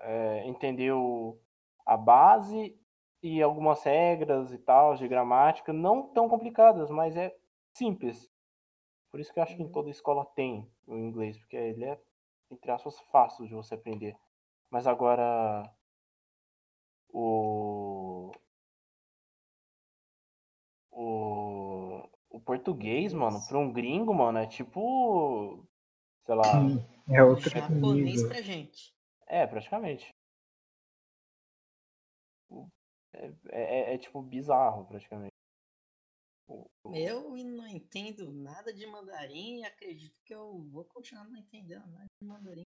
é, 0.00 0.46
entender 0.46 0.92
o, 0.92 1.38
a 1.86 1.96
base 1.96 2.78
e 3.22 3.42
algumas 3.42 3.82
regras 3.82 4.52
e 4.52 4.58
tal, 4.58 4.94
de 4.96 5.08
gramática, 5.08 5.72
não 5.72 6.08
tão 6.12 6.28
complicadas, 6.28 6.90
mas 6.90 7.16
é 7.16 7.34
simples. 7.76 8.28
Por 9.10 9.20
isso 9.20 9.32
que 9.32 9.38
eu 9.38 9.42
acho 9.42 9.56
que 9.56 9.62
em 9.62 9.66
Uhum. 9.66 9.72
toda 9.72 9.90
escola 9.90 10.24
tem 10.36 10.70
o 10.86 10.94
inglês, 10.96 11.38
porque 11.38 11.56
ele 11.56 11.84
é, 11.84 11.98
entre 12.50 12.70
aspas, 12.70 13.00
fácil 13.10 13.46
de 13.46 13.54
você 13.54 13.74
aprender. 13.74 14.14
Mas 14.70 14.86
agora 14.86 15.72
o 17.12 18.32
o 20.90 22.08
o 22.30 22.40
português, 22.40 23.12
mano, 23.14 23.38
para 23.46 23.58
um 23.58 23.72
gringo, 23.72 24.12
mano, 24.14 24.38
é 24.38 24.46
tipo, 24.46 25.66
sei 26.24 26.34
lá, 26.34 26.52
É 27.08 27.22
outro 27.22 27.50
Japonês 27.50 28.04
nível. 28.04 28.28
pra 28.28 28.42
gente. 28.42 28.94
é 29.26 29.46
praticamente. 29.46 30.10
O- 32.50 32.68
É, 33.14 33.32
é- 33.50 33.94
é, 33.94 33.98
tipo 33.98 34.20
bizarro, 34.22 34.86
praticamente. 34.86 35.32
Eu 36.94 37.30
não 37.44 37.66
entendo 37.66 38.30
nada 38.32 38.72
de 38.72 38.86
mandarim 38.86 39.60
e 39.60 39.64
acredito 39.64 40.14
que 40.24 40.34
eu 40.34 40.62
vou 40.70 40.84
continuar 40.84 41.24
não 41.28 41.36
entendendo 41.36 41.86
nada 41.88 42.06
de 42.20 42.26
mandarim. 42.28 42.67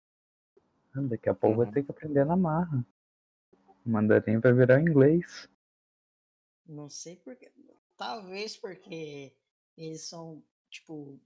Daqui 1.03 1.29
a 1.29 1.33
pouco 1.35 1.57
vai 1.57 1.65
Uhum. 1.67 1.73
ter 1.73 1.83
que 1.83 1.91
aprender 1.91 2.25
na 2.25 2.35
marra. 2.37 2.85
O 3.85 3.89
mandarim 3.89 4.39
vai 4.39 4.53
virar 4.53 4.81
inglês. 4.81 5.49
Não 6.65 6.89
sei 6.89 7.17
porquê. 7.17 7.51
Talvez 7.97 8.57
porque 8.57 9.35
eles 9.77 10.01
são, 10.01 10.43
tipo, 10.69 11.19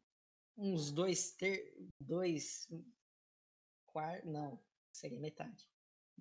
uns 0.58 0.92
dois 0.92 1.32
ter. 1.32 1.74
dois. 2.02 2.68
Quar... 3.88 4.24
Não, 4.26 4.60
seria 4.92 5.20
metade. 5.20 5.68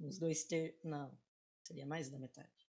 Uns 0.00 0.18
dois 0.18 0.44
ter. 0.44 0.78
Não, 0.84 1.18
seria 1.64 1.84
mais 1.86 2.08
da 2.08 2.18
metade. 2.18 2.68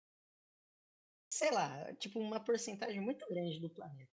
Sei 1.33 1.51
lá, 1.51 1.95
tipo, 1.95 2.19
uma 2.19 2.41
porcentagem 2.45 3.01
muito 3.01 3.27
grande 3.29 3.59
do 3.61 3.71
planeta. 3.71 4.13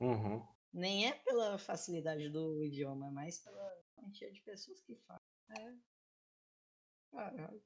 Uhum. 0.00 0.46
Nem 0.72 1.08
é 1.08 1.12
pela 1.12 1.58
facilidade 1.58 2.30
do 2.30 2.64
idioma, 2.64 3.10
mas 3.10 3.38
pela 3.40 3.82
quantia 3.94 4.32
de 4.32 4.40
pessoas 4.40 4.80
que 4.80 4.96
falam. 4.96 5.20
É. 5.50 5.72
Caralho. 7.10 7.62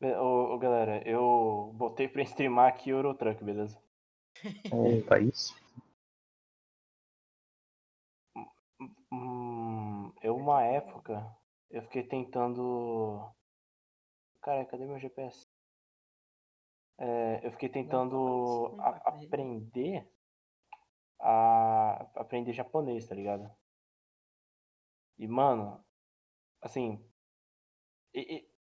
Be- 0.00 0.14
Ô, 0.16 0.54
ô, 0.54 0.58
galera, 0.58 1.02
eu 1.08 1.72
botei 1.74 2.08
pra 2.08 2.22
streamar 2.22 2.68
aqui 2.68 2.90
Eurotruck, 2.90 3.42
beleza? 3.42 3.80
Opa, 4.72 5.18
isso. 5.18 5.54
Hum, 9.10 10.12
eu 10.22 10.36
uma 10.36 10.62
época 10.62 11.26
eu 11.70 11.82
fiquei 11.82 12.02
tentando. 12.04 13.28
Cara, 14.42 14.64
cadê 14.66 14.86
meu 14.86 14.98
GPS? 14.98 15.46
É, 16.98 17.46
eu 17.46 17.52
fiquei 17.52 17.68
tentando 17.68 18.76
a- 18.80 18.92
tá 18.92 19.00
carregando. 19.02 19.26
aprender 19.26 20.12
a 21.20 22.06
aprender 22.14 22.52
japonês, 22.52 23.06
tá 23.06 23.14
ligado? 23.14 23.50
E 25.18 25.26
mano, 25.26 25.84
assim, 26.60 27.02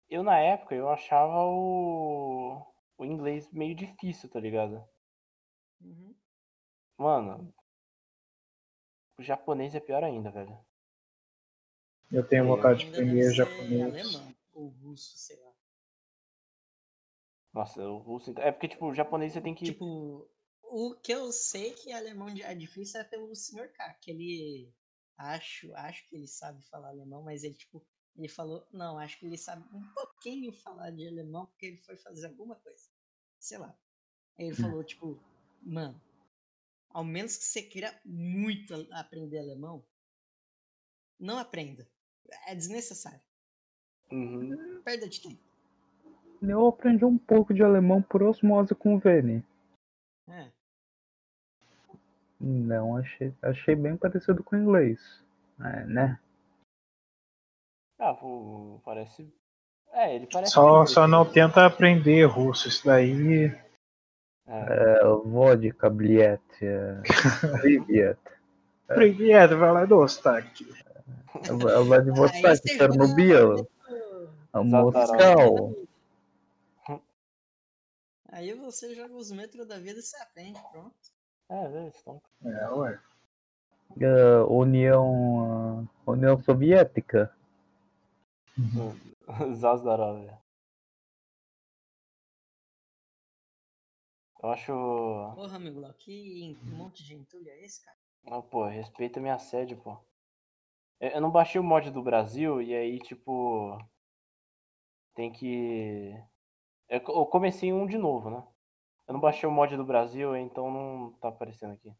eu 0.08 0.22
na 0.22 0.38
época 0.38 0.74
eu 0.74 0.88
achava 0.88 1.44
o, 1.44 2.64
o 2.98 3.04
inglês 3.04 3.50
meio 3.52 3.74
difícil, 3.74 4.28
tá 4.28 4.38
ligado? 4.40 4.82
Uhum. 5.80 6.14
Mano, 6.98 7.54
o 9.18 9.22
japonês 9.22 9.74
é 9.74 9.80
pior 9.80 10.04
ainda, 10.04 10.30
velho. 10.30 10.58
Eu 12.10 12.26
tenho 12.28 12.44
Eu 12.44 12.48
vontade 12.56 12.84
de 12.84 12.90
aprender 12.92 13.32
japonês. 13.32 13.82
alemão 13.82 14.34
ou 14.52 14.68
russo, 14.68 15.16
sei 15.16 15.36
lá. 15.40 15.52
Nossa, 17.54 17.82
o 17.82 17.98
russo. 17.98 18.30
então- 18.30 18.44
É 18.44 18.52
porque, 18.52 18.68
tipo, 18.68 18.86
o 18.86 18.94
japonês 18.94 19.32
você 19.32 19.40
tem 19.40 19.54
que. 19.54 19.64
Tipo, 19.64 20.28
o 20.62 20.94
que 21.02 21.12
eu 21.12 21.30
sei 21.32 21.72
que 21.74 21.92
alemão 21.92 22.28
é 22.28 22.54
difícil 22.54 23.00
é 23.00 23.04
pelo 23.04 23.34
Sr. 23.34 23.70
K, 23.72 23.94
que 23.94 24.10
ele 24.10 24.72
acho, 25.16 25.74
acho 25.74 26.08
que 26.08 26.16
ele 26.16 26.26
sabe 26.26 26.62
falar 26.68 26.88
alemão, 26.88 27.22
mas 27.22 27.44
ele 27.44 27.54
tipo, 27.54 27.84
ele 28.16 28.28
falou, 28.28 28.66
não, 28.72 28.98
acho 28.98 29.18
que 29.18 29.26
ele 29.26 29.38
sabe 29.38 29.64
um 29.74 29.82
pouquinho 29.94 30.52
falar 30.52 30.90
de 30.90 31.06
alemão 31.06 31.46
porque 31.46 31.66
ele 31.66 31.78
foi 31.78 31.96
fazer 31.96 32.26
alguma 32.26 32.56
coisa. 32.56 32.90
Sei 33.38 33.58
lá. 33.58 33.76
Aí 34.38 34.46
ele 34.46 34.56
falou, 34.56 34.84
tipo, 34.84 35.18
mano, 35.62 36.00
ao 36.90 37.04
menos 37.04 37.36
que 37.36 37.44
você 37.44 37.62
queira 37.62 37.98
muito 38.04 38.74
aprender 38.92 39.38
alemão, 39.38 39.84
não 41.18 41.38
aprenda. 41.38 41.88
É 42.46 42.54
desnecessário. 42.54 43.20
Uhum. 44.10 44.82
Perda 44.82 45.08
de 45.08 45.20
tempo. 45.20 45.42
Eu 46.42 46.66
aprendi 46.66 47.04
um 47.04 47.16
pouco 47.16 47.54
de 47.54 47.62
alemão 47.62 48.02
por 48.02 48.22
osmose 48.22 48.74
com 48.74 48.96
o 48.96 48.98
Vene. 48.98 49.44
É. 50.28 50.51
Não 52.42 52.96
achei. 52.96 53.32
Achei 53.40 53.76
bem 53.76 53.96
parecido 53.96 54.42
com 54.42 54.56
o 54.56 54.58
inglês. 54.58 55.00
É, 55.60 55.84
né? 55.84 56.18
Ah, 58.00 58.16
parece. 58.84 59.32
É, 59.92 60.16
ele 60.16 60.26
parece. 60.26 60.52
Só, 60.52 60.84
só 60.84 61.06
não 61.06 61.24
tenta 61.24 61.64
aprender 61.64 62.24
russo, 62.24 62.66
isso 62.66 62.84
daí. 62.84 63.44
É, 64.46 64.98
é 64.98 65.04
vodka, 65.04 65.88
bliet. 65.88 66.42
É, 66.60 67.00
Privet. 67.60 68.18
Privet, 68.88 69.54
vai 69.54 69.72
lá 69.72 69.82
é 69.82 69.86
do 69.86 69.98
Ostak. 69.98 70.66
Vai 71.86 72.02
de 72.02 72.10
Vostok, 72.10 72.68
Chernobyl. 72.68 73.68
Moscou. 74.52 75.86
Aí 78.28 78.52
você 78.54 78.94
joga 78.94 79.14
os 79.14 79.30
metros 79.30 79.68
da 79.68 79.78
vida 79.78 80.00
e 80.00 80.02
se 80.02 80.16
aprende, 80.16 80.60
pronto. 80.72 81.11
É, 81.52 81.66
eles 81.66 81.94
estão. 81.94 82.22
É, 82.42 82.70
ué. 82.70 82.98
é, 84.00 84.42
União, 84.48 85.86
ah, 86.06 86.10
União 86.10 86.38
Soviética. 86.38 87.30
Zazdarov. 89.54 90.30
Eu 94.42 94.50
acho. 94.50 94.72
Porra, 95.34 95.56
amigo 95.56 95.92
que 95.98 96.56
monte 96.64 97.04
de 97.04 97.14
entulho 97.14 97.48
é 97.50 97.62
esse, 97.62 97.84
cara? 97.84 97.98
Ah, 98.28 98.40
pô, 98.40 98.64
respeita 98.64 99.20
minha 99.20 99.38
sede, 99.38 99.76
pô. 99.76 99.98
Eu 100.98 101.10
eu 101.10 101.20
não 101.20 101.30
baixei 101.30 101.60
o 101.60 101.64
mod 101.64 101.90
do 101.90 102.02
Brasil 102.02 102.62
e 102.62 102.74
aí, 102.74 102.98
tipo. 102.98 103.78
Tem 105.14 105.30
que. 105.30 106.18
Eu 106.88 107.26
comecei 107.26 107.74
um 107.74 107.86
de 107.86 107.98
novo, 107.98 108.30
né? 108.30 108.42
Eu 109.06 109.14
não 109.14 109.20
baixei 109.20 109.48
o 109.48 109.52
mod 109.52 109.76
do 109.76 109.84
Brasil, 109.84 110.36
então 110.36 110.70
não 110.70 111.12
tá 111.14 111.28
aparecendo 111.28 111.72
aqui. 111.72 111.92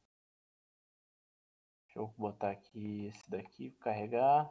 Deixa 1.86 1.98
eu 1.98 2.08
botar 2.16 2.50
aqui 2.50 3.06
esse 3.06 3.30
daqui, 3.30 3.70
carregar. 3.80 4.50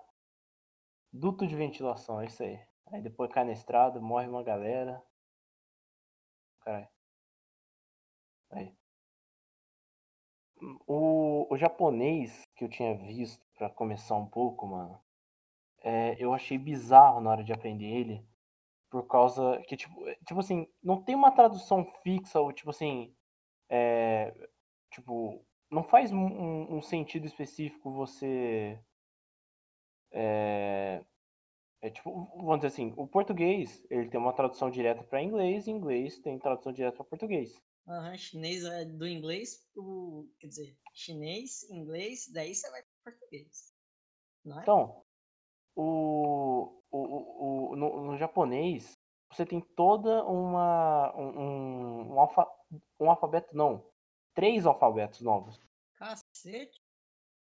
Duto 1.12 1.48
de 1.48 1.56
ventilação, 1.56 2.22
é 2.22 2.26
isso 2.26 2.44
aí. 2.44 2.60
Aí 2.88 3.02
depois 3.02 3.32
cai 3.32 3.44
na 3.46 3.52
estrada, 3.52 4.00
morre 4.00 4.28
uma 4.28 4.44
galera. 4.44 5.02
Caralho. 6.62 6.88
Aí. 8.52 8.76
O, 10.86 11.52
o 11.52 11.58
japonês 11.58 12.44
que 12.56 12.64
eu 12.64 12.70
tinha 12.70 12.96
visto 12.96 13.44
pra 13.56 13.70
começar 13.70 14.16
um 14.16 14.28
pouco, 14.28 14.68
mano, 14.68 15.02
é, 15.84 16.16
eu 16.24 16.34
achei 16.34 16.58
bizarro 16.58 17.20
na 17.20 17.32
hora 17.32 17.44
de 17.44 17.52
aprender 17.52 17.86
ele, 17.86 18.24
por 18.92 19.08
causa 19.08 19.62
que, 19.68 19.78
tipo, 19.78 20.08
é, 20.08 20.16
tipo 20.28 20.40
assim, 20.42 20.68
não 20.84 21.04
tem 21.04 21.16
uma 21.16 21.32
tradução 21.34 21.86
fixa, 22.04 22.42
ou 22.42 22.54
tipo 22.54 22.72
assim, 22.72 23.16
é, 23.70 24.34
tipo, 24.92 25.46
não 25.72 25.84
faz 25.84 26.12
um, 26.14 26.78
um- 26.78 26.82
sentido 26.84 27.26
específico 27.26 27.92
você, 27.94 28.80
é, 30.12 31.04
é 31.82 31.90
tipo, 31.90 32.12
vamos 32.36 32.58
dizer 32.58 32.68
assim, 32.68 32.94
o 32.98 33.08
português, 33.08 33.84
ele 33.90 34.10
tem 34.10 34.20
uma 34.20 34.34
tradução 34.34 34.70
direta 34.70 35.04
para 35.04 35.24
inglês, 35.24 35.68
e 35.68 35.72
inglês 35.72 36.20
tem 36.20 36.38
tradução 36.40 36.74
direta 36.74 36.98
para 36.98 37.06
português. 37.06 37.62
Aham, 37.88 38.18
chinês 38.18 38.64
é 38.64 38.86
do 38.86 39.08
inglês 39.08 39.68
pro. 39.74 40.30
Quer 40.40 40.48
dizer, 40.48 40.78
chinês, 40.94 41.70
inglês, 41.70 42.30
daí 42.32 42.54
você 42.54 42.70
vai 42.70 42.84
pro 42.84 43.14
português. 43.14 43.74
Não 44.46 44.60
é? 44.60 44.62
Então, 44.62 45.04
o, 45.76 46.82
o, 46.92 47.72
o, 47.72 47.76
no, 47.76 48.04
no 48.04 48.18
japonês, 48.18 49.00
você 49.32 49.46
tem 49.46 49.62
toda 49.62 50.26
uma. 50.26 51.14
Um, 51.16 52.14
um, 52.14 52.20
alfa, 52.20 52.48
um 53.00 53.10
alfabeto, 53.10 53.56
não. 53.56 53.84
Três 54.34 54.66
alfabetos 54.66 55.22
novos. 55.22 55.60
Cacete. 55.96 56.82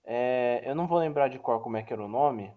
É, 0.04 0.62
eu 0.68 0.74
não 0.74 0.86
vou 0.86 0.98
lembrar 0.98 1.28
de 1.28 1.38
cor 1.38 1.62
como 1.62 1.76
é 1.76 1.82
que 1.82 1.92
era 1.92 2.04
o 2.04 2.08
nome. 2.08 2.54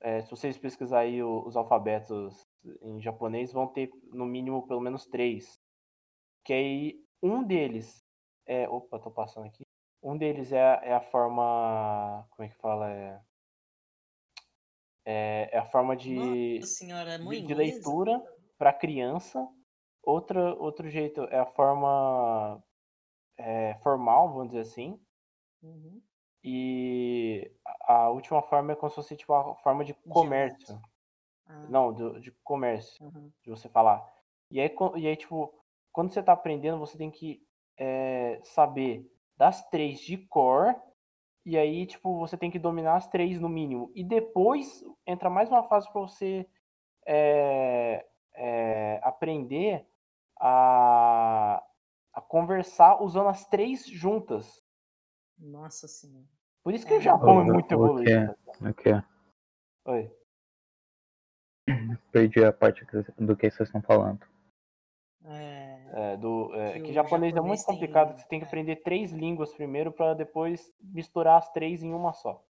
É, 0.00 0.22
se 0.22 0.30
vocês 0.30 0.58
pesquisarem 0.58 1.14
aí 1.14 1.22
o- 1.22 1.44
os 1.46 1.56
alfabetos 1.56 2.46
em 2.82 3.00
japonês, 3.00 3.52
vão 3.52 3.66
ter 3.66 3.90
no 4.12 4.26
mínimo 4.26 4.66
pelo 4.66 4.80
menos 4.80 5.06
três. 5.06 5.60
Que 6.44 6.52
aí 6.52 7.04
um 7.22 7.42
deles 7.42 8.04
é. 8.46 8.68
Opa, 8.68 8.98
tô 8.98 9.10
passando 9.10 9.46
aqui. 9.46 9.64
Um 10.02 10.16
deles 10.16 10.52
é, 10.52 10.58
é 10.82 10.94
a 10.94 11.00
forma. 11.00 12.26
Como 12.30 12.46
é 12.46 12.48
que 12.50 12.56
fala? 12.56 12.90
É, 12.90 13.20
é, 15.04 15.50
é 15.52 15.58
a 15.58 15.64
forma 15.64 15.96
de, 15.96 16.60
senhora, 16.62 17.14
é 17.14 17.18
de, 17.18 17.42
de 17.42 17.54
leitura 17.54 18.22
para 18.58 18.72
criança. 18.72 19.46
Outra, 20.02 20.54
outro 20.54 20.88
jeito 20.88 21.22
é 21.24 21.38
a 21.38 21.46
forma 21.46 22.62
é, 23.38 23.74
formal, 23.82 24.28
vamos 24.32 24.48
dizer 24.48 24.60
assim. 24.60 25.00
Uhum. 25.62 26.00
E 26.42 27.50
a 27.82 28.10
última 28.10 28.42
forma 28.42 28.72
é 28.72 28.76
como 28.76 28.90
se 28.90 28.96
fosse 28.96 29.16
tipo 29.16 29.32
a 29.32 29.54
forma 29.56 29.84
de 29.84 29.94
comércio. 29.94 30.78
Ah, 31.46 31.66
Não, 31.68 31.92
do- 31.92 32.20
de 32.20 32.30
comércio, 32.42 33.06
aham. 33.06 33.32
de 33.42 33.50
você 33.50 33.68
falar. 33.68 34.06
E 34.50 34.60
aí, 34.60 34.70
e 34.96 35.06
aí, 35.06 35.16
tipo, 35.16 35.54
quando 35.92 36.12
você 36.12 36.22
tá 36.22 36.32
aprendendo, 36.32 36.78
você 36.78 36.98
tem 36.98 37.10
que 37.10 37.42
é, 37.78 38.40
saber 38.44 39.10
das 39.36 39.66
três 39.68 40.00
de 40.00 40.18
cor. 40.18 40.74
E 41.44 41.58
aí, 41.58 41.86
tipo, 41.86 42.18
você 42.18 42.36
tem 42.38 42.50
que 42.50 42.58
dominar 42.58 42.96
as 42.96 43.06
três 43.06 43.38
no 43.38 43.48
mínimo. 43.48 43.92
E 43.94 44.02
depois 44.02 44.82
entra 45.06 45.28
mais 45.28 45.48
uma 45.50 45.62
fase 45.64 45.90
para 45.92 46.00
você 46.00 46.48
é, 47.06 48.06
é, 48.34 49.00
aprender 49.02 49.86
a, 50.40 51.62
a 52.14 52.20
conversar 52.22 53.02
usando 53.02 53.28
as 53.28 53.46
três 53.46 53.86
juntas. 53.86 54.64
Nossa 55.38 55.86
senhora. 55.86 56.26
Por 56.62 56.72
isso 56.72 56.86
que 56.86 56.94
É, 56.94 56.98
o 56.98 57.00
Japão 57.02 57.40
é 57.40 57.44
muito 57.44 57.72
evoluído. 57.72 58.10
cara. 58.46 58.70
O 58.70 58.74
quê? 58.74 58.90
Oi. 59.86 60.10
Perdi 62.10 62.42
a 62.44 62.52
parte 62.52 62.86
que- 62.86 63.02
do 63.22 63.36
que 63.36 63.50
vocês 63.50 63.68
estão 63.68 63.82
falando. 63.82 64.20
É, 65.26 65.53
É, 65.96 66.16
do, 66.16 66.52
é, 66.56 66.72
Que 66.72 66.80
que 66.86 66.90
o 66.90 66.92
japonês 66.94 67.36
é 67.36 67.40
muito 67.40 67.64
complicado, 67.64 68.14
que 68.14 68.20
você 68.22 68.26
tem 68.26 68.40
que 68.40 68.44
é. 68.44 68.48
aprender 68.48 68.76
três 68.82 69.12
línguas 69.12 69.52
primeiro 69.54 69.92
para 69.92 70.12
depois 70.12 70.72
misturar 70.80 71.38
as 71.38 71.48
três 71.52 71.84
em 71.84 71.92
uma 71.94 72.12
só. 72.12 72.44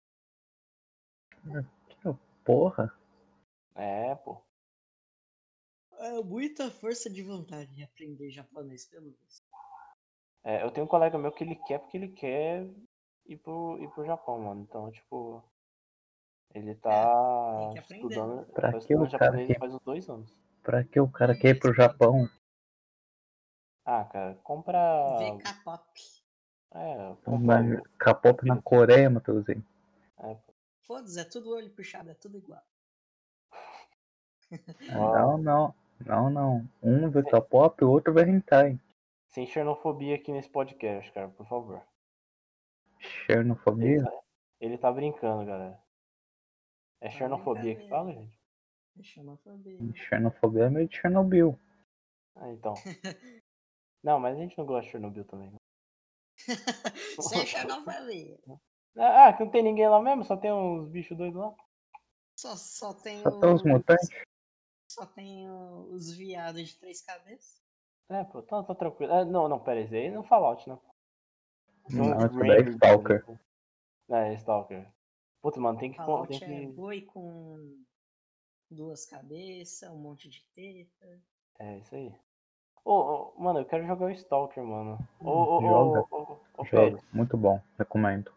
Porra. 2.44 2.92
É, 3.74 4.14
pô. 4.14 4.40
é 5.98 6.22
muita 6.22 6.70
força 6.70 7.10
de 7.10 7.22
vontade 7.22 7.74
de 7.74 7.82
aprender 7.82 8.30
japonês, 8.30 8.86
pelo 8.86 9.10
visto. 9.10 9.42
É, 10.44 10.62
eu 10.62 10.70
tenho 10.70 10.86
um 10.86 10.88
colega 10.88 11.18
meu 11.18 11.32
que 11.32 11.42
ele 11.42 11.56
quer 11.56 11.78
porque 11.80 11.96
ele 11.96 12.08
quer 12.08 12.68
ir 13.26 13.36
pro, 13.38 13.76
ir 13.80 13.88
pro 13.90 14.04
Japão, 14.04 14.38
mano. 14.40 14.62
Então, 14.62 14.90
tipo, 14.92 15.42
ele 16.54 16.74
tá 16.76 17.70
que 17.72 17.78
aprender. 17.80 18.06
estudando, 18.06 18.46
Pra 18.52 18.62
tá 18.62 18.70
que 18.70 18.76
o 18.76 19.04
estudando 19.04 19.10
cara 19.10 19.24
japonês 19.24 19.48
quer- 19.48 19.58
faz 19.58 19.74
uns 19.74 19.82
dois 19.82 20.08
anos. 20.08 20.32
Pra 20.62 20.84
que 20.84 21.00
o 21.00 21.08
cara 21.10 21.36
quer 21.36 21.56
ir 21.56 21.58
pro 21.58 21.72
Japão? 21.74 22.28
Ah, 23.84 24.04
cara, 24.04 24.34
compra. 24.42 25.18
Ver 25.18 25.38
K-pop. 25.38 25.82
É, 26.74 27.16
compra. 27.24 27.82
K-pop 27.98 28.46
na 28.46 28.60
Coreia, 28.62 29.10
Matheusinho. 29.10 29.64
É. 30.18 30.36
Foda-se, 30.82 31.20
é 31.20 31.24
tudo 31.24 31.54
olho 31.54 31.70
puxado, 31.70 32.10
é 32.10 32.14
tudo 32.14 32.38
igual. 32.38 32.62
Não, 34.90 35.38
não. 35.38 35.74
Não, 36.04 36.28
não. 36.28 36.68
Um 36.82 37.08
vê 37.10 37.22
K-pop, 37.22 37.84
o 37.84 37.90
outro 37.90 38.12
vê 38.12 38.22
hentai. 38.22 38.78
Sem 39.28 39.46
xenofobia 39.46 40.16
aqui 40.16 40.30
nesse 40.32 40.50
podcast, 40.50 41.10
cara, 41.12 41.28
por 41.28 41.46
favor. 41.46 41.82
Ele 42.98 43.08
Xenofobia? 43.08 44.04
tá, 44.04 44.20
ele 44.60 44.78
tá 44.78 44.92
brincando, 44.92 45.46
galera. 45.46 45.80
É 47.00 47.08
Tá 47.08 47.14
xenofobia 47.14 47.76
que 47.76 47.88
fala, 47.88 48.12
gente? 48.12 48.38
É 48.98 49.02
xenofobia. 49.02 49.78
Xenofobia 49.94 50.64
é 50.64 50.70
meio 50.70 50.88
de 50.88 50.96
Chernobyl. 50.96 51.58
Ah, 52.36 52.50
então. 52.50 52.74
Não, 54.02 54.18
mas 54.18 54.36
a 54.36 54.40
gente 54.40 54.58
não 54.58 54.66
gosta 54.66 54.84
de 54.84 54.90
Chernobyl 54.90 55.24
também. 55.24 55.50
né? 55.50 55.58
Isso 57.18 57.34
é 57.34 57.46
xenofobia. 57.46 58.38
Ah, 58.94 59.28
ah, 59.28 59.32
que 59.32 59.42
não 59.42 59.50
tem 59.50 59.62
ninguém 59.62 59.88
lá 59.88 60.02
mesmo? 60.02 60.22
Só 60.22 60.36
tem 60.36 60.52
uns 60.52 60.86
bichos 60.90 61.16
doidos 61.16 61.40
lá? 61.40 61.54
Só, 62.36 62.54
só 62.56 62.92
tem 62.92 63.22
Só 63.22 63.40
tem 63.40 63.54
os 63.54 63.62
mutantes. 63.62 64.10
Só 64.86 65.06
tem 65.06 65.50
os 65.50 66.12
viados 66.14 66.68
de 66.68 66.76
três 66.76 67.00
cabeças. 67.00 67.62
É, 68.10 68.22
pô, 68.24 68.42
tá, 68.42 68.62
tá 68.62 68.74
tranquilo. 68.74 69.10
É, 69.10 69.24
não, 69.24 69.48
não, 69.48 69.58
pera 69.58 69.80
aí, 69.80 69.86
isso 69.86 69.94
aí 69.94 70.10
não 70.10 70.22
Fallout, 70.22 70.68
né? 70.68 70.78
Não, 71.88 72.18
os 72.18 72.24
isso 72.24 72.38
daí 72.38 72.50
é 72.50 72.68
Stalker. 72.68 73.24
né? 74.08 74.32
É, 74.32 74.34
Stalker. 74.34 74.92
Putz, 75.40 75.56
mano, 75.56 75.78
tem 75.78 75.90
que. 75.90 75.96
Fallout 75.96 76.38
Tem 76.38 76.64
é 76.64 76.66
que... 76.66 76.72
boi 76.72 77.00
com 77.00 77.82
duas 78.70 79.06
cabeças, 79.06 79.90
um 79.90 79.98
monte 79.98 80.28
de 80.28 80.44
teta. 80.54 81.22
É, 81.58 81.78
isso 81.78 81.94
aí. 81.94 82.14
Ô, 82.84 82.92
ô, 82.94 83.40
mano, 83.40 83.60
eu 83.60 83.64
quero 83.64 83.86
jogar 83.86 84.06
o 84.06 84.10
Stalker, 84.10 84.62
mano. 84.64 84.98
Ô, 85.20 85.60
Joga. 85.60 86.04
Joga. 86.64 86.98
Muito 87.12 87.36
bom, 87.36 87.60
recomendo. 87.78 88.32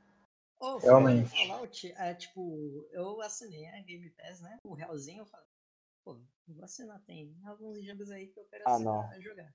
Ô, 0.60 0.78
Realmente. 0.78 1.30
Fallout, 1.30 1.92
é 1.98 2.14
tipo, 2.14 2.88
eu 2.92 3.22
assinei 3.22 3.66
a 3.68 3.82
Game 3.82 4.10
Pass, 4.12 4.42
né? 4.42 4.60
O 4.64 4.74
realzinho, 4.74 5.22
eu 5.22 5.26
falei, 5.26 5.46
pô, 6.04 6.20
vou 6.48 6.64
assinar, 6.64 7.02
tem 7.06 7.36
alguns 7.46 7.84
jogos 7.84 8.10
aí 8.12 8.28
que 8.28 8.40
eu 8.40 8.46
quero 8.46 8.64
Ah, 8.66 8.76
assinar, 8.76 9.22
jogar. 9.22 9.54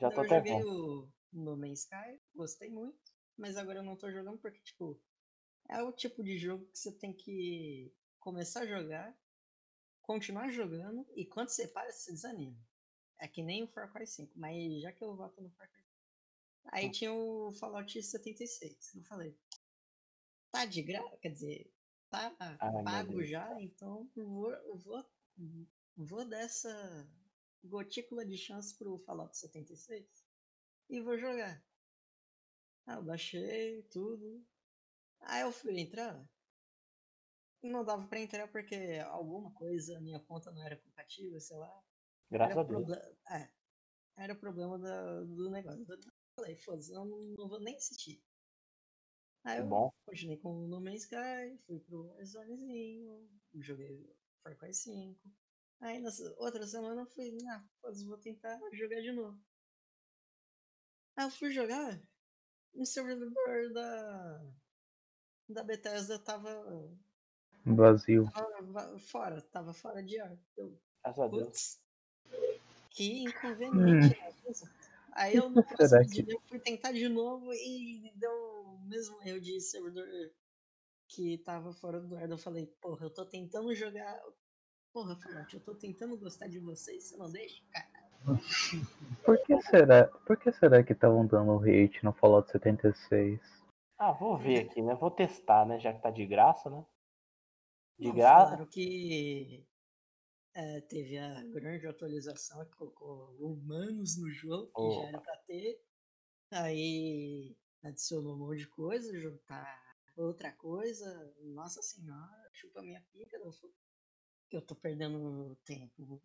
Já 0.00 0.08
Então 0.08 0.10
tô 0.10 0.20
eu 0.20 0.26
até 0.26 0.36
joguei 0.38 0.62
com. 0.62 0.68
o 0.70 1.08
No 1.32 1.56
Man's 1.56 1.80
Sky, 1.80 2.20
gostei 2.34 2.70
muito, 2.70 2.98
mas 3.36 3.56
agora 3.56 3.78
eu 3.78 3.84
não 3.84 3.96
tô 3.96 4.10
jogando 4.10 4.38
porque, 4.38 4.60
tipo, 4.60 5.00
é 5.68 5.82
o 5.82 5.92
tipo 5.92 6.22
de 6.22 6.38
jogo 6.38 6.66
que 6.66 6.78
você 6.78 6.92
tem 6.92 7.12
que 7.12 7.92
começar 8.20 8.60
a 8.60 8.66
jogar, 8.66 9.14
continuar 10.02 10.50
jogando, 10.50 11.06
e 11.14 11.24
quando 11.26 11.48
você 11.48 11.66
para, 11.66 11.90
você 11.90 12.12
desanima. 12.12 12.56
É 13.18 13.28
que 13.28 13.42
nem 13.42 13.64
o 13.64 13.68
Far 13.68 13.92
Cry 13.92 14.06
5, 14.06 14.32
mas 14.38 14.80
já 14.82 14.92
que 14.92 15.04
eu 15.04 15.16
voto 15.16 15.40
no 15.40 15.50
Far 15.50 15.68
Cry 15.72 15.82
5. 15.82 15.96
Aí 16.72 16.88
Hum. 16.88 16.90
tinha 16.90 17.12
o 17.12 17.52
Fallout 17.52 18.02
76. 18.02 18.94
Eu 18.94 19.02
falei, 19.04 19.34
tá 20.50 20.66
de 20.66 20.82
graça? 20.82 21.16
Quer 21.18 21.30
dizer, 21.30 21.72
tá 22.10 22.34
Ai, 22.38 22.72
meu 22.72 22.84
pago 22.84 23.24
já, 23.24 23.60
então 23.60 24.10
eu 24.16 24.26
vou, 24.28 24.78
vou, 24.78 25.04
vou 25.96 26.28
dar 26.28 26.40
essa 26.40 27.06
gotícula 27.64 28.24
de 28.24 28.36
chance 28.36 28.76
pro 28.76 28.98
Fallout 28.98 29.36
76 29.36 30.06
e 30.90 31.00
vou 31.00 31.18
jogar. 31.18 31.62
Ah, 32.86 32.94
eu 32.94 33.02
baixei 33.04 33.82
tudo. 33.92 34.44
Aí 35.20 35.42
eu 35.42 35.52
fui 35.52 35.78
entrar. 35.80 36.28
Não 37.62 37.84
dava 37.84 38.06
pra 38.06 38.20
entrar 38.20 38.48
porque 38.48 39.00
alguma 39.04 39.52
coisa, 39.52 40.00
minha 40.00 40.20
conta 40.20 40.50
não 40.52 40.64
era 40.64 40.76
compatível, 40.76 41.40
sei 41.40 41.56
lá. 41.56 41.82
Graças 42.30 42.52
Era 42.56 42.60
a 42.60 42.64
Deus. 42.64 42.84
problema. 42.86 43.16
É. 43.30 43.50
Era 44.18 44.34
problema 44.34 44.78
da- 44.78 45.20
do 45.24 45.50
negócio. 45.50 45.84
Eu 45.88 45.98
falei, 46.34 46.56
foda-se, 46.56 46.92
eu 46.92 47.04
não, 47.04 47.18
não 47.22 47.48
vou 47.48 47.60
nem 47.60 47.76
assistir. 47.76 48.22
Aí 49.44 49.58
eu 49.60 49.66
bom. 49.66 49.92
continuei 50.06 50.36
com 50.38 50.64
o 50.64 50.66
No 50.68 50.80
Man's 50.80 51.02
Sky, 51.02 51.56
fui 51.66 51.78
pro 51.80 52.06
Warzonezinho, 52.08 53.30
joguei 53.54 54.12
Far 54.42 54.56
Cry 54.58 54.74
5. 54.74 55.20
Aí 55.80 56.00
na 56.00 56.10
outra 56.38 56.66
semana 56.66 57.02
eu 57.02 57.06
fui, 57.06 57.36
ah, 57.48 57.64
foda-se, 57.80 58.04
vou 58.06 58.18
tentar 58.18 58.58
jogar 58.72 59.00
de 59.00 59.12
novo. 59.12 59.38
Aí 61.16 61.26
eu 61.26 61.30
fui 61.30 61.50
jogar, 61.52 62.00
o 62.74 62.84
servidor 62.84 63.72
da, 63.72 64.52
da 65.50 65.62
Bethesda 65.64 66.18
tava, 66.18 66.50
Vazio. 67.64 68.28
tava 68.32 68.62
va- 68.62 68.98
fora, 68.98 69.40
tava 69.42 69.72
fora 69.72 70.02
de 70.02 70.18
ar. 70.18 70.36
Eu, 70.56 70.80
Graças 71.04 71.22
a 71.24 71.28
Deus. 71.28 71.80
Que 72.96 73.24
inconveniente, 73.24 74.18
né? 74.18 74.32
Aí 75.12 75.36
eu 75.36 75.50
no 75.50 75.62
próximo 75.62 76.00
que- 76.10 76.22
dia 76.22 76.34
eu 76.34 76.40
fui 76.48 76.58
tentar 76.58 76.92
de 76.92 77.08
novo 77.08 77.52
e 77.52 78.10
deu 78.16 78.32
o 78.32 78.78
mesmo 78.86 79.22
erro 79.22 79.40
de 79.40 79.60
servidor 79.60 80.06
que 81.08 81.38
tava 81.38 81.72
fora 81.74 82.00
do 82.00 82.16
ar. 82.16 82.28
Eu 82.28 82.38
falei, 82.38 82.66
porra, 82.80 83.04
eu 83.06 83.10
tô 83.10 83.24
tentando 83.26 83.74
jogar. 83.74 84.18
Porra, 84.92 85.14
Fallout, 85.16 85.54
eu 85.54 85.60
tô 85.60 85.74
tentando 85.74 86.16
gostar 86.16 86.48
de 86.48 86.58
vocês, 86.58 87.04
você 87.04 87.16
não 87.18 87.30
deixa? 87.30 87.62
Cara, 87.70 88.40
Por 89.24 89.38
que 89.44 89.60
será, 89.62 90.06
por 90.26 90.36
que 90.38 90.50
será 90.52 90.82
que 90.82 90.94
estavam 90.94 91.26
dando 91.26 91.58
hate 91.60 92.02
no 92.02 92.14
Fallout 92.14 92.50
76? 92.50 93.38
Ah, 93.98 94.12
vou 94.12 94.38
ver 94.38 94.60
aqui, 94.60 94.80
né? 94.80 94.94
Vou 94.94 95.10
testar, 95.10 95.66
né? 95.66 95.78
Já 95.78 95.92
que 95.92 96.00
tá 96.00 96.10
de 96.10 96.24
graça, 96.24 96.70
né? 96.70 96.82
De 97.98 98.08
não, 98.08 98.14
graça. 98.14 98.44
Falaram 98.52 98.66
que 98.66 99.66
é, 100.58 100.80
teve 100.82 101.18
a 101.18 101.42
grande 101.44 101.86
atualização 101.86 102.64
que 102.64 102.72
colocou 102.76 103.34
humanos 103.38 104.16
no 104.18 104.30
jogo, 104.30 104.66
que 104.68 104.80
Oh. 104.80 105.02
já 105.02 105.08
era 105.08 105.20
pra 105.20 105.36
ter. 105.46 105.80
Aí 106.50 107.56
adicionou 107.84 108.34
um 108.34 108.38
monte 108.38 108.58
de 108.60 108.68
coisa, 108.68 109.38
tá 109.46 109.82
outra 110.16 110.52
coisa. 110.52 111.34
Nossa 111.42 111.82
senhora, 111.82 112.50
chupa 112.52 112.80
minha 112.82 113.00
pica. 113.12 113.38
Fui- 113.52 113.70
que 114.48 114.56
eu 114.56 114.62
tô 114.62 114.74
perdendo 114.76 115.56
tempo. 115.64 116.20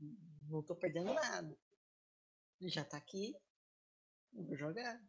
Não 0.48 0.62
tô 0.64 0.76
perdendo 0.76 1.12
nada. 1.14 1.58
Já 2.62 2.86
tá 2.86 2.98
aqui. 2.98 3.36
Vou 4.32 4.56
jogar. 4.56 5.02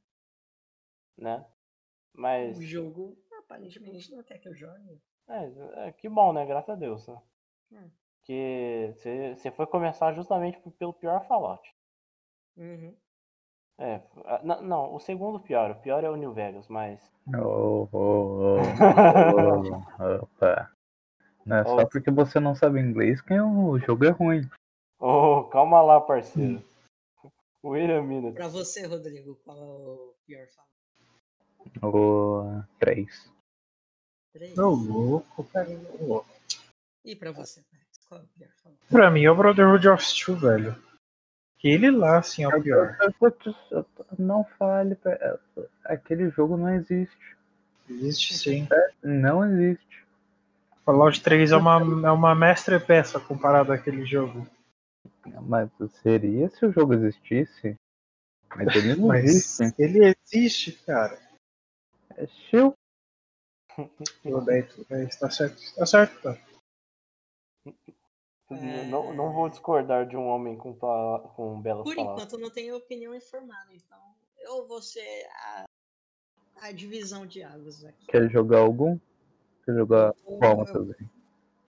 né? 1.19 1.47
Mas. 2.15 2.57
O 2.59 2.63
jogo 2.63 3.23
aparentemente 3.39 4.11
não 4.11 4.23
quer 4.25 4.39
que 4.39 4.49
eu 4.49 4.55
jogue. 4.55 5.01
É, 5.29 5.89
é, 5.89 5.93
que 5.93 6.09
bom, 6.09 6.33
né? 6.33 6.45
Graças 6.47 6.71
a 6.71 6.75
Deus, 6.75 7.07
né? 7.07 7.23
Hum. 7.73 7.91
Que 8.25 8.95
você 9.37 9.51
foi 9.51 9.67
começar 9.67 10.13
justamente 10.15 10.59
pelo 10.79 10.93
pior 10.93 11.27
Fallout. 11.27 11.63
Uhum. 12.57 12.95
É, 13.79 14.01
a- 14.27 14.41
n- 14.45 14.61
não, 14.63 14.95
o 14.95 15.01
segundo 15.01 15.41
pior. 15.41 15.71
O 15.73 15.81
pior 15.81 16.05
é 16.05 16.11
o 16.11 16.17
New 16.17 16.33
Vegas, 16.33 16.69
mas. 16.69 17.01
Oh, 17.37 17.89
oh, 17.93 18.59
oh, 18.59 18.59
oh, 19.99 20.23
opa. 20.23 20.71
Não 21.47 21.57
é 21.57 21.65
só 21.65 21.85
porque 21.89 22.09
você 22.09 22.39
não 22.39 22.55
sabe 22.55 22.79
inglês 22.79 23.21
que 23.21 23.35
o 23.35 23.77
jogo 23.81 24.05
é 24.05 24.11
ruim. 24.11 24.49
Ô, 25.01 25.43
calma 25.49 25.83
lá, 25.83 26.01
parceiro. 26.01 26.63
Wait 27.65 27.91
a 27.91 28.01
minute. 28.01 28.35
Pra 28.37 28.47
você, 28.47 28.87
Rodrigo, 28.87 29.35
qual 29.45 29.57
é 29.59 29.61
o 29.61 30.15
pior 30.25 30.47
Fallout? 30.47 30.73
O 31.83 32.63
3. 32.79 33.33
Três? 34.33 34.57
Ô, 34.57 34.69
louco, 34.71 35.43
cara. 35.53 35.69
ô, 35.69 36.05
louco. 36.07 36.29
E 37.05 37.17
pra 37.17 37.33
você, 37.33 37.61
Max? 37.73 37.82
É? 38.41 38.49
Pra 38.91 39.11
mim 39.11 39.25
é 39.25 39.31
o 39.31 39.37
Brotherhood 39.37 39.89
of 39.89 40.05
Steel, 40.05 40.37
velho. 40.39 40.77
Aquele 41.59 41.91
lá, 41.91 42.19
assim, 42.19 42.43
é 42.45 42.49
o 42.49 42.63
pior. 42.63 42.97
Não 44.19 44.45
fale. 44.59 44.95
pra- 44.97 45.39
Aquele 45.85 46.29
jogo 46.31 46.57
não 46.57 46.69
existe. 46.75 47.37
Existe 47.89 48.35
sim. 48.37 48.69
Não 49.03 49.45
existe. 49.45 50.05
Fallout 50.85 51.23
3 51.23 51.53
é 51.53 51.57
uma, 51.57 51.77
é 51.77 52.11
uma 52.11 52.35
mestre 52.35 52.79
peça 52.81 53.21
comparado 53.21 53.73
àquele 53.73 54.05
jogo. 54.05 54.47
Mas 55.43 55.71
seria 56.03 56.49
se 56.51 56.67
o 56.67 56.73
jogo 56.73 56.95
existisse. 56.95 57.77
Mas 58.57 58.75
ele 58.75 58.97
não 58.97 59.07
Mas 59.09 59.25
existe. 59.25 59.75
ele 59.81 60.15
existe, 60.27 60.73
cara. 60.85 61.19
É 62.17 62.27
chill. 62.27 62.75
Tudo 64.23 64.41
bem, 64.43 64.63
tudo 64.65 64.85
bem. 64.91 65.09
Tá 65.09 65.31
certo. 65.31 65.57
Tá 65.77 65.87
certo, 65.87 66.21
tá. 66.21 66.37
Não, 68.61 69.13
não 69.15 69.33
vou 69.33 69.49
discordar 69.49 70.07
de 70.07 70.17
um 70.17 70.27
homem 70.27 70.57
com, 70.57 70.75
com 70.75 71.61
belas 71.61 71.85
Por 71.85 71.95
palavras. 71.95 72.23
enquanto 72.25 72.33
eu 72.35 72.39
não 72.39 72.51
tenho 72.51 72.77
opinião 72.77 73.15
informada, 73.15 73.73
então 73.75 73.99
eu 74.41 74.67
vou 74.67 74.83
ser 74.83 75.27
a, 75.31 75.65
a 76.61 76.73
divisão 76.73 77.27
de 77.27 77.43
águas 77.43 77.85
aqui. 77.85 78.07
Quer 78.07 78.29
jogar 78.31 78.59
algum? 78.59 78.99
Quer 79.65 79.75
jogar 79.75 80.15
Eu- 80.27 80.39
qual, 80.39 80.67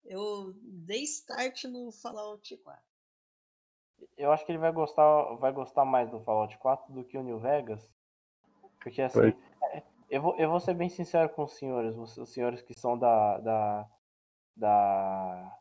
eu, 0.06 0.54
dei 0.64 1.04
start 1.04 1.66
no 1.66 1.92
Fallout 1.92 2.56
4. 2.58 2.82
Eu 4.18 4.32
acho 4.32 4.46
que 4.46 4.52
ele 4.52 4.60
vai 4.60 4.72
gostar, 4.72 5.36
vai 5.36 5.52
gostar 5.52 5.86
mais 5.86 6.10
do 6.10 6.20
Fallout 6.22 6.58
4 6.58 6.94
do 6.94 7.04
que 7.04 7.18
o 7.18 7.24
New 7.24 7.40
Vegas. 7.40 7.90
Porque 8.82 9.02
assim, 9.02 9.20
Pois. 9.20 9.36
é, 9.74 9.84
eu 10.10 10.22
vou, 10.22 10.36
eu 10.38 10.50
vou 10.50 10.60
ser 10.60 10.74
bem 10.74 10.90
sincero 10.90 11.30
com 11.30 11.44
os 11.44 11.54
senhores, 11.54 11.96
os, 11.98 12.18
os 12.18 12.30
senhores 12.32 12.62
que 12.62 12.74
são 12.74 12.98
da. 12.98 13.38
da. 13.40 13.90
da 14.56 15.59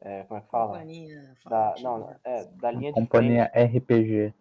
é, 0.00 0.24
como 0.24 0.38
é 0.38 0.42
que 0.42 0.50
fala? 0.50 0.72
Companhia 0.78 1.36
Da, 1.44 1.74
Fallout. 1.76 1.82
não, 1.82 2.20
é, 2.24 2.44
da 2.44 2.70
linha 2.70 2.92
de 2.92 3.00
Companhia 3.00 3.50
frente. 3.50 3.78
RPG. 3.78 4.34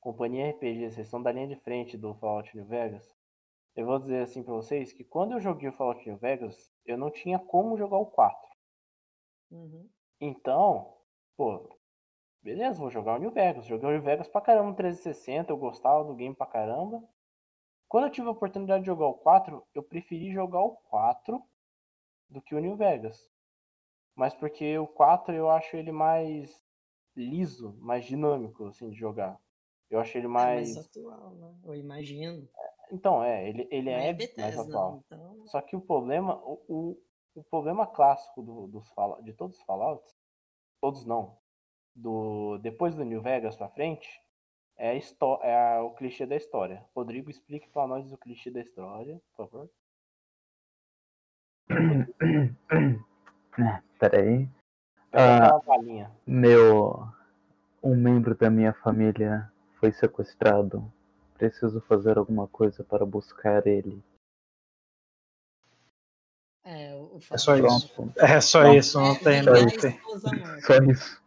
Companhia 0.00 0.50
RPG, 0.50 0.90
vocês 0.90 1.08
são 1.08 1.22
da 1.22 1.32
linha 1.32 1.48
de 1.48 1.56
frente 1.56 1.96
do 1.96 2.14
Fallout 2.14 2.54
New 2.56 2.66
Vegas. 2.66 3.14
Eu 3.74 3.86
vou 3.86 3.98
dizer 3.98 4.22
assim 4.22 4.42
pra 4.42 4.54
vocês 4.54 4.92
que 4.92 5.02
quando 5.02 5.32
eu 5.32 5.40
joguei 5.40 5.68
o 5.68 5.72
Fallout 5.72 6.06
New 6.06 6.18
Vegas, 6.18 6.70
eu 6.84 6.96
não 6.96 7.10
tinha 7.10 7.38
como 7.38 7.76
jogar 7.76 7.96
o 7.98 8.06
4. 8.06 8.38
Uhum. 9.50 9.88
Então, 10.20 10.94
pô, 11.36 11.76
beleza, 12.42 12.78
vou 12.78 12.90
jogar 12.90 13.16
o 13.16 13.18
New 13.18 13.30
Vegas. 13.30 13.64
Joguei 13.64 13.88
o 13.88 13.92
New 13.92 14.02
Vegas 14.02 14.28
pra 14.28 14.40
caramba 14.40 14.70
no 14.70 14.76
360, 14.76 15.50
eu 15.50 15.56
gostava 15.56 16.04
do 16.04 16.14
game 16.14 16.34
pra 16.36 16.46
caramba. 16.46 17.02
Quando 17.88 18.04
eu 18.04 18.10
tive 18.10 18.28
a 18.28 18.32
oportunidade 18.32 18.82
de 18.82 18.86
jogar 18.86 19.06
o 19.06 19.14
4, 19.14 19.66
eu 19.74 19.82
preferi 19.82 20.32
jogar 20.32 20.60
o 20.60 20.76
4 20.90 21.42
do 22.28 22.42
que 22.42 22.54
o 22.54 22.60
New 22.60 22.76
Vegas. 22.76 23.28
Mas 24.14 24.34
porque 24.34 24.78
o 24.78 24.86
4 24.86 25.34
eu 25.34 25.50
acho 25.50 25.76
ele 25.76 25.92
mais 25.92 26.62
liso, 27.16 27.76
mais 27.80 28.04
dinâmico, 28.04 28.66
assim, 28.66 28.90
de 28.90 28.96
jogar. 28.96 29.38
Eu 29.90 30.00
acho 30.00 30.16
ele 30.16 30.26
É 30.26 30.28
mais. 30.28 30.74
mais 30.74 30.86
atual, 30.86 31.30
né? 31.34 31.54
Eu 31.64 31.74
imagino. 31.74 32.48
Então, 32.92 33.22
é, 33.22 33.48
ele, 33.48 33.66
ele 33.70 33.90
é 33.90 34.10
é 34.10 34.12
mais 34.12 34.16
Bethesda, 34.16 34.62
atual. 34.62 35.02
então. 35.06 35.46
Só 35.46 35.60
que 35.60 35.76
o 35.76 35.80
problema, 35.80 36.36
o, 36.44 36.62
o, 36.68 37.02
o 37.34 37.44
problema 37.44 37.86
clássico 37.86 38.42
do, 38.42 38.66
dos 38.68 38.92
de 39.22 39.32
todos 39.32 39.58
os 39.58 39.64
Fallouts, 39.64 40.16
todos 40.80 41.04
não, 41.06 41.38
do 41.94 42.58
depois 42.58 42.94
do 42.94 43.04
New 43.04 43.22
Vegas 43.22 43.56
pra 43.56 43.68
frente 43.68 44.20
é, 44.76 44.90
a 44.90 44.94
histó- 44.94 45.40
é 45.42 45.76
a- 45.76 45.82
o 45.82 45.94
clichê 45.94 46.26
da 46.26 46.36
história. 46.36 46.84
Rodrigo, 46.94 47.30
explique 47.30 47.68
pra 47.70 47.86
nós 47.86 48.12
o 48.12 48.18
clichê 48.18 48.50
da 48.50 48.60
história, 48.60 49.20
por 49.36 49.48
favor. 49.48 49.70
Peraí. 54.10 54.48
Ah. 55.12 55.58
Meu. 56.26 57.08
Um 57.82 57.96
membro 57.96 58.34
da 58.34 58.50
minha 58.50 58.72
família 58.74 59.50
foi 59.78 59.92
sequestrado. 59.92 60.92
Preciso 61.38 61.80
fazer 61.82 62.18
alguma 62.18 62.46
coisa 62.48 62.84
para 62.84 63.04
buscar 63.06 63.66
ele. 63.66 64.02
É, 66.64 66.94
o 66.94 67.18
É 67.30 67.38
só 67.38 67.56
isso. 67.56 67.94
Pronto. 67.94 68.12
É 68.18 68.40
só 68.40 68.62
Não. 68.62 68.74
isso, 68.74 68.98
não 69.00 69.14
tem, 69.14 69.42
não 69.42 69.52
tem, 69.54 70.00
Só 70.60 70.74
isso. 70.90 71.22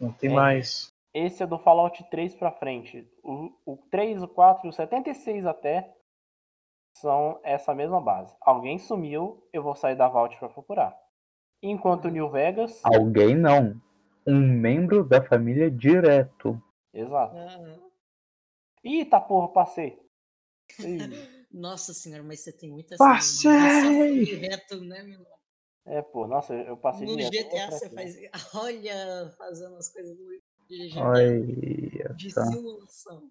não 0.00 0.12
tem 0.12 0.30
É. 0.30 0.34
mais. 0.34 0.92
Esse 1.12 1.42
é 1.42 1.46
do 1.46 1.58
Fallout 1.58 2.02
3 2.10 2.34
pra 2.36 2.52
frente. 2.52 3.06
O, 3.22 3.52
o 3.66 3.76
3, 3.90 4.22
o 4.22 4.28
4 4.28 4.66
e 4.66 4.70
o 4.70 4.72
76 4.72 5.44
até 5.46 5.94
são 6.96 7.38
essa 7.42 7.74
mesma 7.74 8.00
base. 8.00 8.34
Alguém 8.40 8.78
sumiu, 8.78 9.46
eu 9.52 9.62
vou 9.62 9.74
sair 9.74 9.96
da 9.96 10.08
Vault 10.08 10.38
pra 10.38 10.48
procurar. 10.48 10.96
Enquanto 11.62 12.06
o 12.06 12.10
New 12.10 12.30
Vegas. 12.30 12.80
Alguém 12.84 13.34
não. 13.36 13.80
Um 14.26 14.38
membro 14.40 15.02
da 15.04 15.22
família 15.22 15.70
direto. 15.70 16.60
Exato. 16.92 17.36
Aham. 17.36 17.80
Ih, 18.84 19.04
tá 19.04 19.20
porra, 19.20 19.48
passei. 19.52 19.98
Nossa 21.50 21.94
senhora, 21.94 22.22
mas 22.22 22.40
você 22.40 22.52
tem 22.52 22.70
muita 22.70 22.96
Passei! 22.96 24.24
direto, 24.24 24.80
né, 24.82 25.02
meu? 25.02 25.26
é, 25.86 26.02
pô, 26.02 26.26
nossa, 26.26 26.54
eu 26.54 26.76
passei 26.76 27.06
No 27.06 27.16
direto. 27.16 27.32
GTA 27.32 27.64
Outra 27.64 27.70
você 27.78 27.90
faz. 27.90 28.16
Olha, 28.54 29.34
fazendo 29.38 29.76
as 29.76 29.88
coisas 29.88 30.16
do 30.16 30.24
de 30.68 30.88
GTA 30.90 31.00
Olha 31.02 32.14
de 32.14 32.30
só. 32.30 32.42
simulação. 32.44 33.30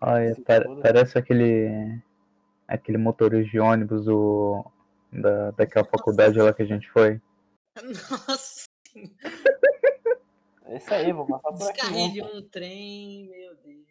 Olha, 0.00 0.36
pare- 0.44 0.68
parece 0.82 1.18
aquele. 1.18 2.00
Aquele 2.66 2.98
motorista 2.98 3.50
de 3.50 3.60
ônibus 3.60 4.04
do. 4.04 4.64
Da, 5.12 5.50
daquela 5.52 5.84
faculdade 5.84 6.38
lá 6.38 6.52
que 6.52 6.62
a 6.62 6.66
gente 6.66 6.88
foi. 6.90 7.20
Nossa, 7.76 8.64
É 10.64 10.76
isso 10.76 10.92
aí, 10.94 11.12
vou 11.12 11.26
passar 11.26 11.52
por 11.52 11.68
aqui. 11.70 11.90
Mesmo, 11.92 12.34
no 12.34 12.42
trem, 12.42 13.28
meu 13.28 13.56
Deus. 13.56 13.86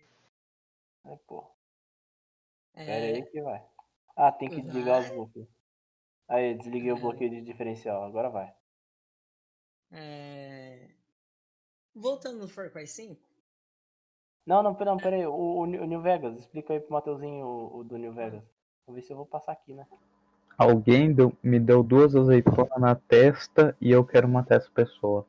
pô. 1.03 1.09
É, 1.09 1.15
pô. 1.27 1.51
Pera 2.73 3.05
aí 3.05 3.19
É, 3.19 3.21
que 3.21 3.41
vai. 3.41 3.65
Ah, 4.15 4.32
tem 4.32 4.49
que 4.49 4.61
desligar 4.61 4.99
os 5.01 5.07
Vai. 5.07 5.15
bloqueios. 5.15 5.49
Aí, 6.27 6.55
desliguei 6.55 6.91
o 6.91 6.97
É. 6.97 6.99
bloqueio 6.99 7.30
de 7.32 7.41
diferencial, 7.41 8.03
agora 8.03 8.30
vai. 8.30 8.53
é... 9.91 10.89
Voltando 11.95 12.39
no 12.39 12.47
Far 12.47 12.71
Cry 12.71 12.88
5, 12.88 13.19
Não, 14.45 14.61
não, 14.63 14.75
pera, 14.75 14.95
pera 14.97 15.15
aí. 15.15 15.25
O, 15.25 15.34
o, 15.34 15.65
New 15.65 15.82
o 15.84 15.86
New 15.86 16.01
Vegas, 16.01 16.38
explica 16.38 16.73
aí 16.73 16.80
pro 16.80 16.93
Mateuzinho 16.93 17.45
o, 17.45 17.77
o 17.80 17.84
do 17.84 17.97
New 17.97 18.13
Vegas. 18.13 18.43
Vou 18.86 18.95
ver 18.95 19.01
se 19.01 19.11
eu 19.11 19.17
vou 19.17 19.25
passar 19.25 19.51
aqui, 19.53 19.73
né? 19.73 19.88
Alguém 20.60 21.14
deu- 21.14 21.32
me 21.41 21.57
deu 21.60 21.82
duas 21.82 22.14
azeitonas 22.16 22.78
na 22.80 22.93
testa 22.95 23.76
e 23.80 23.89
eu 23.91 24.05
quero 24.05 24.28
matar 24.28 24.55
essa 24.57 24.70
pessoa. 24.72 25.26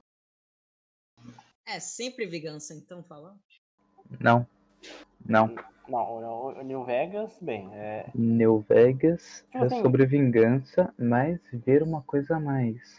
é 1.67 1.79
sempre 1.79 2.27
vingança, 2.27 2.75
então, 2.75 3.01
falando? 3.05 3.39
Não. 4.19 4.45
Não. 5.25 5.55
Não, 5.89 5.99
o, 6.19 6.59
o 6.59 6.63
New 6.63 6.85
Vegas, 6.85 7.37
bem, 7.41 7.73
é. 7.75 8.11
New 8.15 8.61
Vegas 8.69 9.45
Tipo 9.53 9.59
é 9.65 9.67
assim- 9.67 9.83
sobre 9.83 10.05
vingança, 10.07 10.93
mas 10.99 11.41
ver 11.53 11.83
uma 11.83 12.03
coisa 12.03 12.37
a 12.37 12.41
mais. 12.41 12.99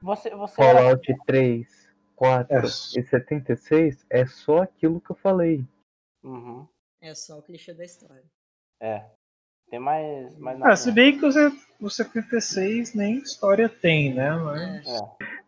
Você, 0.00 0.30
você 0.30 0.62
era- 0.62 0.78
Fallout 0.80 1.14
3, 1.26 1.88
4 2.14 2.56
É. 2.56 2.60
e 2.66 3.02
76 3.02 4.06
é 4.10 4.26
só 4.26 4.62
aquilo 4.62 5.00
que 5.00 5.10
eu 5.10 5.16
falei. 5.16 5.64
Uhum, 6.22 6.66
É 7.00 7.14
só 7.14 7.38
o 7.38 7.42
clichê 7.42 7.74
da 7.74 7.84
história. 7.84 8.24
é. 8.80 9.10
Tem 9.74 9.80
mais, 9.80 10.38
mais 10.38 10.62
Ah, 10.62 10.76
se 10.76 10.92
bem 10.92 11.18
que 11.18 11.26
o 11.26 11.32
Z- 11.32 11.50
o 11.80 11.90
76 11.90 12.94
nem 12.94 13.16
história 13.16 13.68
tem, 13.68 14.14
né? 14.14 14.30
Mas... 14.30 14.86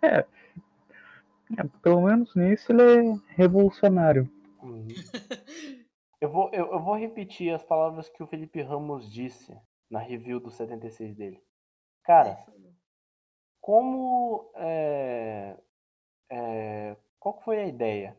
É. 0.03 0.09
É. 0.09 0.27
É, 1.57 1.65
pelo 1.81 2.03
menos 2.03 2.35
nisso 2.35 2.73
ele 2.73 2.83
é 2.83 3.21
revolucionário. 3.37 4.29
uhum. 4.61 4.89
Eu 6.21 6.31
vou, 6.31 6.51
eu, 6.53 6.73
eu 6.73 6.81
vou 6.81 6.97
repetir 6.97 7.55
as 7.55 7.63
palavras 7.63 8.09
que 8.09 8.23
o 8.23 8.27
Felipe 8.27 8.63
Ramos 8.63 9.13
disse 9.13 9.55
na 9.89 10.01
review 10.01 10.41
do 10.41 10.51
76 10.51 11.15
dele. 11.15 11.41
Cara, 12.03 12.43
como 13.61 14.51
é, 14.57 15.57
é, 16.33 16.97
qual 17.21 17.35
que 17.37 17.45
foi 17.45 17.59
a 17.59 17.67
ideia? 17.67 18.17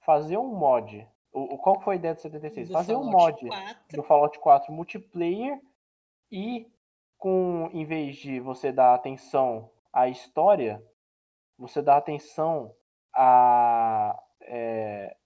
Fazer 0.00 0.38
um 0.38 0.56
mod. 0.56 1.06
O, 1.34 1.58
qual 1.58 1.78
que 1.78 1.84
foi 1.84 1.94
a 1.94 1.98
ideia 1.98 2.14
do 2.14 2.20
76? 2.20 2.68
Do 2.68 2.72
Fazer 2.72 2.94
um 2.96 3.10
Fallout 3.10 3.44
mod 3.44 3.48
4, 3.48 3.96
do 3.96 4.02
Fallout 4.04 4.38
4 4.38 4.72
multiplayer 4.72 5.60
e 6.30 6.66
com 7.18 7.68
em 7.72 7.84
vez 7.84 8.16
de 8.16 8.38
você 8.40 8.70
dar 8.70 8.94
atenção 8.94 9.70
à 9.92 10.08
história, 10.08 10.80
você 11.58 11.82
dá 11.82 11.96
atenção 11.96 12.74
a, 13.12 14.16
é, 14.42 15.16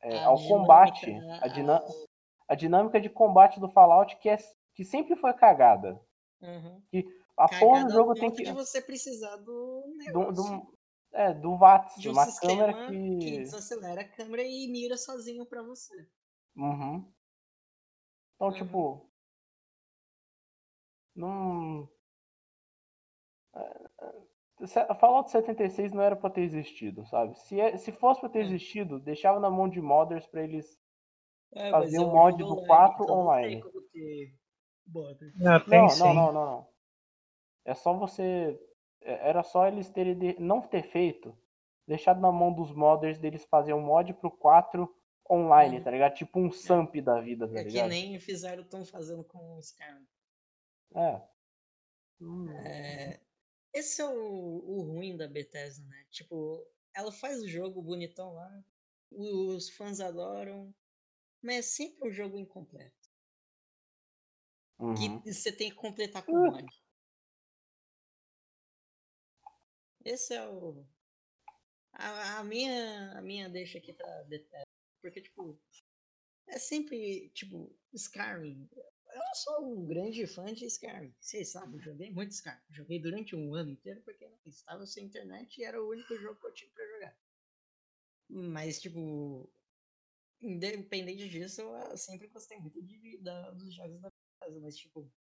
é, 0.00 0.18
a 0.18 0.26
ao 0.26 0.36
dinâmica, 0.36 0.58
combate, 0.58 1.12
a, 1.12 1.44
a- 1.44 1.48
dinâmica 1.48 1.92
a 2.48 2.54
dinâmica 2.54 3.00
de 3.00 3.08
combate 3.08 3.58
do 3.60 3.68
Fallout 3.68 4.16
que, 4.16 4.28
é, 4.28 4.36
que 4.74 4.84
sempre 4.84 5.16
foi 5.16 5.32
cagada. 5.32 5.98
Uhum. 6.40 6.82
A 7.36 7.48
porra 7.48 7.84
do 7.84 7.92
jogo 7.92 8.14
tem 8.14 8.30
que. 8.30 8.42
de 8.42 8.52
você 8.52 8.82
precisar 8.82 9.36
do 9.36 9.84
Do, 10.12 10.32
do, 10.32 10.74
é, 11.12 11.32
do 11.34 11.56
VATS, 11.56 12.00
de 12.00 12.08
um 12.08 12.12
uma 12.12 12.24
sistema 12.26 12.72
câmera 12.72 12.86
que 12.86 13.18
que. 13.18 13.38
desacelera 13.38 14.00
a 14.00 14.08
câmera 14.08 14.42
e 14.42 14.68
mira 14.70 14.96
sozinho 14.96 15.44
pra 15.46 15.62
você. 15.62 16.08
Uhum. 16.56 17.12
Então, 18.36 18.48
Uhum. 18.48 18.52
tipo. 18.54 19.10
Não. 21.14 21.88
É, 23.54 24.90
é, 24.90 24.94
Fallout 24.94 25.30
76 25.30 25.92
não 25.92 26.02
era 26.02 26.16
pra 26.16 26.30
ter 26.30 26.42
existido, 26.42 27.04
sabe? 27.06 27.38
Se, 27.40 27.60
é- 27.60 27.76
se 27.76 27.92
fosse 27.92 28.20
pra 28.20 28.28
ter 28.30 28.40
É. 28.40 28.42
existido, 28.42 28.98
deixava 28.98 29.38
na 29.40 29.50
mão 29.50 29.68
de 29.68 29.80
modders 29.80 30.26
pra 30.26 30.42
eles. 30.42 30.80
É, 31.54 31.70
Fazer 31.70 31.96
é 31.96 32.00
um 32.00 32.10
mod 32.10 32.38
do 32.38 32.46
online, 32.52 32.66
4 32.66 33.04
então 33.04 33.18
online. 33.18 33.62
Não 35.36 35.58
não, 35.98 36.14
não, 36.14 36.32
não, 36.32 36.32
não. 36.32 36.68
É 37.64 37.74
só 37.74 37.92
você. 37.92 38.58
É- 39.04 39.28
Era 39.28 39.42
só 39.42 39.66
eles 39.66 39.88
terem. 39.90 40.18
de- 40.18 40.40
Não 40.40 40.60
ter 40.62 40.82
feito. 40.82 41.36
Deixado 41.86 42.20
na 42.20 42.30
mão 42.30 42.52
dos 42.52 42.72
modders 42.72 43.18
deles 43.18 43.44
fazer 43.44 43.74
um 43.74 43.80
mod 43.82 44.14
pro 44.14 44.30
4 44.30 44.88
online, 45.30 45.78
Uhum. 45.78 45.84
tá 45.84 45.90
ligado? 45.90 46.14
Tipo 46.14 46.38
um 46.40 46.50
Samp 46.52 46.94
da 46.96 47.20
vida, 47.20 47.46
tá 47.48 47.60
É 47.60 47.64
que 47.64 47.70
ligado? 47.70 47.88
nem 47.88 48.18
fizeram, 48.20 48.62
estão 48.62 48.84
fazendo 48.84 49.24
com 49.24 49.56
o 49.56 49.58
Skyrim. 49.60 50.06
É. 50.94 51.22
Hum, 52.20 52.50
É, 52.52 53.20
esse 53.74 54.00
é 54.00 54.06
o, 54.06 54.14
o 54.14 54.82
ruim 54.82 55.16
da 55.16 55.26
Bethesda, 55.26 55.84
né? 55.88 56.04
Tipo, 56.10 56.64
ela 56.94 57.10
faz 57.10 57.40
o 57.42 57.48
jogo 57.48 57.82
bonitão 57.82 58.34
lá, 58.34 58.64
os 59.10 59.70
fãs 59.70 60.00
adoram, 60.00 60.72
mas 61.42 61.56
é 61.56 61.62
sempre 61.62 62.08
um 62.08 62.12
jogo 62.12 62.38
incompleto. 62.38 63.10
uhum. 64.78 65.20
Que 65.20 65.32
você 65.32 65.50
tem 65.52 65.70
que 65.70 65.76
completar 65.76 66.24
com 66.24 66.32
Uh. 66.32 66.50
mod. 66.52 66.81
Esse 70.04 70.34
é 70.34 70.48
o. 70.48 70.84
A, 71.92 72.38
a 72.38 72.44
minha, 72.44 73.12
a 73.18 73.22
minha 73.22 73.48
deixa 73.48 73.78
aqui 73.78 73.92
Bethesda. 74.26 74.66
Porque, 75.00 75.20
tipo, 75.20 75.60
é 76.48 76.58
sempre, 76.58 77.30
tipo, 77.30 77.74
Skyrim. 77.92 78.68
Eu 78.74 79.18
não 79.18 79.34
sou 79.34 79.66
um 79.66 79.86
grande 79.86 80.26
fã 80.26 80.52
de 80.52 80.64
Skyrim. 80.66 81.14
Vocês 81.20 81.50
sabem, 81.50 81.76
eu 81.76 81.82
joguei 81.82 82.10
muito 82.10 82.32
Skyrim. 82.32 82.60
Joguei 82.70 83.00
durante 83.00 83.36
um 83.36 83.54
ano 83.54 83.70
inteiro 83.70 84.00
porque 84.02 84.24
eu 84.24 84.38
estava 84.46 84.86
sem 84.86 85.04
internet 85.04 85.58
e 85.58 85.64
era 85.64 85.82
o 85.82 85.88
único 85.88 86.16
jogo 86.16 86.40
que 86.40 86.46
eu 86.46 86.54
tinha 86.54 86.70
pra 86.70 86.86
jogar. 86.86 87.18
Mas, 88.28 88.80
tipo, 88.80 89.52
independente 90.40 91.28
disso, 91.28 91.60
eu 91.60 91.96
sempre 91.96 92.28
gostei 92.28 92.58
muito 92.58 92.82
de, 92.82 93.18
da, 93.18 93.50
dos 93.50 93.74
jogos 93.74 94.00
da 94.00 94.10
Bethesda. 94.40 94.60
Mas, 94.60 94.76
tipo, 94.76 95.12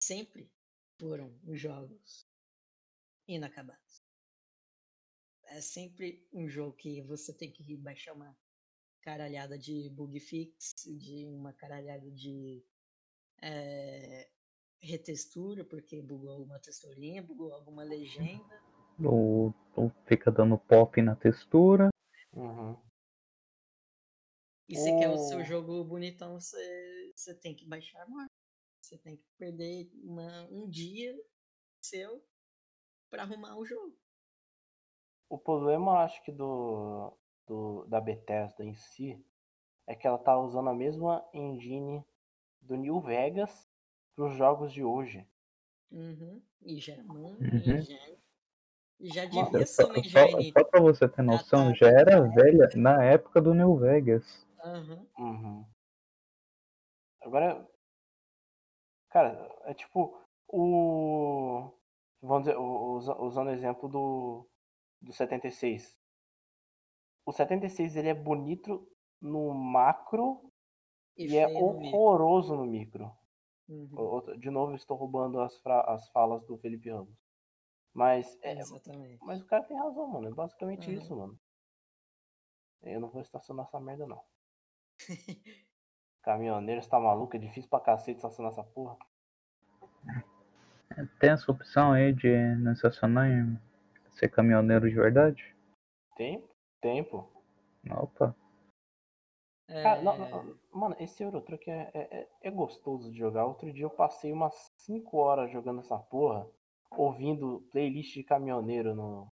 sempre 0.00 0.50
foram 0.98 1.38
os 1.44 1.60
jogos 1.60 2.31
inacabados. 3.36 4.02
É 5.44 5.60
sempre 5.60 6.26
um 6.32 6.48
jogo 6.48 6.76
que 6.76 7.02
você 7.02 7.32
tem 7.32 7.50
que 7.50 7.76
baixar 7.76 8.14
uma 8.14 8.36
caralhada 9.02 9.58
de 9.58 9.90
bug 9.90 10.18
fix, 10.20 10.72
de 10.86 11.26
uma 11.26 11.52
caralhada 11.52 12.10
de 12.10 12.64
eh, 13.42 14.30
retextura, 14.80 15.64
porque 15.64 16.00
bugou 16.00 16.44
uma 16.44 16.58
texturinha, 16.58 17.22
bugou 17.22 17.52
alguma 17.52 17.82
legenda. 17.82 18.62
Ou, 19.04 19.54
ou 19.74 19.90
fica 20.06 20.30
dando 20.30 20.56
pop 20.58 21.00
na 21.02 21.16
textura. 21.16 21.88
Uhum. 22.32 22.80
E 24.68 24.76
você 24.76 24.90
quer 24.98 25.10
o 25.10 25.18
seu 25.18 25.44
jogo 25.44 25.84
bonitão, 25.84 26.40
você, 26.40 27.12
você 27.14 27.34
tem 27.34 27.54
que 27.54 27.66
baixar 27.66 28.08
mais. 28.08 28.28
Você 28.80 28.96
tem 28.98 29.16
que 29.16 29.24
perder 29.38 29.90
uma, 30.02 30.46
um 30.50 30.68
dia 30.68 31.14
seu 31.84 32.24
pra 33.12 33.24
arrumar 33.24 33.56
o 33.58 33.64
jogo. 33.66 33.94
o 35.28 35.38
problema, 35.38 36.02
acho 36.04 36.22
que 36.24 36.32
do, 36.32 37.12
do 37.46 37.84
da 37.86 38.00
Bethesda 38.00 38.64
em 38.64 38.74
si 38.74 39.22
é 39.86 39.94
que 39.94 40.06
ela 40.06 40.18
tá 40.18 40.38
usando 40.38 40.70
a 40.70 40.74
mesma 40.74 41.22
engine 41.34 42.02
do 42.62 42.74
New 42.76 43.00
Vegas 43.00 43.68
para 44.16 44.26
os 44.26 44.36
jogos 44.36 44.72
de 44.72 44.82
hoje. 44.82 45.26
Uhum. 45.90 46.40
E 46.62 46.80
já, 46.80 46.96
mano, 47.04 47.38
Uhum. 47.40 47.78
e 47.78 47.82
já, 47.82 47.98
e 49.00 49.08
já 49.08 49.26
Mano, 49.26 49.50
devia 49.52 49.66
Só, 49.66 49.82
ser 49.82 49.84
uma 49.84 49.98
só, 49.98 50.26
engine. 50.26 50.52
só 50.52 50.64
pra 50.64 50.80
você 50.80 51.08
ter 51.08 51.22
noção, 51.22 51.68
tá- 51.68 51.74
já 51.74 51.88
era 51.88 52.20
velha 52.22 52.70
na 52.74 53.04
época 53.04 53.40
do 53.40 53.52
New 53.54 53.76
Vegas. 53.76 54.46
Aham. 54.64 55.06
Uhum. 55.18 55.64
Agora, 57.22 57.66
cara, 59.10 59.48
é 59.64 59.74
tipo 59.74 60.18
o. 60.48 61.70
Vamos 62.22 62.44
dizer, 62.44 62.56
usando 62.56 63.48
o 63.48 63.52
exemplo 63.52 63.88
do, 63.88 64.48
do 65.00 65.12
76. 65.12 65.98
O 67.26 67.32
76 67.32 67.96
ele 67.96 68.08
é 68.08 68.14
bonito 68.14 68.88
no 69.20 69.52
macro 69.52 70.52
E, 71.16 71.26
e, 71.26 71.36
é 71.36 71.46
horroroso 71.48 72.56
no 72.56 72.64
micro. 72.64 73.12
Uhum. 73.68 74.38
De 74.38 74.50
novo, 74.50 74.74
estou 74.74 74.96
roubando 74.96 75.40
as, 75.40 75.60
as 75.66 76.08
falas 76.10 76.44
do 76.46 76.56
Felipe 76.58 76.90
Ramos. 76.90 77.16
Mas, 77.92 78.38
é, 78.42 78.52
Exatamente. 78.58 79.22
mas 79.24 79.40
o 79.40 79.46
cara 79.46 79.64
tem 79.64 79.76
razão, 79.76 80.06
mano. 80.06 80.28
É 80.28 80.30
basicamente 80.30 80.88
Uhum. 80.88 80.96
isso, 80.96 81.16
mano. 81.16 81.40
Eu 82.82 83.00
não 83.00 83.10
vou 83.10 83.20
estacionar 83.20 83.66
essa 83.66 83.80
merda, 83.80 84.06
não. 84.06 84.22
Caminhoneiro, 86.22 86.82
você 86.82 86.88
tá 86.88 87.00
maluco? 87.00 87.36
É 87.36 87.38
difícil 87.38 87.68
pra 87.68 87.80
cacete 87.80 88.16
estacionar 88.16 88.52
essa 88.52 88.64
porra. 88.64 88.96
Tem 91.18 91.30
essa 91.30 91.50
opção 91.50 91.92
aí 91.92 92.12
de 92.12 92.28
não 92.56 92.72
estacionar 92.72 93.28
e 93.30 93.58
ser 94.16 94.28
caminhoneiro 94.28 94.88
de 94.88 94.94
verdade? 94.94 95.54
Tempo? 96.16 96.48
Tempo. 96.80 97.32
Opa. 97.90 98.34
Cara, 99.68 100.02
não, 100.02 100.12
É, 100.12 100.30
não, 100.30 100.58
mano, 100.72 100.96
esse 100.98 101.22
Eurotruck 101.22 101.70
é, 101.70 101.90
é, 101.94 102.18
é- 102.20 102.28
é 102.42 102.50
gostoso 102.50 103.10
de 103.10 103.16
jogar. 103.16 103.46
Outro 103.46 103.72
dia 103.72 103.84
eu 103.84 103.90
passei 103.90 104.32
umas 104.32 104.70
5 104.76 105.16
horas 105.18 105.50
jogando 105.50 105.80
essa 105.80 105.98
porra, 105.98 106.46
ouvindo 106.90 107.66
playlist 107.70 108.12
de 108.14 108.22
caminhoneiro 108.22 108.94
no, 108.94 109.32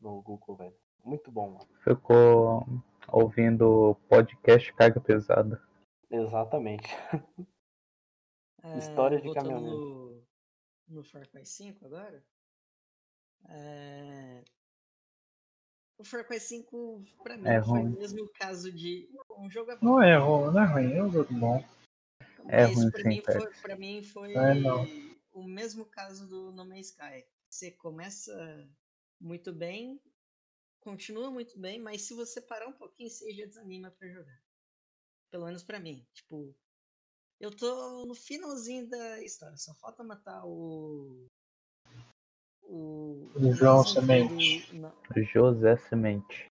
no 0.00 0.20
Google, 0.22 0.56
velho. 0.56 0.76
Muito 1.04 1.30
bom, 1.30 1.52
mano. 1.52 1.68
Ficou 1.82 2.66
ouvindo 3.10 3.96
podcast 4.08 4.72
carga 4.74 5.00
pesada. 5.00 5.62
Exatamente. 6.10 6.86
é, 8.62 8.78
história 8.78 9.18
de 9.18 9.24
voltando 9.24 9.48
caminhoneiro. 9.48 10.27
No, 10.88 11.04
Far 11.04 11.28
Cry 11.28 11.44
5 11.44 11.84
agora. 11.84 12.24
É, 13.48 14.42
o 15.98 16.04
Far 16.04 16.26
Cry 16.26 16.40
5, 16.40 17.04
pra 17.22 17.36
mim, 17.36 17.48
É 17.48 17.60
foi 17.60 17.80
ruim. 17.80 17.90
mesmo 17.90 18.24
o 18.24 18.28
caso 18.28 18.72
de. 18.72 19.08
Um 19.36 19.50
jogo 19.50 19.70
é 19.70 19.76
bom. 19.76 19.86
Não 19.86 20.02
é 20.02 20.16
ruim, 20.16 20.52
não 20.52 20.62
é 20.62 20.66
ruim, 20.66 20.92
é 20.92 21.02
um 21.02 21.12
jogo 21.12 21.34
bom. 21.34 21.64
É 22.48 22.64
Mas 22.64 22.76
ruim 22.76 22.90
pra 22.90 23.02
sim, 23.02 23.08
mim, 23.08 23.22
foi, 23.22 23.34
Tex. 23.34 23.60
pra 23.60 23.76
mim 23.76 24.02
foi 24.02 24.34
É, 24.34 24.54
o 25.32 25.42
mesmo 25.44 25.84
caso 25.84 26.26
do 26.26 26.52
No 26.52 26.64
Man's 26.64 26.88
Sky. 26.88 27.24
Você 27.50 27.70
começa 27.70 28.68
muito 29.20 29.52
bem, 29.52 30.00
continua 30.80 31.30
muito 31.30 31.58
bem, 31.58 31.78
mas 31.80 32.02
se 32.02 32.14
você 32.14 32.40
parar 32.40 32.68
um 32.68 32.72
pouquinho, 32.72 33.10
você 33.10 33.32
já 33.34 33.44
desanima 33.44 33.90
pra 33.90 34.08
jogar. 34.08 34.40
Pelo 35.30 35.46
menos 35.46 35.62
pra 35.62 35.80
mim. 35.80 36.06
Tipo, 36.12 36.54
eu 37.40 37.54
tô 37.54 38.04
no 38.06 38.14
finalzinho 38.14 38.88
da 38.88 39.22
história, 39.22 39.56
só 39.56 39.72
falta 39.74 40.02
matar 40.02 40.44
o. 40.44 41.26
O. 42.62 43.30
O 43.34 43.52
João 43.54 43.82
Semente. 43.84 44.74
não, 44.74 44.92
José 45.32 45.76
Semente. 45.88 46.46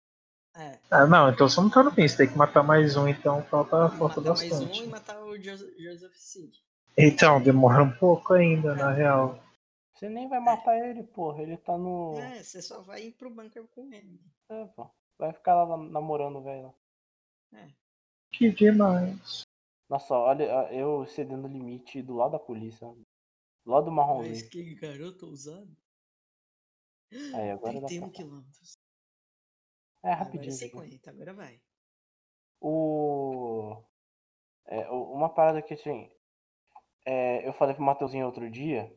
é, 0.57 0.79
Ah, 0.91 1.07
não, 1.07 1.29
então 1.31 1.49
você 1.49 1.61
não 1.61 1.69
tá 1.71 1.83
no 1.83 1.91
fim, 1.91 2.09
você 2.09 2.17
tem 2.17 2.29
que 2.29 2.39
matar 2.39 2.63
mais 2.63 2.97
um, 2.97 3.07
então 3.07 3.43
falta, 3.45 3.89
falta 3.91 4.21
matar 4.21 4.35
mais 4.35 4.53
um 4.53 4.61
bastante. 4.61 4.83
e 4.83 4.87
matar 4.87 5.23
o 5.23 5.39
Jos- 5.39 5.77
Joseph 5.79 6.15
Seed. 6.17 6.55
Então, 6.97 7.43
demora 7.43 7.83
um 7.83 7.93
pouco 7.93 8.33
ainda, 8.33 8.75
na 8.75 8.91
real. 8.91 9.39
Você 9.95 10.09
nem 10.09 10.29
vai 10.29 10.41
matar 10.41 10.79
ele, 10.79 11.03
porra. 11.03 11.43
Ele 11.43 11.57
tá 11.59 11.77
no. 11.77 12.19
É, 12.19 12.43
você 12.43 12.63
só 12.63 12.81
vai 12.81 13.03
ir 13.05 13.13
pro 13.13 13.29
bunker 13.31 13.65
com 13.75 13.93
ele. 13.93 14.19
É, 14.51 14.65
pô. 14.67 14.89
Vai 15.19 15.33
ficar 15.33 15.55
lá 15.55 15.77
nam- 15.77 15.91
namorando 15.91 16.37
o 16.37 16.43
velho. 16.43 16.75
Que 18.33 18.51
demais. 18.51 19.46
Nossa, 19.89 20.15
olha, 20.15 20.45
eu 20.73 21.05
cedendo 21.07 21.49
limite 21.49 22.01
do 22.03 22.15
lado 22.15 22.33
da 22.33 22.39
polícia. 22.39 22.87
Do 23.65 23.71
lado 23.73 23.87
do 23.87 23.91
Mas 23.91 23.97
marronzinho. 23.97 24.51
que 24.51 24.75
garoto 24.75 25.27
ousado. 25.27 25.77
Aí, 27.35 27.51
agora 27.51 27.81
dá 27.81 27.87
31 27.87 28.01
pra... 28.01 28.11
quilômetros. 28.11 28.79
É 30.03 30.13
Agora 30.13 30.25
rapidinho. 30.25 30.51
é 30.51 30.55
isso 30.55 30.65
aqui. 30.65 30.77
50, 30.77 31.11
agora 31.11 31.33
vai. 31.35 31.61
O... 32.61 33.77
é, 34.67 34.91
o- 34.91 35.13
uma 35.13 35.29
parada 35.29 35.63
que 35.63 35.75
assim, 35.75 36.11
é, 37.05 37.47
eu 37.47 37.53
falei 37.55 37.75
pro 37.75 37.85
Matheusinho 37.85 38.27
outro 38.27 38.51
dia. 38.51 38.93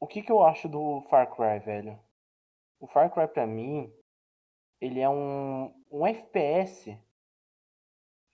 O 0.00 0.06
que 0.06 0.22
que 0.22 0.32
eu 0.32 0.42
acho 0.42 0.68
do 0.68 1.02
Far 1.10 1.34
Cry, 1.34 1.58
velho? 1.58 1.98
O 2.80 2.86
Far 2.86 3.12
Cry 3.12 3.28
pra 3.28 3.46
mim, 3.46 3.92
ele 4.80 5.00
é 5.00 5.08
um, 5.08 5.66
um 5.90 6.06
FPS 6.06 6.98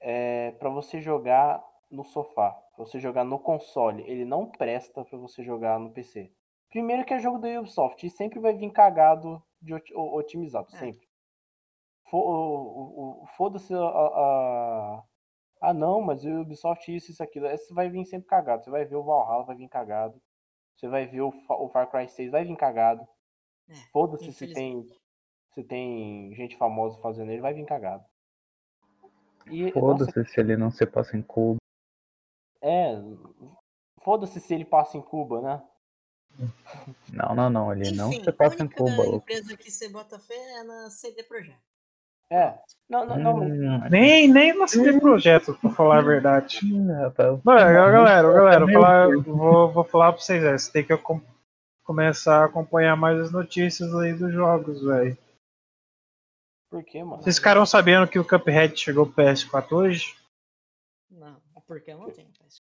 é, 0.03 0.51
para 0.53 0.69
você 0.69 1.01
jogar 1.01 1.65
no 1.91 2.05
sofá, 2.05 2.51
pra 2.75 2.85
você 2.85 2.99
jogar 2.99 3.25
no 3.25 3.39
console. 3.39 4.03
Ele 4.03 4.25
não 4.25 4.47
presta 4.47 5.05
pra 5.05 5.19
você 5.19 5.43
jogar 5.43 5.79
no 5.79 5.91
PC. 5.93 6.31
Primeiro 6.71 7.05
que 7.05 7.13
é 7.15 7.19
jogo 7.19 7.39
da 7.39 7.49
Ubisoft 7.61 8.07
e 8.07 8.11
sempre 8.11 8.41
vai 8.41 8.55
vir 8.55 8.71
cagado 8.73 9.43
de 9.61 9.75
otimizado, 9.95 10.69
É. 10.75 10.79
sempre. 10.79 11.07
Foda-se 13.37 13.75
a, 13.75 13.79
a- 13.81 15.03
Ah 15.61 15.73
não, 15.75 16.01
mas 16.01 16.25
o 16.25 16.41
Ubisoft 16.41 16.95
isso, 16.95 17.11
isso, 17.11 17.23
aquilo. 17.23 17.47
Esse 17.47 17.73
vai 17.73 17.89
vir 17.89 18.05
sempre 18.05 18.27
cagado. 18.29 18.65
Você 18.65 18.71
vai 18.71 18.85
ver 18.85 18.97
o 18.97 19.03
Valhalla, 19.05 19.45
vai 19.45 19.55
vir 19.57 19.69
cagado. 19.69 20.21
Você 20.77 20.89
vai 20.89 21.07
ver 21.07 21.21
o, 21.21 21.29
o 21.49 21.69
Far 21.69 21.89
Cry 21.91 22.09
6, 22.09 22.31
vai 22.31 22.45
vir 22.45 22.57
cagado. 22.57 23.07
É, 23.69 23.75
Foda-se 23.93 24.33
se 24.33 24.53
tem, 24.53 24.85
se 25.55 25.63
tem 25.63 26.35
gente 26.35 26.57
famosa 26.57 27.01
fazendo 27.01 27.31
ele, 27.31 27.41
vai 27.41 27.55
vir 27.55 27.65
cagado. 27.65 28.05
Foda-se 29.73 30.25
se 30.25 30.41
ele 30.41 30.57
não 30.57 30.71
se 30.71 30.87
passa 30.87 31.17
em 31.17 31.23
Cuba. 31.23 31.59
é. 32.61 32.95
Foda-se 34.03 34.41
se 34.41 34.53
ele 34.53 34.65
passa 34.65 34.97
em 34.97 35.03
Cuba, 35.03 35.41
né? 35.41 35.63
Não, 37.13 37.35
não, 37.35 37.51
não. 37.51 37.73
Ele 37.73 37.91
não 37.93 38.09
Enfim, 38.09 38.25
se 38.25 38.31
a 38.31 38.33
passa 38.33 38.63
em 38.63 38.69
Cuba, 38.69 38.91
louco. 38.91 39.17
empresa 39.17 39.57
que 39.57 39.71
você 39.71 39.89
bota 39.89 40.19
fé 40.19 40.35
é 40.35 40.65
na 40.65 40.91
CD 40.91 41.23
Projekt. 41.23 41.61
É. 42.31 42.55
Não, 42.89 43.05
não, 43.07 43.17
não. 43.17 43.39
Hum, 43.39 43.81
Nem, 43.91 44.27
nem 44.27 44.59
na 44.59 44.67
CD 44.67 44.99
Projeto, 44.99 45.55
pra 45.55 45.71
falar 45.71 45.99
a 45.99 46.03
verdade. 46.03 46.61
hum, 46.65 46.93
rapaz. 46.93 47.39
Mano, 47.45 47.61
galera, 47.61 48.33
galera, 48.33 48.59
vou 48.61 48.67
Meu 48.69 48.81
falar, 48.81 49.09
vou, 49.19 49.73
vou 49.73 49.85
falar 49.85 50.13
pra 50.13 50.21
vocês, 50.23 50.43
é, 50.43 50.57
você 50.57 50.73
tem 50.73 50.85
que 50.85 50.99
começar 51.85 52.43
a 52.43 52.45
acompanhar 52.47 52.97
mais 52.97 53.21
as 53.21 53.31
notícias 53.31 53.95
aí 53.95 54.15
dos 54.15 54.33
jogos, 54.33 54.83
velho. 54.83 55.17
Por 56.73 56.83
quê, 56.85 57.05
mano? 57.05 57.23
Vocês 57.23 57.37
ficaram 57.37 57.67
sabendo 57.67 58.09
que 58.09 58.19
o 58.19 58.27
Cuphead 58.27 58.75
chegou 58.81 59.05
pro 59.05 59.23
PS4 59.23 59.73
hoje? 59.73 60.17
Não, 61.11 61.37
porque 61.67 61.91
eu 61.91 61.99
não 61.99 62.11
tenho. 62.11 62.31
mas- 62.41 62.57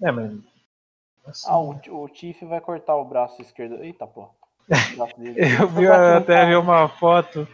É, 0.00 0.12
mas. 0.12 0.32
assim, 1.26 1.46
Ah, 1.50 1.58
o, 1.58 2.02
o 2.04 2.08
Tiff 2.08 2.44
vai 2.44 2.60
cortar 2.60 2.94
o 2.94 3.04
braço 3.04 3.42
esquerdo. 3.42 3.82
Eita, 3.82 4.06
pô. 4.06 4.30
Eu 5.36 5.68
vi 5.68 5.82
eu 5.82 5.92
até 6.16 6.46
vi 6.46 6.54
uma 6.54 6.88
foto 6.88 7.48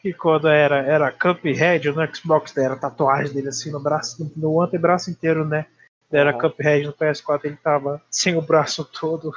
que 0.00 0.14
quando 0.14 0.46
era, 0.46 0.76
era 0.76 1.10
Cuphead 1.10 1.90
no 1.90 2.14
Xbox, 2.14 2.56
era 2.56 2.74
a 2.74 2.78
tatuagem 2.78 3.34
dele 3.34 3.48
assim 3.48 3.72
no 3.72 3.80
braço, 3.82 4.22
no, 4.22 4.30
no 4.36 4.60
antebraço 4.62 5.10
inteiro, 5.10 5.44
né? 5.44 5.66
Era 6.08 6.30
Aham. 6.30 6.38
Cuphead 6.50 6.86
no 6.86 6.92
PS4, 6.92 7.46
ele 7.46 7.56
tava 7.56 8.00
sem 8.08 8.36
o 8.36 8.42
braço 8.42 8.84
todo. 8.84 9.32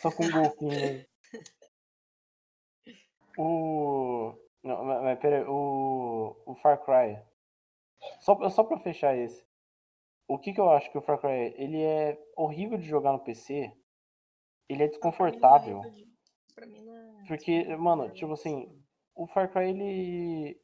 Só 0.00 0.10
com 0.10 0.24
um 0.24 0.30
golfinho 0.30 0.72
aí. 0.72 1.06
O. 3.36 4.34
Não, 4.62 4.84
mas, 4.84 5.02
mas 5.02 5.18
pera 5.18 5.38
aí, 5.38 5.44
o. 5.46 6.36
O 6.46 6.54
Far 6.56 6.78
Cry. 6.84 7.18
Só, 8.20 8.48
só 8.50 8.64
pra 8.64 8.78
fechar 8.78 9.16
esse. 9.16 9.44
O 10.28 10.38
que 10.38 10.52
que 10.52 10.60
eu 10.60 10.70
acho 10.70 10.90
que 10.90 10.98
o 10.98 11.02
Far 11.02 11.18
Cry 11.18 11.30
é? 11.30 11.62
Ele 11.62 11.82
é 11.82 12.22
horrível 12.36 12.78
de 12.78 12.84
jogar 12.86 13.12
no 13.12 13.20
PC. 13.20 13.72
Ele 14.68 14.82
é 14.84 14.88
desconfortável. 14.88 15.80
Pra 15.80 15.90
mim 15.90 16.02
não 16.02 16.06
é- 16.06 16.54
pra 16.54 16.66
mim 16.66 16.82
não 16.84 16.96
é- 16.96 17.24
Porque, 17.26 17.76
mano, 17.76 18.10
tipo 18.10 18.32
assim, 18.32 18.80
o 19.14 19.26
Far 19.26 19.50
Cry 19.50 19.70
ele. 19.70 20.60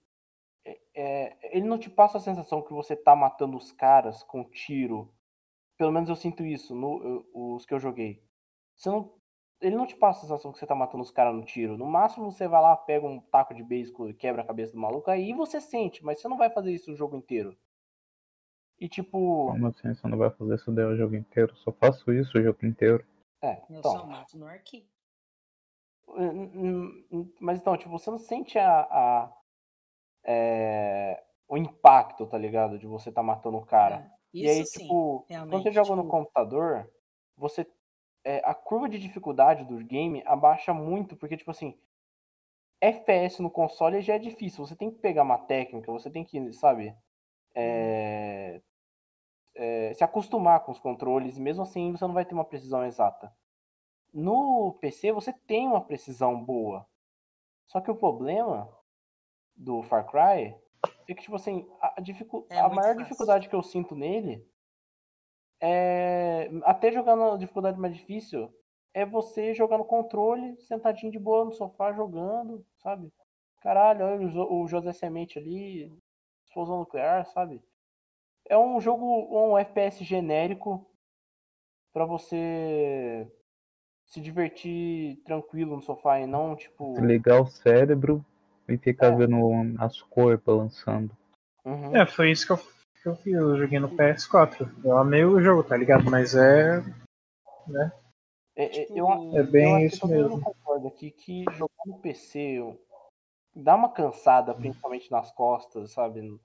é- 0.64 0.80
é, 0.94 1.56
ele 1.56 1.66
não 1.66 1.78
te 1.78 1.88
passa 1.90 2.18
a 2.18 2.20
sensação 2.20 2.62
que 2.62 2.72
você 2.72 2.94
tá 2.96 3.14
matando 3.16 3.56
os 3.56 3.70
caras 3.72 4.22
com 4.24 4.44
tiro. 4.50 5.12
Pelo 5.78 5.92
menos 5.92 6.08
eu 6.08 6.16
sinto 6.16 6.44
isso 6.44 6.74
no, 6.74 7.24
os 7.34 7.64
que 7.66 7.74
eu 7.74 7.78
joguei. 7.78 8.22
Você 8.76 8.88
não, 8.90 9.12
ele 9.60 9.74
não 9.76 9.86
te 9.86 9.96
passa 9.96 10.18
a 10.20 10.22
sensação 10.22 10.52
que 10.52 10.58
você 10.58 10.66
tá 10.66 10.74
matando 10.74 11.02
os 11.02 11.10
caras 11.10 11.34
no 11.34 11.44
tiro. 11.44 11.76
No 11.78 11.86
máximo 11.86 12.30
você 12.30 12.46
vai 12.46 12.60
lá, 12.60 12.76
pega 12.76 13.06
um 13.06 13.20
taco 13.20 13.54
de 13.54 13.62
beisebol 13.62 14.08
e 14.10 14.14
quebra 14.14 14.42
a 14.42 14.46
cabeça 14.46 14.72
do 14.72 14.78
maluco. 14.78 15.10
Aí 15.10 15.32
você 15.32 15.60
sente, 15.60 16.04
mas 16.04 16.20
você 16.20 16.28
não 16.28 16.36
vai 16.36 16.50
fazer 16.50 16.72
isso 16.72 16.92
o 16.92 16.96
jogo 16.96 17.16
inteiro. 17.16 17.56
E 18.78 18.88
tipo. 18.88 19.46
Como 19.50 19.66
assim 19.68 19.94
você 19.94 20.06
não 20.06 20.18
vai 20.18 20.30
fazer 20.30 20.54
isso 20.56 20.70
daí 20.72 20.84
o 20.84 20.96
jogo 20.96 21.14
inteiro? 21.16 21.56
Só 21.56 21.72
faço 21.72 22.12
isso 22.12 22.36
o 22.38 22.42
jogo 22.42 22.66
inteiro. 22.66 23.04
É, 23.42 23.62
Eu 23.70 23.78
então. 23.78 23.92
só 23.92 24.04
mato 24.06 24.36
no 24.38 24.46
arquivo. 24.46 24.86
Mas 27.40 27.58
então, 27.58 27.76
tipo, 27.76 27.90
você 27.90 28.10
não 28.10 28.18
sente 28.18 28.58
a, 28.58 28.80
a- 28.80 29.32
é, 30.24 31.22
o 31.48 31.56
impacto, 31.56 32.26
tá 32.26 32.36
ligado? 32.38 32.78
De 32.78 32.86
você 32.86 33.10
tá 33.12 33.22
matando 33.22 33.56
o 33.56 33.64
cara. 33.66 33.96
É, 33.96 34.10
E 34.34 34.48
aí, 34.48 34.60
isso 34.60 34.72
sim, 34.72 34.80
tipo, 34.80 35.24
quando 35.26 35.26
você 35.26 35.32
realmente, 35.34 35.72
joga 35.72 35.96
no 35.96 36.02
tipo- 36.02 36.10
computador, 36.10 36.90
você. 37.36 37.66
É, 38.26 38.42
a 38.44 38.52
curva 38.52 38.88
de 38.88 38.98
dificuldade 38.98 39.64
do 39.64 39.76
game 39.84 40.20
abaixa 40.26 40.74
muito, 40.74 41.16
porque, 41.16 41.36
tipo 41.36 41.52
assim, 41.52 41.78
FPS 42.80 43.40
no 43.40 43.48
console 43.48 44.02
já 44.02 44.14
é 44.14 44.18
difícil. 44.18 44.66
Você 44.66 44.74
tem 44.74 44.90
que 44.90 44.98
pegar 44.98 45.22
uma 45.22 45.38
técnica, 45.38 45.92
você 45.92 46.10
tem 46.10 46.24
que, 46.24 46.52
sabe? 46.52 46.92
é, 47.54 48.60
é, 49.54 49.94
se 49.94 50.02
acostumar 50.04 50.60
com 50.64 50.72
os 50.72 50.78
controles, 50.80 51.38
e 51.38 51.40
mesmo 51.40 51.62
assim 51.62 51.92
você 51.92 52.04
não 52.04 52.12
vai 52.12 52.24
ter 52.24 52.34
uma 52.34 52.44
precisão 52.44 52.84
exata. 52.84 53.32
No 54.12 54.76
PC 54.80 55.12
você 55.12 55.32
tem 55.32 55.68
uma 55.68 55.80
precisão 55.80 56.44
boa. 56.44 56.84
Só 57.66 57.80
que 57.80 57.90
o 57.90 57.96
problema 57.96 58.68
do 59.54 59.82
Far 59.84 60.04
Cry 60.10 60.54
é 61.08 61.14
que, 61.14 61.22
tipo 61.22 61.36
assim, 61.36 61.66
a, 61.80 62.00
dificu- 62.00 62.44
É 62.50 62.58
a 62.58 62.68
maior 62.68 62.88
fácil. 62.94 63.04
dificuldade 63.04 63.48
que 63.48 63.54
eu 63.54 63.62
sinto 63.62 63.94
nele 63.94 64.44
é. 65.60 66.50
Até 66.64 66.92
jogar 66.92 67.16
na 67.16 67.36
dificuldade 67.36 67.78
mais 67.78 67.94
difícil, 67.94 68.52
é 68.94 69.04
você 69.04 69.54
jogar 69.54 69.78
no 69.78 69.84
controle, 69.84 70.56
sentadinho 70.62 71.12
de 71.12 71.18
boa 71.18 71.44
no 71.44 71.52
sofá 71.52 71.92
jogando, 71.92 72.64
sabe? 72.82 73.12
Caralho, 73.60 74.04
olha 74.04 74.26
o, 74.26 74.30
Jo- 74.30 74.48
o 74.50 74.68
José 74.68 74.92
Semente 74.92 75.38
ali, 75.38 75.92
explosão 76.46 76.78
nuclear, 76.78 77.26
sabe? 77.26 77.62
É 78.48 78.56
um 78.56 78.80
jogo, 78.80 79.04
um 79.30 79.58
FPS 79.58 80.04
genérico 80.04 80.86
pra 81.92 82.04
você 82.04 83.26
se 84.06 84.20
divertir 84.20 85.16
tranquilo 85.24 85.76
no 85.76 85.82
sofá 85.82 86.20
e 86.20 86.26
não, 86.26 86.54
tipo. 86.54 86.94
Desligar 86.94 87.42
o 87.42 87.46
cérebro 87.46 88.24
e 88.68 88.76
ficar 88.76 89.12
É. 89.12 89.16
vendo 89.16 89.36
as 89.78 90.00
cores 90.02 90.40
balançando. 90.40 91.10
Uhum. 91.64 91.96
É, 91.96 92.06
foi 92.06 92.30
isso 92.30 92.46
que 92.46 92.52
eu, 92.52 92.60
que 93.06 93.08
eu 93.08 93.16
fiz. 93.16 93.34
Eu 93.34 93.56
joguei 93.56 93.78
no 93.78 93.88
PS4. 93.88 94.68
Eu 94.84 94.98
amei 94.98 95.24
o 95.24 95.40
jogo, 95.40 95.62
tá 95.62 95.76
ligado? 95.76 96.10
Mas 96.10 96.34
é. 96.34 96.78
É, 98.56 98.64
é, 98.64 98.68
Tipo, 98.68 98.98
eu, 98.98 99.38
É 99.38 99.42
bem 99.44 99.82
eu 99.82 99.86
isso 99.86 100.08
mesmo. 100.08 100.40
concorda 100.40 100.88
aqui 100.88 101.10
que 101.12 101.44
jogar 101.52 101.84
no 101.86 101.98
PC 102.00 102.38
eu- 102.58 102.80
dá 103.54 103.76
uma 103.76 103.92
cansada, 103.92 104.54
principalmente 104.54 105.10
nas 105.10 105.30
costas, 105.32 105.92
sabe? 105.92 106.38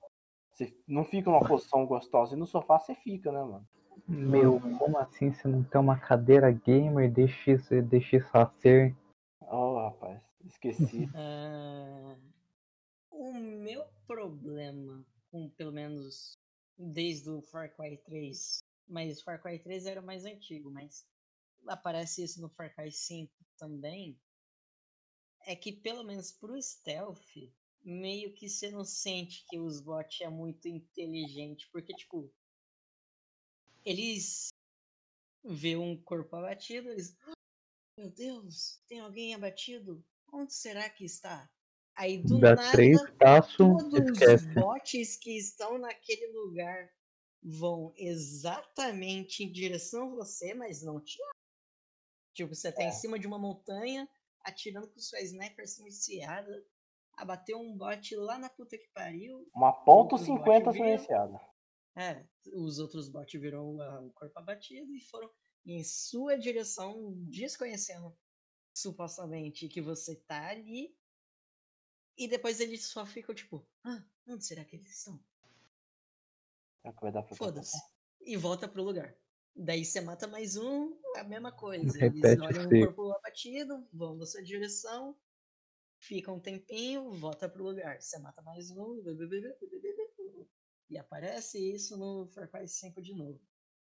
Você 0.52 0.72
não 0.86 1.04
fica 1.04 1.30
numa 1.30 1.46
posição 1.46 1.84
gostosa. 1.86 2.34
E 2.34 2.38
no 2.38 2.46
sofá 2.46 2.78
você 2.78 2.94
fica, 2.94 3.32
né, 3.32 3.42
mano? 3.42 3.66
Meu, 4.06 4.60
como 4.78 4.98
assim 4.98 5.32
você 5.32 5.48
não 5.48 5.62
tem 5.62 5.80
uma 5.80 5.98
cadeira 5.98 6.50
gamer 6.50 7.10
DX, 7.10 7.68
DX 7.88 8.24
Acer? 8.34 8.94
Oh, 9.40 9.78
rapaz, 9.78 10.22
esqueci. 10.44 11.08
Ah, 11.14 12.16
o 13.10 13.32
meu 13.34 13.84
problema, 14.06 15.04
com 15.30 15.48
pelo 15.50 15.72
menos 15.72 16.38
desde 16.78 17.30
o 17.30 17.42
Far 17.42 17.74
Cry 17.74 17.98
3, 17.98 18.62
mas 18.88 19.20
o 19.20 19.24
Far 19.24 19.40
Cry 19.42 19.58
3 19.58 19.86
era 19.86 20.00
o 20.00 20.04
mais 20.06 20.24
antigo, 20.24 20.70
mas 20.70 21.06
aparece 21.68 22.24
isso 22.24 22.40
no 22.40 22.50
Far 22.50 22.74
Cry 22.74 22.90
5 22.92 23.32
também, 23.58 24.20
é 25.46 25.54
que 25.54 25.72
pelo 25.72 26.02
menos 26.04 26.32
pro 26.32 26.60
stealth, 26.60 27.20
meio 27.84 28.34
que 28.34 28.48
você 28.48 28.70
não 28.70 28.84
sente 28.84 29.44
que 29.48 29.58
os 29.58 29.80
bots 29.80 30.20
é 30.20 30.28
muito 30.28 30.66
inteligente, 30.68 31.68
porque 31.72 31.94
tipo, 31.94 32.32
eles 33.84 34.48
vê 35.44 35.76
um 35.76 36.00
corpo 36.02 36.36
abatido, 36.36 36.90
eles 36.90 37.16
"Ah, 37.22 37.34
meu 37.98 38.10
Deus, 38.10 38.82
tem 38.88 39.00
alguém 39.00 39.34
abatido? 39.34 40.04
Onde 40.32 40.54
será 40.54 40.90
que 40.90 41.04
está? 41.04 41.50
Aí 41.96 42.22
do 42.22 42.40
Dá 42.40 42.54
nada, 42.54 42.72
três 42.72 42.98
passos, 43.18 43.56
todos 43.56 43.92
esquece. 44.10 44.46
os 44.48 44.54
bots 44.54 45.16
que 45.16 45.36
estão 45.36 45.78
naquele 45.78 46.26
lugar 46.32 46.90
vão 47.42 47.92
exatamente 47.96 49.44
em 49.44 49.52
direção 49.52 50.12
a 50.12 50.14
você, 50.16 50.54
mas 50.54 50.82
não 50.82 51.00
te. 51.00 51.18
Tipo, 52.34 52.54
você 52.54 52.72
tá 52.72 52.82
É. 52.82 52.88
em 52.88 52.92
cima 52.92 53.18
de 53.18 53.26
uma 53.26 53.38
montanha, 53.38 54.08
atirando 54.40 54.88
com 54.90 54.98
sua 54.98 55.20
sniper 55.20 55.68
silenciada, 55.68 56.64
abateu 57.16 57.58
um 57.58 57.76
bot 57.76 58.14
lá 58.16 58.38
na 58.38 58.48
puta 58.48 58.78
que 58.78 58.88
pariu. 58.94 59.46
Uma 59.54 59.72
ponto 59.72 60.12
Outros 60.12 60.22
50 60.22 60.64
bots 60.64 60.72
viram. 60.72 60.86
silenciada. 60.98 61.40
É, 61.94 62.24
os 62.54 62.78
outros 62.78 63.10
bots 63.10 63.38
viram 63.38 63.76
o 63.76 64.10
corpo 64.14 64.38
abatido 64.38 64.94
e 64.94 65.00
foram 65.02 65.30
em 65.66 65.84
sua 65.84 66.38
direção, 66.38 67.12
desconhecendo 67.28 68.16
supostamente 68.74 69.68
que 69.68 69.82
você 69.82 70.16
tá 70.16 70.48
ali. 70.48 70.96
E 72.16 72.28
depois 72.28 72.60
eles 72.60 72.86
só 72.86 73.04
ficam 73.06 73.34
tipo, 73.34 73.68
ah, 73.84 74.04
onde 74.26 74.44
será 74.46 74.64
que 74.64 74.76
eles 74.76 74.88
estão? 74.96 75.22
Será 76.80 76.94
que 76.94 77.00
vai 77.02 77.12
dar 77.12 77.22
pra 77.24 77.36
Foda-se. 77.36 77.78
E 78.20 78.36
volta 78.36 78.68
pro 78.68 78.82
lugar. 78.82 79.18
Daí 79.54 79.84
você 79.84 80.00
mata 80.00 80.26
mais 80.28 80.56
um, 80.56 80.98
a 81.16 81.24
mesma 81.24 81.52
coisa. 81.52 82.00
Eles 82.00 82.34
Repete 82.34 82.50
o 82.50 82.54
olham 82.54 82.70
o 82.70 82.74
corpo 82.74 83.12
abatido, 83.12 83.88
vão 83.92 84.16
na 84.16 84.24
sua 84.26 84.42
direção, 84.42 85.18
fica 86.00 86.32
um 86.32 86.40
tempinho, 86.40 87.10
volta 87.12 87.48
pro 87.48 87.64
lugar. 87.64 88.00
Você 88.02 88.18
mata 88.18 88.42
mais 88.42 88.70
um, 88.70 89.02
e 90.88 90.96
aparece 90.98 91.58
isso 91.74 91.96
no 91.96 92.28
Far 92.28 92.48
Cry 92.50 92.68
5 92.68 93.00
de 93.02 93.14
novo. 93.14 93.40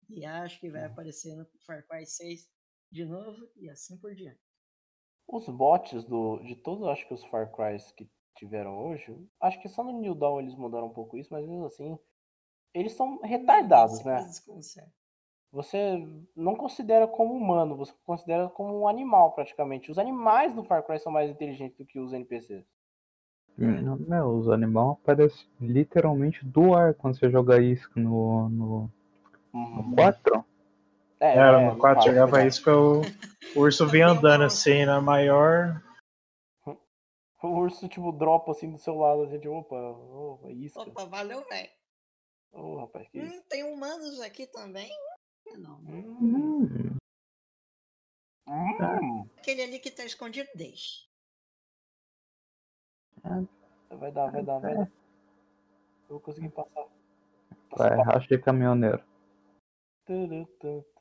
E 0.08 0.24
acho 0.24 0.60
que 0.60 0.70
vai 0.70 0.82
Uhum. 0.82 0.86
aparecer 0.86 1.36
no 1.36 1.46
Far 1.66 1.86
Cry 1.86 2.06
6 2.06 2.50
de 2.90 3.04
novo, 3.06 3.50
e 3.56 3.68
assim 3.70 3.98
por 3.98 4.14
diante. 4.14 4.47
Os 5.28 5.46
bots 5.46 6.04
do, 6.04 6.38
de 6.38 6.56
todos, 6.56 6.88
acho 6.88 7.06
que 7.06 7.12
os 7.12 7.24
Far 7.26 7.52
Crys 7.52 7.92
que 7.92 8.08
tiveram 8.34 8.78
hoje, 8.78 9.14
acho 9.40 9.60
que 9.60 9.68
só 9.68 9.84
no 9.84 9.92
New 9.92 10.14
Dawn 10.14 10.40
eles 10.40 10.54
mudaram 10.54 10.86
um 10.86 10.92
pouco 10.92 11.18
isso, 11.18 11.28
mas 11.32 11.46
mesmo 11.46 11.66
assim, 11.66 11.98
eles 12.72 12.92
são 12.92 13.20
retardados, 13.20 14.02
né? 14.04 14.22
desconcerta. 14.22 14.90
Você 15.50 16.06
não 16.36 16.54
considera 16.54 17.06
como 17.06 17.34
humano, 17.34 17.76
você 17.76 17.92
considera 18.04 18.48
como 18.48 18.78
um 18.78 18.88
animal 18.88 19.32
praticamente. 19.32 19.90
Os 19.90 19.98
animais 19.98 20.54
do 20.54 20.62
Far 20.62 20.82
Cry 20.84 20.98
são 20.98 21.10
mais 21.10 21.30
inteligentes 21.30 21.76
do 21.76 21.86
que 21.86 21.98
os 21.98 22.12
NPCs. 22.12 22.64
Meu, 23.56 24.28
os 24.28 24.48
animais 24.48 24.98
aparecem 25.02 25.46
literalmente 25.60 26.44
do 26.44 26.74
ar 26.74 26.94
quando 26.94 27.18
você 27.18 27.28
joga 27.28 27.60
isca 27.60 27.98
no, 27.98 28.48
no, 28.48 28.90
no 29.52 29.94
4. 29.96 30.44
É, 31.20 31.36
Era, 31.36 31.60
é, 31.60 31.66
no 31.66 31.78
4 31.78 32.04
caso, 32.04 32.08
jogava 32.08 32.46
isso 32.46 32.62
que 32.62 32.70
o, 32.70 33.02
o 33.56 33.60
urso 33.60 33.86
vinha 33.88 34.08
andando 34.08 34.44
assim 34.44 34.84
na 34.84 35.00
maior. 35.00 35.82
O 37.42 37.46
urso, 37.46 37.88
tipo, 37.88 38.10
dropa 38.12 38.50
assim 38.52 38.70
do 38.70 38.78
seu 38.78 38.96
lado, 38.96 39.22
a 39.22 39.26
gente, 39.26 39.46
opa, 39.46 39.76
opa, 39.76 40.50
isca. 40.50 40.80
Opa, 40.80 41.04
valeu, 41.04 41.44
velho. 41.48 41.70
Ô, 42.52 42.76
rapaz, 42.80 43.08
que 43.08 43.18
isso? 43.18 43.32
Hum, 43.32 43.42
tem 43.48 43.62
humanos 43.64 44.20
aqui 44.20 44.46
também? 44.46 44.90
Não. 45.56 45.78
Hum, 45.78 46.96
Hum, 48.48 48.76
hum. 48.80 49.28
Aquele 49.38 49.62
ali 49.62 49.78
que 49.78 49.90
tá 49.90 50.04
escondido, 50.04 50.48
deixa. 50.54 51.06
Vai 53.90 54.10
dar, 54.10 54.30
vai 54.30 54.42
dar, 54.42 54.58
vai 54.58 54.74
dar. 54.74 54.80
Eu 54.80 54.88
vou 56.08 56.20
conseguir 56.20 56.48
passar. 56.48 56.86
vai, 57.76 57.96
racha 58.02 58.26
de 58.26 58.38
caminhoneiro. 58.38 59.02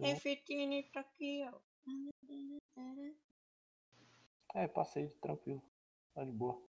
F-Tine 0.01 0.84
tá 0.91 0.99
aqui, 0.99 1.43
ó. 1.51 1.59
É, 4.53 4.67
passei 4.67 5.09
tranquilo. 5.21 5.61
Tá 6.13 6.23
de 6.23 6.31
boa. 6.31 6.61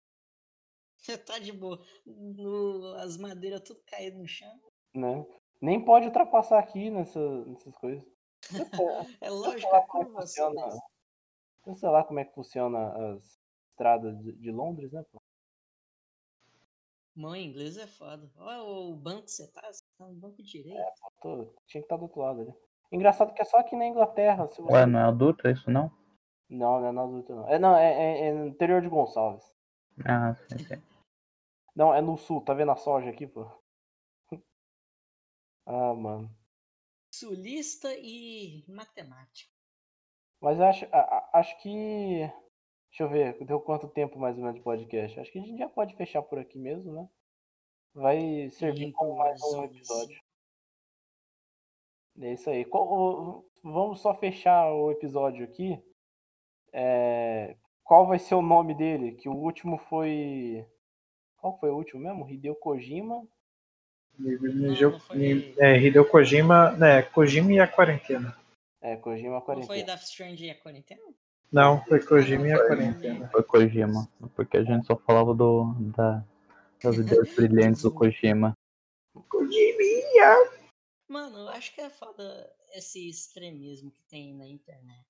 Você 0.97 1.17
tá 1.17 1.39
de 1.39 1.51
boa. 1.51 1.83
No- 2.05 2.93
as 2.95 3.17
madeiras 3.17 3.61
tudo 3.61 3.81
caídas 3.87 4.19
no 4.19 4.27
chão. 4.27 4.59
Né? 4.93 5.25
Nem 5.61 5.83
pode 5.83 6.05
ultrapassar 6.07 6.59
aqui 6.59 6.89
nessa, 6.89 7.19
nessas 7.45 7.75
coisas. 7.75 8.05
É 9.21 9.29
lógico, 9.29 9.69
como 9.69 9.75
é 9.75 9.81
que 9.81 9.87
curva 9.87 10.21
funciona. 10.21 10.65
assim. 10.65 10.79
Eu 11.65 11.75
sei 11.75 11.89
lá 11.89 12.03
como 12.03 12.19
é 12.19 12.25
que 12.25 12.33
funciona 12.33 13.13
as 13.15 13.39
estradas 13.69 14.17
de, 14.23 14.31
de 14.33 14.51
Londres, 14.51 14.91
né? 14.93 15.03
pô? 15.11 15.21
Mãe, 17.15 17.43
inglês 17.45 17.77
é 17.77 17.87
foda. 17.87 18.31
Olha 18.37 18.63
o 18.63 18.95
banco 18.95 19.23
que 19.25 19.31
você 19.31 19.47
tá, 19.51 19.61
você 19.71 19.83
tá 19.97 20.05
no 20.05 20.13
banco 20.13 20.41
direito. 20.41 20.79
Tô- 21.21 21.53
tinha 21.67 21.81
que 21.81 21.85
estar 21.85 21.97
do 21.97 22.03
outro 22.03 22.21
lado 22.21 22.41
ali. 22.41 22.53
Engraçado 22.91 23.33
que 23.33 23.41
é 23.41 23.45
só 23.45 23.57
aqui 23.57 23.75
na 23.75 23.85
Inglaterra. 23.85 24.47
Se 24.47 24.61
você... 24.61 24.73
Ué, 24.73 24.85
não 24.85 24.99
é 24.99 25.03
adulto 25.03 25.47
isso 25.47 25.69
não? 25.69 25.91
Não, 26.49 26.79
não 26.79 26.87
é 26.87 26.91
na 26.91 27.05
não. 27.07 27.47
É, 27.49 27.59
não, 27.59 27.77
é, 27.77 27.93
é- 27.93 28.27
é 28.27 28.33
no 28.33 28.47
interior 28.47 28.81
de 28.81 28.89
Gonçalves. 28.89 29.45
Ah, 30.05 30.33
sim, 30.33 30.57
sim. 30.59 30.81
Não, 31.75 31.93
é 31.93 32.01
no 32.01 32.17
sul. 32.17 32.41
Tá 32.43 32.53
vendo 32.53 32.71
a 32.71 32.75
soja 32.75 33.09
aqui, 33.09 33.27
pô? 33.27 33.45
Ah, 35.65 35.93
mano. 35.93 36.35
Sulista 37.13 37.93
e 37.95 38.65
matemático. 38.67 39.53
Mas 40.41 40.57
eu 40.57 40.65
acho, 40.65 40.85
a- 40.91 40.99
a- 40.99 41.29
acho 41.33 41.61
que. 41.61 42.21
Deixa 42.89 43.03
eu 43.03 43.09
ver, 43.09 43.45
deu 43.45 43.59
quanto 43.59 43.87
tempo 43.87 44.17
mais 44.19 44.35
ou 44.35 44.41
menos 44.43 44.57
de 44.57 44.63
podcast? 44.63 45.19
Acho 45.19 45.31
que 45.31 45.39
a 45.39 45.41
gente 45.41 45.57
já 45.57 45.69
pode 45.69 45.95
fechar 45.95 46.21
por 46.21 46.39
aqui 46.39 46.57
mesmo, 46.57 46.91
né? 46.91 47.07
Vai 47.93 48.49
servir 48.51 48.91
como 48.91 49.17
mais 49.17 49.41
um 49.43 49.63
episódio. 49.63 50.19
É 52.21 52.33
isso 52.33 52.49
aí. 52.49 52.65
Vamos 53.63 54.01
só 54.01 54.13
fechar 54.15 54.71
o 54.73 54.91
episódio 54.91 55.43
aqui. 55.45 55.81
é, 56.71 57.55
qual 57.83 58.05
vai 58.05 58.19
ser 58.19 58.35
o 58.35 58.41
nome 58.41 58.75
dele? 58.75 59.13
Que 59.13 59.27
o 59.27 59.33
último 59.33 59.77
foi. 59.77 60.63
Qual 61.37 61.57
foi 61.59 61.69
o 61.71 61.75
último 61.75 62.01
mesmo? 62.01 62.29
Hideo 62.29 62.55
Kojima. 62.55 63.25
Hideo- 64.19 64.91
não 64.91 64.99
foi- 64.99 65.55
É, 65.57 65.77
Hideo 65.79 66.07
Kojima, 66.07 66.71
né, 66.73 67.01
Kojima 67.01 67.51
e 67.53 67.59
a 67.59 67.67
quarentena. 67.67 68.37
É, 68.81 68.95
Kojima 68.97 69.35
Não 69.35 69.41
foi 69.41 69.55
40. 69.65 69.85
Death 69.85 70.01
Stranding 70.03 70.45
e 70.45 70.49
a 70.51 70.55
quarentena? 70.61 71.01
Não, 71.51 71.83
foi 71.85 71.99
Kojima 72.05 72.47
e 72.47 72.51
a 72.51 72.57
Foi. 72.57 72.67
quarentena. 72.67 73.29
Foi 73.29 73.43
Kojima. 73.43 74.07
Porque 74.35 74.57
a 74.57 74.63
gente 74.63 74.85
só 74.85 74.95
falava 74.95 75.33
do, 75.33 75.73
da, 75.95 76.23
das 76.83 76.97
ideias 76.97 77.35
brilhantes 77.35 77.81
do 77.81 77.91
Kojima. 77.91 78.53
Kojima! 79.27 80.59
Mano, 81.07 81.39
eu 81.39 81.49
acho 81.49 81.73
que 81.73 81.81
é 81.81 81.89
foda 81.89 82.53
esse 82.73 83.09
extremismo 83.09 83.89
que 83.91 84.03
tem 84.03 84.35
na 84.35 84.47
internet. 84.47 85.03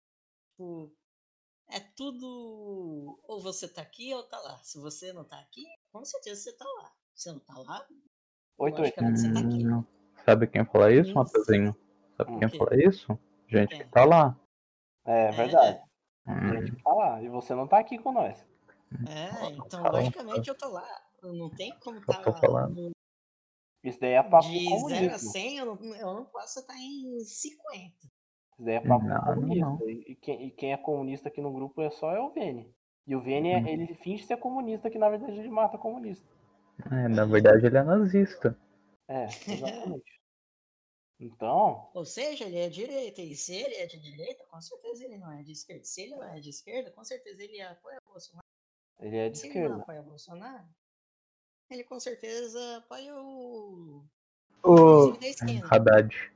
Tipo, 0.51 0.89
é 1.69 1.81
tudo. 1.95 3.19
Ou 3.27 3.41
você 3.41 3.67
tá 3.67 3.81
aqui 3.81 4.13
ou 4.13 4.23
tá 4.23 4.39
lá. 4.39 4.57
Se 4.59 4.79
você 4.79 5.11
não 5.11 5.25
tá 5.25 5.37
aqui, 5.39 5.65
com 5.91 6.05
certeza 6.05 6.41
você 6.41 6.53
tá 6.53 6.65
lá. 6.81 6.91
Se 7.13 7.29
não 7.29 7.39
tá 7.39 7.57
lá, 7.57 7.85
Oito, 8.57 8.75
oito. 8.75 8.77
logicamente 8.79 9.19
você 9.19 9.33
tá 9.33 9.39
aqui. 9.39 9.67
Hum, 9.67 9.83
sabe 10.25 10.47
quem 10.47 10.65
fala 10.65 10.91
isso, 10.91 11.09
Isso. 11.09 11.15
Matheusinho? 11.15 11.75
Sabe 12.17 12.39
quem 12.39 12.57
fala 12.57 12.83
isso? 12.83 13.19
Gente 13.47 13.77
que 13.77 13.85
tá 13.85 14.05
lá. 14.05 14.39
É 15.05 15.31
verdade. 15.31 15.88
Hum, 16.29 16.49
Gente 16.49 16.71
que 16.75 16.83
tá 16.83 16.93
lá. 16.93 17.21
E 17.21 17.29
você 17.29 17.55
não 17.55 17.67
tá 17.67 17.79
aqui 17.79 17.97
com 17.97 18.11
nós. 18.11 18.45
É, 19.07 19.51
então 19.51 19.83
logicamente 19.83 20.49
eu 20.49 20.55
tô 20.57 20.69
lá. 20.69 20.87
Não 21.23 21.49
tem 21.49 21.77
como 21.79 21.97
Eu 21.97 22.05
tá 22.05 22.21
tô 22.21 22.33
falando. 22.33 22.91
Isso 23.83 23.99
daí 23.99 24.13
é 24.13 24.23
papo 24.23 24.47
de 24.47 24.59
0 24.59 24.67
a 24.67 24.71
comunismo. 24.81 25.31
100, 25.31 25.57
eu 25.57 25.65
não, 25.65 25.95
eu 25.95 26.13
não 26.13 26.25
posso 26.25 26.59
estar 26.59 26.75
em 26.77 27.19
50. 27.19 27.95
Isso 28.53 28.63
daí 28.65 28.75
é 28.75 28.79
papo 28.81 29.05
Não, 29.05 29.21
comunista. 29.21 29.65
não. 29.65 29.89
E, 29.89 30.15
quem, 30.15 30.47
e 30.47 30.51
quem 30.51 30.73
é 30.73 30.77
comunista 30.77 31.29
aqui 31.29 31.41
no 31.41 31.51
grupo 31.53 31.81
é 31.81 31.89
só 31.89 32.11
é 32.13 32.19
o 32.19 32.29
Vene. 32.31 32.73
E 33.07 33.15
o 33.15 33.21
Vene, 33.21 33.49
é- 33.49 33.59
Hum. 33.61 33.67
ele 33.67 33.95
finge 33.95 34.23
ser 34.25 34.37
comunista, 34.37 34.89
que 34.89 34.97
na 34.99 35.09
verdade 35.09 35.39
ele 35.39 35.49
mata 35.49 35.77
comunista. 35.77 36.27
é, 36.91 37.07
na 37.07 37.25
verdade 37.25 37.65
ele 37.65 37.77
é 37.77 37.83
nazista. 37.83 38.57
É, 39.07 39.25
exatamente. 39.47 40.18
Então, 41.19 41.89
Ou 41.93 42.05
seja, 42.05 42.45
ele 42.45 42.57
é 42.57 42.69
direita. 42.69 43.21
E 43.21 43.35
se 43.35 43.53
ele 43.53 43.75
é 43.75 43.85
de 43.85 43.99
direita, 43.99 44.43
com 44.45 44.61
certeza 44.61 45.03
ele 45.03 45.17
não 45.17 45.31
é 45.33 45.43
de 45.43 45.51
esquerda. 45.51 45.83
Se 45.83 46.01
ele 46.03 46.15
não 46.15 46.23
é 46.23 46.39
de 46.39 46.49
esquerda, 46.49 46.91
com 46.91 47.03
certeza 47.03 47.43
ele 47.43 47.61
apoia 47.61 47.97
o 48.05 48.11
Bolsonaro. 48.11 48.45
ele 49.01 49.17
é 49.17 49.29
de 49.29 49.37
Se 49.37 49.47
ele 49.47 49.53
não 49.55 49.61
esquerda. 49.65 49.83
apoia 49.83 49.99
o 50.01 50.03
Bolsonaro, 50.03 50.65
ele 51.69 51.83
com 51.83 51.99
certeza 51.99 52.77
apoia 52.77 53.13
o. 53.15 54.03
Esquerda. 55.21 55.67
Haddad. 55.69 56.31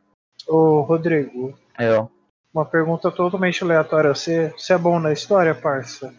ô, 0.48 0.82
Rodrigo, 0.82 1.58
É, 1.80 1.94
ó. 1.98 2.08
uma 2.54 2.66
pergunta 2.66 3.10
totalmente 3.12 3.64
aleatória. 3.64 4.14
Você, 4.14 4.50
você 4.50 4.74
é 4.74 4.78
bom 4.78 5.00
na 5.00 5.14
história, 5.14 5.56
parça? 5.56 6.14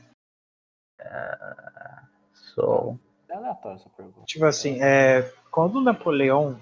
Sou. 2.54 2.98
É 3.28 3.34
aleatório 3.34 3.76
essa 3.78 3.90
pergunta. 3.90 4.24
Tipo 4.26 4.44
assim, 4.46 4.82
é, 4.82 5.22
quando 5.50 5.76
o 5.76 5.82
Napoleão 5.82 6.58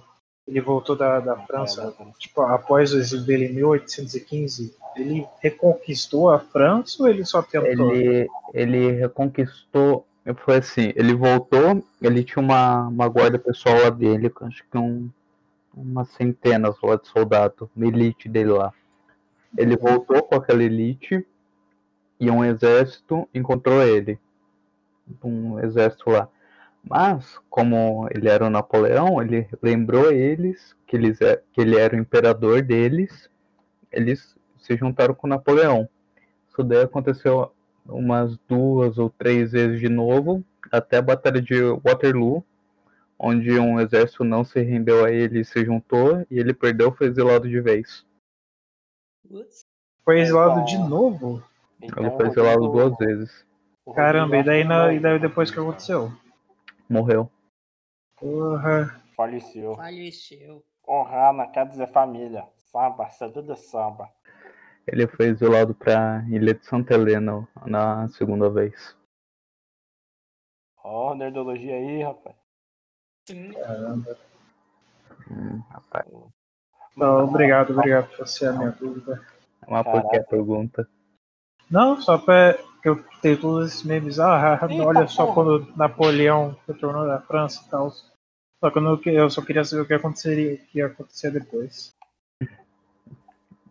ele 0.47 0.61
voltou 0.61 0.97
da, 0.97 1.21
da 1.21 1.35
É 1.35 1.47
França, 1.47 1.83
aleatório. 1.83 2.13
tipo, 2.19 2.41
após 2.43 2.93
o 2.93 2.99
exílio 2.99 3.25
dele 3.25 3.47
em 3.47 3.55
1815, 3.55 4.75
ele 4.97 5.27
reconquistou 5.41 6.31
a 6.31 6.39
França 6.39 7.03
ou 7.03 7.09
ele 7.09 7.25
só 7.25 7.43
tentou? 7.43 7.95
Ele, 7.95 8.29
ele 8.53 8.93
reconquistou. 8.93 10.07
Foi 10.45 10.57
assim, 10.57 10.93
ele 10.95 11.15
voltou, 11.15 11.85
ele 12.01 12.23
tinha 12.23 12.43
uma, 12.43 12.87
uma 12.87 13.09
guarda 13.09 13.39
pessoal 13.39 13.77
lá 13.83 13.91
dele, 13.91 14.33
acho 14.43 14.63
que 14.71 14.79
um, 14.79 15.11
umas 15.75 16.09
centenas 16.11 16.77
lá 16.81 16.97
de 16.97 17.09
soldado, 17.09 17.69
uma 17.75 17.87
elite 17.87 18.29
dele 18.29 18.51
lá. 18.51 18.73
Ele 19.57 19.77
voltou 19.77 20.23
com 20.23 20.37
aquela 20.37 20.63
elite 20.63 21.27
e 22.21 22.31
um 22.31 22.45
exército 22.45 23.29
encontrou 23.35 23.83
ele. 23.83 24.19
Um 25.23 25.59
exército 25.59 26.09
lá. 26.11 26.29
Mas, 26.89 27.39
como 27.49 28.09
ele 28.11 28.29
era 28.29 28.47
o 28.47 28.51
Napoleão, 28.51 29.23
ele 29.23 29.49
lembrou 29.63 30.11
eles 30.11 30.77
que, 30.87 30.97
eles 30.97 31.21
é- 31.21 31.41
que 31.53 31.61
ele 31.61 31.79
era 31.79 31.95
o 31.95 31.99
imperador 31.99 32.63
deles. 32.63 33.31
Eles 33.91 34.37
se 34.59 34.77
juntaram 34.77 35.15
com 35.15 35.27
Napoleão. 35.27 35.89
Isso 36.49 36.63
daí 36.63 36.83
aconteceu 36.83 37.53
umas 37.87 38.37
duas 38.49 38.99
ou 38.99 39.11
três 39.11 39.53
vezes 39.53 39.81
de 39.81 39.89
novo, 39.89 40.45
até 40.71 40.99
a 40.99 41.03
Batalha 41.03 41.41
de 41.41 41.61
Waterloo, 41.85 42.45
onde 43.19 43.59
um 43.59 43.81
exército 43.81 44.25
não 44.25 44.45
se 44.45 44.61
rendeu 44.61 45.05
a 45.05 45.11
ele 45.11 45.41
e 45.41 45.45
se 45.45 45.65
juntou, 45.65 46.27
e 46.31 46.39
ele 46.39 46.53
perdeu 46.53 46.93
foi 46.93 47.07
exilado 47.07 47.49
de 47.49 47.61
vez. 47.61 48.05
Foi 50.05 50.21
exilado 50.21 50.65
de 50.65 50.77
novo? 50.79 51.43
Então, 51.81 52.05
Ele 52.05 52.17
foi 52.17 52.27
exilado 52.27 52.69
duas 52.69 52.97
vezes. 52.99 53.45
Caramba, 53.95 54.37
e 54.37 54.45
daí, 54.45 54.65
na, 54.65 54.93
e 54.93 55.01
daí 55.01 55.19
depois 55.19 55.51
que 55.51 55.59
aconteceu? 55.59 56.13
Morreu. 56.93 57.31
Porra. 58.17 59.03
Faleceu. 59.17 59.75
faleceu. 59.77 60.63
Honrar 60.87 61.33
na 61.33 61.47
casa 61.47 61.79
da 61.79 61.87
família. 61.87 62.47
Samba, 62.71 63.09
tudo 63.33 63.55
de 63.55 63.57
samba. 63.57 64.11
Ele 64.87 65.07
foi 65.07 65.27
exilado 65.27 65.75
para 65.75 66.25
Ilha 66.29 66.55
de 66.55 66.67
Santa 66.67 66.95
Helena 66.95 67.49
na 67.65 68.09
segunda 68.09 68.51
vez. 68.51 68.97
Ó, 70.85 71.15
nerdologia 71.15 71.75
aí, 71.75 72.03
rapaz. 72.03 72.37
Sim. 73.29 73.53
Caramba. 73.53 74.19
Hum, 75.31 75.63
rapaz, 75.71 76.07
Não, 76.97 77.25
obrigado, 77.25 77.71
obrigado 77.71 78.15
por 78.17 78.27
ser 78.27 78.49
a 78.49 78.53
minha 78.53 78.71
dúvida. 78.73 79.25
uma 79.67 79.85
Caraca. 79.85 80.25
pergunta. 80.25 80.89
Não, 81.71 82.01
só 82.01 82.19
pra 82.19 82.59
que 82.83 82.89
eu 82.89 83.03
tenho 83.21 83.41
todos 83.41 83.69
esses 83.71 83.83
memes. 83.85 84.19
Ah, 84.19 84.59
Eita, 84.69 84.85
olha 84.85 85.07
só 85.07 85.25
porra. 85.27 85.35
quando 85.35 85.77
Napoleão 85.77 86.59
retornou 86.67 87.07
da 87.07 87.21
França 87.21 87.63
e 87.65 87.71
tal. 87.71 87.91
Só 87.91 88.71
que 88.71 88.79
eu, 88.79 88.83
não- 88.83 89.01
eu 89.05 89.31
só 89.31 89.45
queria 89.45 89.65
saber 89.65 89.83
o 89.83 89.87
que 89.87 89.95
aconteceria, 89.95 90.55
o 90.55 90.67
que 90.67 90.79
ia 90.79 90.87
acontecer 90.87 91.31
depois. 91.31 91.91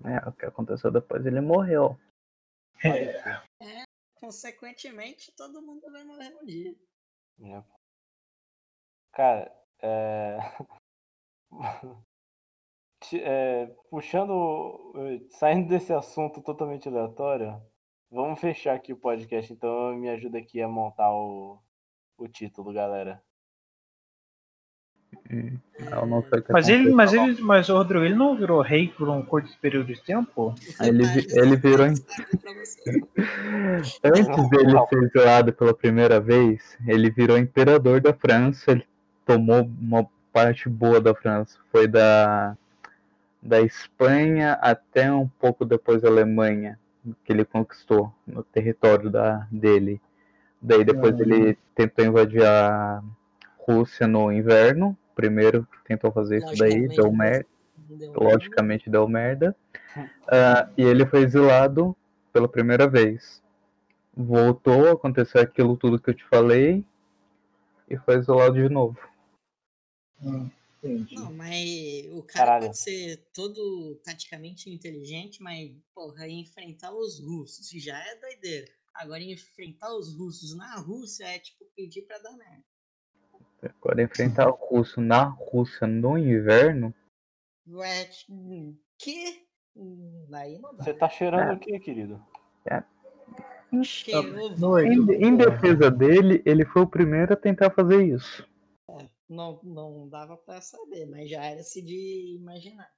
É, 0.03 0.27
o 0.27 0.31
que 0.31 0.45
aconteceu 0.45 0.89
depois, 0.91 1.25
ele 1.25 1.41
morreu. 1.41 1.97
Consequentemente, 4.19 5.31
todo 5.35 5.61
mundo 5.61 5.91
vai 5.91 6.03
morrer 6.03 6.35
um 6.41 6.45
dia. 6.45 6.75
É. 7.43 7.63
Cara, 9.13 9.51
é... 9.81 10.37
É, 13.13 13.65
puxando, 13.89 14.93
saindo 15.31 15.67
desse 15.67 15.91
assunto 15.91 16.39
totalmente 16.41 16.87
aleatório, 16.87 17.59
vamos 18.11 18.39
fechar 18.39 18.75
aqui 18.75 18.91
o 18.91 18.97
podcast, 18.97 19.51
então 19.51 19.95
me 19.95 20.09
ajuda 20.09 20.37
aqui 20.37 20.61
a 20.61 20.67
montar 20.67 21.11
o, 21.11 21.57
o 22.17 22.27
título, 22.27 22.73
galera. 22.73 23.21
Hum, 25.29 25.57
eu 25.79 26.05
não 26.05 26.21
sei 26.23 26.39
o 26.39 26.43
que 26.43 26.51
Mas 26.53 26.69
ele, 26.69 26.89
mas 26.91 27.13
ele, 27.13 27.41
mas 27.41 27.69
o 27.69 27.75
Rodrigo, 27.75 28.05
ele 28.05 28.15
não 28.15 28.35
virou 28.35 28.61
rei 28.61 28.87
por 28.87 29.09
um 29.09 29.21
curto 29.21 29.49
período 29.59 29.87
de 29.93 30.01
tempo? 30.01 30.55
Ele 30.79 31.03
ele 31.31 31.55
virou. 31.57 31.85
Antes 34.03 34.49
dele 34.49 34.71
ser 34.87 35.03
exilado 35.03 35.53
pela 35.53 35.73
primeira 35.73 36.19
vez, 36.19 36.77
ele 36.85 37.09
virou 37.09 37.37
imperador 37.37 38.01
da 38.01 38.13
França, 38.13 38.71
ele 38.71 38.85
tomou 39.25 39.61
uma 39.61 40.07
parte 40.31 40.69
boa 40.69 40.99
da 40.99 41.13
França. 41.13 41.59
Foi 41.71 41.87
da, 41.87 42.57
da 43.41 43.61
Espanha 43.61 44.53
até 44.61 45.11
um 45.11 45.27
pouco 45.27 45.65
depois 45.65 46.01
da 46.01 46.09
Alemanha, 46.09 46.79
que 47.23 47.31
ele 47.31 47.45
conquistou 47.45 48.13
no 48.25 48.43
território 48.43 49.09
da, 49.09 49.47
dele. 49.51 50.01
Daí 50.61 50.83
depois 50.83 51.13
Uhum. 51.15 51.21
ele 51.21 51.57
tentou 51.75 52.05
invadir 52.05 52.45
a 52.45 53.01
Rússia 53.57 54.07
no 54.07 54.31
inverno, 54.31 54.97
primeiro 55.15 55.65
que 55.65 55.83
tentou 55.85 56.11
fazer 56.11 56.37
isso 56.39 56.55
daí, 56.57 56.87
Logicamente, 56.87 56.95
deu 57.01 57.11
merda 57.11 57.47
deu 57.99 58.13
logicamente 58.15 58.89
deu 58.89 59.07
merda. 59.07 59.55
Ah, 60.27 60.69
e 60.77 60.83
ele 60.83 61.05
foi 61.05 61.21
exilado 61.21 61.95
pela 62.31 62.47
primeira 62.47 62.87
vez. 62.87 63.41
Voltou, 64.15 64.89
aconteceu 64.89 65.41
aquilo 65.41 65.77
tudo 65.77 65.99
que 65.99 66.09
eu 66.09 66.13
te 66.13 66.23
falei 66.25 66.83
e 67.89 67.97
foi 67.97 68.15
exilado 68.15 68.53
de 68.55 68.69
novo. 68.69 68.97
Hum, 70.21 70.49
entendi. 70.83 71.15
Não, 71.15 71.33
mas 71.33 72.07
o 72.11 72.23
cara 72.23 72.45
Caralho. 72.45 72.65
pode 72.67 72.79
ser 72.79 73.17
todo 73.33 73.95
taticamente 74.03 74.69
inteligente, 74.69 75.41
mas, 75.41 75.71
porra, 75.93 76.27
enfrentar 76.27 76.93
os 76.93 77.19
russos 77.19 77.69
já 77.81 77.97
é 77.97 78.15
doideira. 78.15 78.71
Agora, 78.93 79.23
enfrentar 79.23 79.95
os 79.95 80.13
russos 80.17 80.55
na 80.55 80.75
Rússia 80.79 81.25
é 81.25 81.39
tipo 81.39 81.65
pedir 81.75 82.01
pra 82.03 82.17
dar 82.19 82.35
merda. 82.35 82.63
Agora 83.63 84.01
enfrentar 84.01 84.49
o 84.49 84.55
russo 84.55 84.99
na 84.99 85.23
Rússia 85.23 85.85
no 85.85 86.17
inverno, 86.17 86.93
Ué, 87.67 88.09
hum, 88.27 88.75
que? 88.97 89.45
Daí 90.27 90.57
não 90.59 90.75
dá. 90.75 90.83
Você 90.83 90.93
tá 90.93 91.07
cheirando 91.07 91.51
É. 91.51 91.53
o 91.53 91.59
que, 91.59 91.79
querido? 91.79 92.21
Cheirou, 93.83 94.57
No 94.57 94.79
em, 94.79 95.27
em 95.27 95.37
defesa 95.37 95.89
dele, 95.89 96.41
ele 96.45 96.65
foi 96.65 96.81
o 96.81 96.87
primeiro 96.87 97.33
a 97.33 97.37
tentar 97.37 97.69
fazer 97.69 98.03
isso. 98.03 98.45
Não, 99.31 99.59
não 99.63 100.09
dava 100.09 100.37
pra 100.37 100.61
saber, 100.61 101.05
mas 101.07 101.29
já 101.29 101.43
era 101.43 101.63
se 101.63 101.81
de 101.81 102.35
imaginar. 102.35 102.91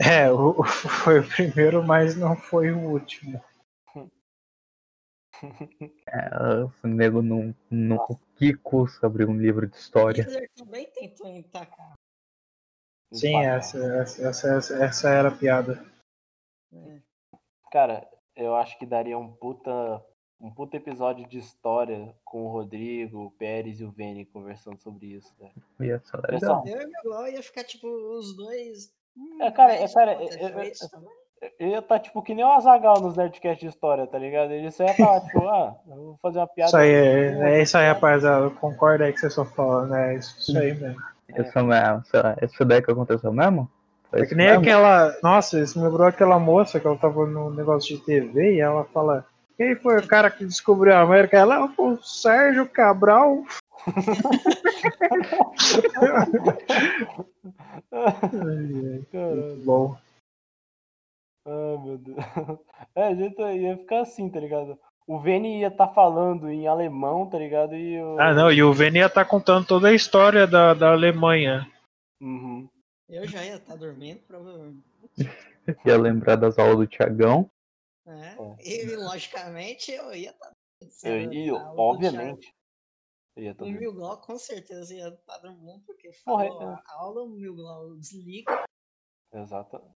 É, 0.00 0.30
o, 0.30 0.62
foi 1.04 1.20
o 1.20 1.28
primeiro, 1.28 1.82
mas 1.82 2.14
não 2.16 2.36
foi 2.36 2.70
o 2.70 2.78
último. 2.78 3.42
É, 6.10 6.64
o 6.82 6.88
nego 6.88 7.20
não, 7.20 7.54
não 7.70 7.98
custa 8.62 9.06
abrir 9.06 9.28
um 9.28 9.38
livro 9.38 9.66
de 9.68 9.76
história. 9.76 10.22
Hitler 10.22 10.50
também 10.54 10.90
tentou 10.90 11.28
entacar. 11.28 11.92
Sim, 13.12 13.44
essa, 13.44 13.78
essa, 14.00 14.28
essa, 14.28 14.48
essa- 14.56 14.84
essa 14.84 15.08
era 15.10 15.28
a 15.28 15.36
piada. 15.36 15.84
né? 16.72 17.02
Cara, 17.70 18.08
eu 18.34 18.54
acho 18.54 18.78
que 18.78 18.86
daria 18.86 19.18
um 19.18 19.30
puta, 19.36 19.70
um 20.40 20.50
puta 20.50 20.76
episódio 20.76 21.26
de 21.28 21.38
história 21.38 22.14
com 22.24 22.44
o 22.44 22.48
Rodrigo, 22.52 23.24
o 23.26 23.30
Pérez 23.32 23.80
e 23.80 23.84
o 23.84 23.90
Vini 23.90 24.24
conversando 24.24 24.78
sobre 24.80 25.06
isso, 25.06 25.34
cara. 25.38 25.52
Ia 25.80 26.00
ser 26.04 26.20
legal. 26.32 26.64
Eu 26.66 27.26
e 27.26 27.32
ia 27.34 27.42
ficar 27.42 27.64
tipo 27.64 27.86
os 27.88 28.36
dois. 28.36 28.92
hum, 29.16 29.38
É, 29.42 29.50
cara, 29.50 29.74
é, 29.74 29.88
cara, 29.88 30.12
eu- 30.14 30.48
eu- 30.48 30.62
isso 30.62 30.88
também. 30.90 31.10
Eu 31.58 31.68
ia 31.68 31.78
estar 31.78 32.00
tipo 32.00 32.20
que 32.20 32.34
nem 32.34 32.44
o 32.44 32.50
Azagal 32.50 33.00
nos 33.00 33.16
Nerdcast 33.16 33.60
de 33.60 33.68
história, 33.68 34.06
tá 34.08 34.18
ligado? 34.18 34.50
Ele 34.50 34.70
só 34.72 34.84
ia 34.84 34.94
falar, 34.94 35.20
tipo, 35.22 35.38
ah, 35.48 35.76
eu 35.88 35.94
vou 35.96 36.18
fazer 36.20 36.38
uma 36.38 36.48
piada. 36.48 36.68
Isso 36.68 36.76
aí, 36.76 36.90
é, 36.92 37.58
é 37.58 37.62
isso 37.62 37.78
aí, 37.78 37.86
rapaziada. 37.86 38.50
Concorda 38.50 39.04
aí 39.04 39.12
que 39.12 39.20
você 39.20 39.30
só 39.30 39.44
fala, 39.44 39.86
né? 39.86 40.16
Isso, 40.16 40.36
isso 40.40 40.58
aí 40.58 40.74
mesmo. 40.74 41.00
Isso 41.28 41.64
mesmo. 41.64 42.04
Será? 42.06 42.36
Isso 42.42 42.64
daí 42.64 42.82
que 42.82 42.90
aconteceu 42.90 43.32
mesmo? 43.32 43.70
Foi 44.10 44.22
É 44.22 44.26
que 44.26 44.34
nem 44.34 44.46
mesmo? 44.48 44.62
aquela. 44.62 45.16
Nossa, 45.22 45.60
isso 45.60 45.78
me 45.78 45.84
lembrou 45.86 46.06
aquela 46.08 46.38
moça 46.40 46.80
que 46.80 46.86
ela 46.86 46.96
tava 46.96 47.24
no 47.26 47.50
negócio 47.54 47.96
de 47.96 48.04
TV 48.04 48.54
e 48.56 48.60
ela 48.60 48.84
fala. 48.86 49.24
Quem 49.58 49.74
foi 49.74 49.98
o 49.98 50.06
cara 50.06 50.30
que 50.30 50.46
descobriu 50.46 50.94
a 50.94 51.00
América? 51.00 51.36
Ela 51.36 51.68
foi 51.70 51.94
o 51.94 52.02
Sérgio 52.02 52.68
Cabral. 52.68 53.42
Ai, 57.92 59.04
bom. 59.64 59.96
Ai, 61.44 61.78
meu 61.84 61.98
Deus. 61.98 62.18
É, 62.94 63.08
a 63.08 63.14
gente 63.14 63.40
ia 63.40 63.76
ficar 63.78 64.02
assim, 64.02 64.30
tá 64.30 64.38
ligado? 64.38 64.78
O 65.08 65.18
Vini 65.18 65.60
ia 65.60 65.68
estar 65.68 65.88
falando 65.88 66.48
em 66.48 66.68
alemão, 66.68 67.28
tá 67.28 67.38
ligado? 67.38 67.74
E 67.74 68.00
o... 68.00 68.20
Ah, 68.20 68.32
não, 68.32 68.52
e 68.52 68.62
o 68.62 68.72
Venia 68.72 69.08
tá 69.08 69.24
contando 69.24 69.66
toda 69.66 69.88
a 69.88 69.94
história 69.94 70.46
da, 70.46 70.72
da 70.74 70.92
Alemanha. 70.92 71.68
Uhum. 72.20 72.68
Eu 73.08 73.26
já 73.26 73.44
ia 73.44 73.56
estar 73.56 73.74
dormindo, 73.74 74.20
provavelmente. 74.28 74.84
Ia 75.84 75.98
lembrar 75.98 76.36
das 76.36 76.58
aulas 76.58 76.78
do 76.78 76.86
Tiagão. 76.86 77.50
Né? 78.08 78.36
É. 78.58 78.68
E 78.68 78.96
logicamente 78.96 79.92
eu 79.92 80.14
ia 80.14 80.30
estar 80.30 80.52
Eu, 81.04 81.32
e, 81.32 81.50
a 81.50 81.52
aula 81.60 81.74
do 81.74 81.80
obviamente. 81.80 82.54
Eu 83.36 83.44
ia 83.44 83.54
tá 83.54 83.64
O 83.64 83.68
Milglau 83.68 84.20
com 84.20 84.38
certeza 84.38 84.94
ia 84.94 85.08
estar 85.08 85.38
dormindo, 85.38 85.84
porque 85.84 86.10
Porra, 86.24 86.46
falou 86.46 86.70
é. 86.70 86.82
a 86.86 86.92
aula, 86.94 87.22
o 87.22 87.28
Milglau 87.28 87.94
desliga. 87.96 88.64
Exato. 89.32 89.94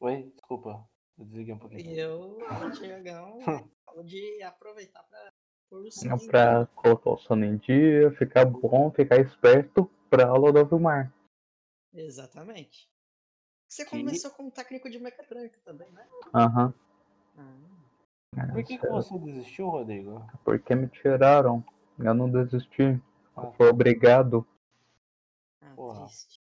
Oi, 0.00 0.30
desculpa. 0.34 0.88
Eu 1.18 1.24
desliguei 1.24 1.54
um 1.54 1.58
pouquinho. 1.58 1.80
E 1.80 1.98
eu, 1.98 2.38
o 2.38 2.70
Tiagão, 2.72 3.38
falo 3.86 4.04
de 4.04 4.42
aproveitar 4.42 5.02
pra 5.04 5.32
pôr 5.70 5.80
o 5.80 5.88
Não 6.04 6.18
pra 6.28 6.66
colocar 6.66 7.10
o 7.10 7.18
sono 7.18 7.44
em 7.44 7.56
dia, 7.56 8.12
ficar 8.12 8.44
bom, 8.44 8.90
ficar 8.92 9.16
esperto 9.16 9.90
pra 10.10 10.28
aula 10.28 10.52
do 10.52 10.64
Vilmar. 10.66 11.12
Exatamente. 11.94 12.88
Você 13.68 13.84
Que- 13.84 13.90
começou 13.98 14.30
como 14.30 14.50
técnico 14.50 14.88
de 14.88 14.98
mecatrônica 14.98 15.58
também, 15.64 15.90
né? 15.90 16.06
Aham. 16.34 16.72
Ah, 17.36 18.46
Por 18.52 18.62
que, 18.64 18.78
que 18.78 18.86
você 18.86 19.18
desistiu, 19.18 19.68
Rodrigo? 19.68 20.24
Porque 20.44 20.74
me 20.74 20.88
tiraram. 20.88 21.64
Eu 21.98 22.14
não 22.14 22.30
desisti. 22.30 23.00
Ah. 23.36 23.42
Eu 23.44 23.52
fui 23.52 23.68
obrigado. 23.68 24.46
ah 25.62 25.72
Porra. 25.74 26.06
triste. 26.06 26.40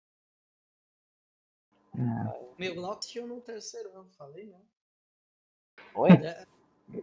É. 1.96 2.54
Meu 2.60 2.76
Glau 2.76 2.96
desistiu 2.96 3.26
no 3.28 3.42
terceiro 3.42 3.90
ano, 3.98 4.10
falei, 4.12 4.46
né? 4.48 4.60
Oi? 5.96 6.10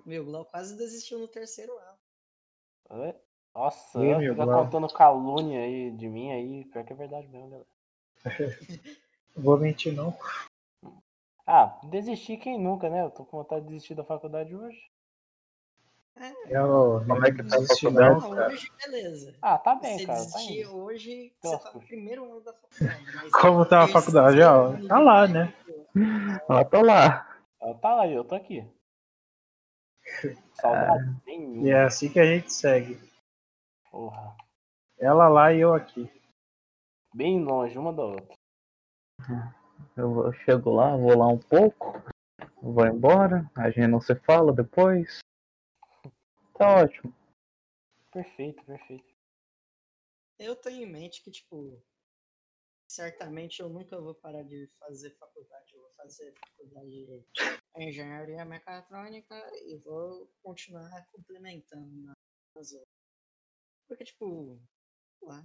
Meu 0.07 0.24
Glau 0.24 0.45
quase 0.45 0.77
desistiu 0.77 1.19
no 1.19 1.27
terceiro 1.27 1.77
ano. 1.78 1.99
Oi? 3.03 3.15
Nossa, 3.55 4.05
Ih, 4.05 4.19
fica 4.31 4.45
Glau. 4.45 4.65
contando 4.65 4.93
calúnia 4.93 5.61
aí 5.61 5.91
de 5.93 6.09
mim 6.09 6.31
aí. 6.31 6.65
Pior 6.66 6.85
que 6.85 6.93
é 6.93 6.97
verdade 6.97 7.27
mesmo, 7.28 7.51
galera. 7.51 7.66
Não 9.36 9.43
vou 9.43 9.59
mentir, 9.59 9.93
não. 9.94 10.16
Ah, 11.47 11.78
desistir 11.85 12.39
quem 12.39 12.59
nunca, 12.59 12.89
né? 12.89 13.02
Eu 13.02 13.11
tô 13.11 13.24
com 13.24 13.39
vontade 13.39 13.62
de 13.62 13.69
desistir 13.73 13.94
da 13.94 14.05
faculdade 14.05 14.55
hoje. 14.55 14.81
Eu, 16.47 17.02
Como 17.06 17.27
é 17.27 17.32
que 17.32 17.43
tá 17.43 17.56
a 17.56 17.66
faculdade? 17.66 18.20
não. 18.20 18.31
Não, 18.31 18.47
hoje, 18.47 18.73
beleza. 18.78 19.35
Ah, 19.43 19.59
tá 19.59 19.74
bem, 19.74 19.98
você 19.98 20.06
cara. 20.06 20.19
Tá 20.20 20.24
desistir 20.24 20.61
indo. 20.61 20.77
hoje, 20.77 21.32
Nossa. 21.43 21.56
você 21.59 21.65
tá 21.65 21.73
no 21.74 21.81
primeiro 21.86 22.24
ano 22.24 22.40
da 22.40 22.52
faculdade. 22.55 23.05
mas 23.16 23.32
Como 23.43 23.66
tá 23.66 23.82
a 23.85 23.89
faculdade? 23.89 24.40
Ó, 24.40 24.89
tá 24.89 25.01
lá, 25.01 25.27
técnico, 25.27 26.44
Ela 26.48 26.65
tá 26.65 26.81
lá. 26.82 27.39
Ela 27.61 27.74
tá 27.74 27.94
lá, 27.97 28.06
eu 28.06 28.24
tô 28.24 28.35
aqui. 28.36 28.65
Saudade 30.61 31.20
nenhuma. 31.27 31.66
E 31.66 31.70
é 31.70 31.82
assim 31.82 32.09
que 32.09 32.20
a 32.20 32.24
gente 32.24 32.52
segue. 32.52 32.98
Porra. 33.90 34.36
Ela 34.98 35.28
lá 35.28 35.52
e 35.52 35.61
eu 35.61 35.74
aqui. 35.74 36.09
Bem 37.12 37.43
longe 37.43 37.77
uma 37.77 37.93
da 37.93 38.05
outra. 38.05 38.36
Eu 39.97 40.12
vou- 40.12 40.32
chego 40.45 40.70
lá, 40.70 40.97
vou 40.97 41.16
lá 41.16 41.28
um 41.28 41.39
pouco, 41.39 42.03
vou 42.61 42.86
embora, 42.86 43.51
a 43.57 43.70
gente 43.70 43.86
não 43.86 44.01
se 44.01 44.15
fala 44.16 44.53
depois. 44.53 45.19
Tá 46.59 46.82
ótimo. 46.82 47.15
Perfeito, 48.12 48.65
perfeito. 48.65 49.15
Eu 50.39 50.57
tenho 50.57 50.86
em 50.86 50.91
mente 50.91 51.23
que, 51.23 51.31
tipo, 51.31 51.81
certamente 52.89 53.61
eu 53.61 53.69
nunca 53.69 54.01
vou 54.01 54.15
parar 54.15 54.43
de 54.43 54.69
fazer 54.78 55.11
faculdade. 55.16 55.73
Eu 55.74 55.81
vou 55.81 55.91
fazer 55.93 56.32
faculdade 56.39 56.91
de 56.91 57.24
engenharia 57.77 58.45
mecatrônica 58.45 59.35
e 59.66 59.78
vou 59.78 60.31
continuar 60.43 60.91
complementando 61.12 61.91
nas 62.55 62.73
outras. 62.73 62.89
Porque, 63.89 64.05
tipo, 64.05 64.61
lá. 65.23 65.45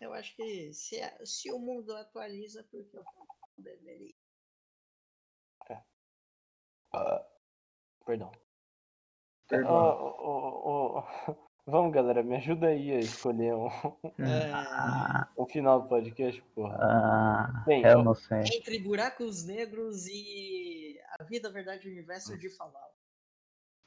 Eu 0.00 0.12
acho 0.12 0.34
que 0.36 0.72
se, 0.72 0.96
se 1.24 1.50
o 1.52 1.58
mundo 1.58 1.94
atualiza, 1.96 2.64
porque 2.70 2.96
eu 2.96 3.02
não 3.02 3.26
deveria. 3.58 4.14
Perdão. 8.06 8.32
Perdão. 9.48 9.70
Ó, 9.70 10.14
ó, 10.18 10.62
ó, 10.64 11.04
ó. 11.28 11.34
Vamos, 11.66 11.92
galera, 11.92 12.22
me 12.22 12.36
ajuda 12.36 12.68
aí 12.68 12.92
a 12.92 12.98
escolher 12.98 13.54
um, 13.54 13.66
É, 14.18 15.26
um 15.36 15.44
final 15.46 15.82
do 15.82 15.88
podcast, 15.88 16.40
porra. 16.54 16.78
Ah, 16.80 17.64
Bem, 17.66 17.84
eu 17.84 18.02
não 18.02 18.14
sei. 18.14 18.38
entre 18.38 18.78
buracos 18.78 19.44
negros 19.44 20.06
e 20.06 20.98
a 21.18 21.24
vida, 21.24 21.48
a 21.48 21.52
verdade 21.52 21.86
e 21.86 21.90
o 21.90 21.92
universo 21.92 22.38
de 22.38 22.48
Fallout. 22.48 22.94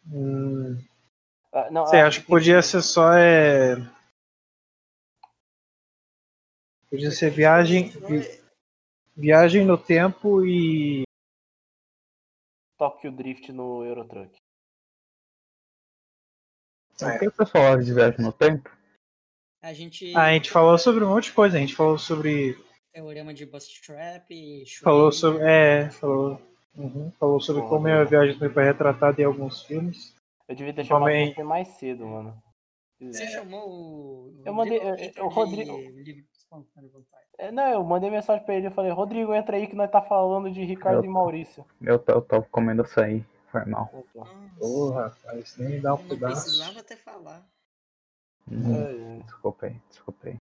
Hum, 0.06 0.78
Ah, 1.52 1.72
não, 1.72 1.88
você 1.88 1.98
acha 1.98 2.22
que 2.22 2.28
podia 2.28 2.62
ser 2.62 2.84
só 2.84 3.14
é. 3.14 3.76
Podia 6.92 7.10
ser 7.12 7.32
viagem, 7.32 7.88
vi- 7.90 8.44
viagem 9.16 9.66
no 9.66 9.78
tempo 9.78 10.46
e. 10.46 11.04
Tokyo 12.78 13.12
Drift 13.12 13.52
no 13.52 13.86
Eurotruck. 13.86 14.36
O 17.02 17.20
que 17.20 17.28
o 17.28 17.32
pessoal 17.32 17.64
fala 17.66 17.84
de 17.84 17.94
viagem 17.94 18.20
no 18.20 18.34
tempo? 18.34 18.70
A 19.64 19.74
gente. 19.74 20.14
Ah, 20.16 20.26
a 20.26 20.34
gente 20.34 20.52
falou 20.52 20.78
sobre 20.78 21.04
um 21.04 21.10
monte 21.10 21.26
de 21.26 21.34
coisa. 21.34 21.58
A 21.58 21.60
gente 21.62 21.76
falou 21.76 21.98
sobre. 21.98 22.56
Teorema 22.94 23.34
de 23.34 23.46
Bootstrap. 23.46 24.28
Falou 24.84 25.12
Schrödinger. 25.12 25.14
sobre. 25.14 25.44
É, 25.44 25.90
falou. 25.92 26.42
uhum, 26.76 27.12
falou 27.14 27.40
sobre 27.40 27.62
como 27.64 27.88
é 27.88 27.94
a 27.94 28.04
viagem 28.04 28.34
no 28.34 28.40
tempo 28.40 28.60
é 28.60 28.66
retratada 28.66 29.22
em 29.22 29.26
alguns 29.26 29.62
filmes. 29.64 30.14
Eu 30.48 30.56
devia 30.56 30.74
ter 30.74 30.84
chamado 30.86 31.06
Também. 31.06 31.34
você 31.34 31.44
mais 31.44 31.68
cedo, 31.70 32.06
mano. 32.06 32.44
Você 33.00 33.26
chamou 33.28 33.70
o. 33.70 34.42
Eu 34.46 34.54
mandei- 34.54 34.80
o 34.80 34.96
de 34.96 35.20
Rodrigo- 35.20 35.78
vontade. 36.60 37.26
É, 37.38 37.52
Não, 37.52 37.68
eu 37.72 37.84
mandei 37.84 38.10
mensagem 38.10 38.44
pra 38.46 38.56
ele 38.56 38.68
e 38.68 38.72
falei, 38.72 38.92
Rodrigo, 38.92 39.34
entra 39.34 39.58
aí 39.58 39.68
que 39.68 39.76
nós 39.76 39.90
tá 39.90 40.02
falando 40.02 40.52
de 40.52 40.64
Ricardo 40.64 41.00
Eu- 41.00 41.06
e 41.06 41.08
Maurício. 41.08 41.66
Eu, 41.82 41.98
t- 41.98 42.12
eu 42.12 42.22
tava 42.22 42.46
comendo 42.52 42.82
açaí, 42.84 43.24
foi 43.52 43.66
mal. 43.66 43.88
Porra, 44.60 45.08
rapaz, 45.08 45.58
nem 45.58 45.82
dá 45.82 45.94
um 45.94 45.98
não 45.98 46.08
pedaço. 46.08 46.42
precisava 46.44 46.80
até 46.80 46.96
falar. 46.96 47.44
Hum, 48.48 48.76
é, 48.76 49.18
é. 49.20 49.24
Desculpei, 49.24 49.82
desculpei. 49.90 50.36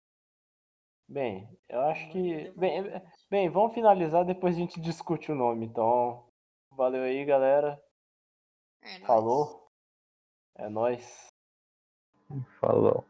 Bem, 1.09 1.49
eu 1.69 1.81
acho 1.83 2.09
que. 2.11 2.51
Bem, 2.53 2.83
vontade. 2.83 3.13
bem, 3.31 3.49
vamos 3.49 3.75
finalizar, 3.75 4.25
depois 4.25 4.55
a 4.55 4.59
gente 4.59 4.81
discute 4.81 5.33
o 5.33 5.35
nome. 5.35 5.67
Então, 5.67 6.25
valeu 6.73 7.03
aí, 7.03 7.25
galera. 7.25 7.83
É 8.83 8.93
nóis. 8.99 9.07
Falou. 9.07 9.67
É 10.57 10.69
nóis. 10.69 11.27
Falou. 12.61 13.05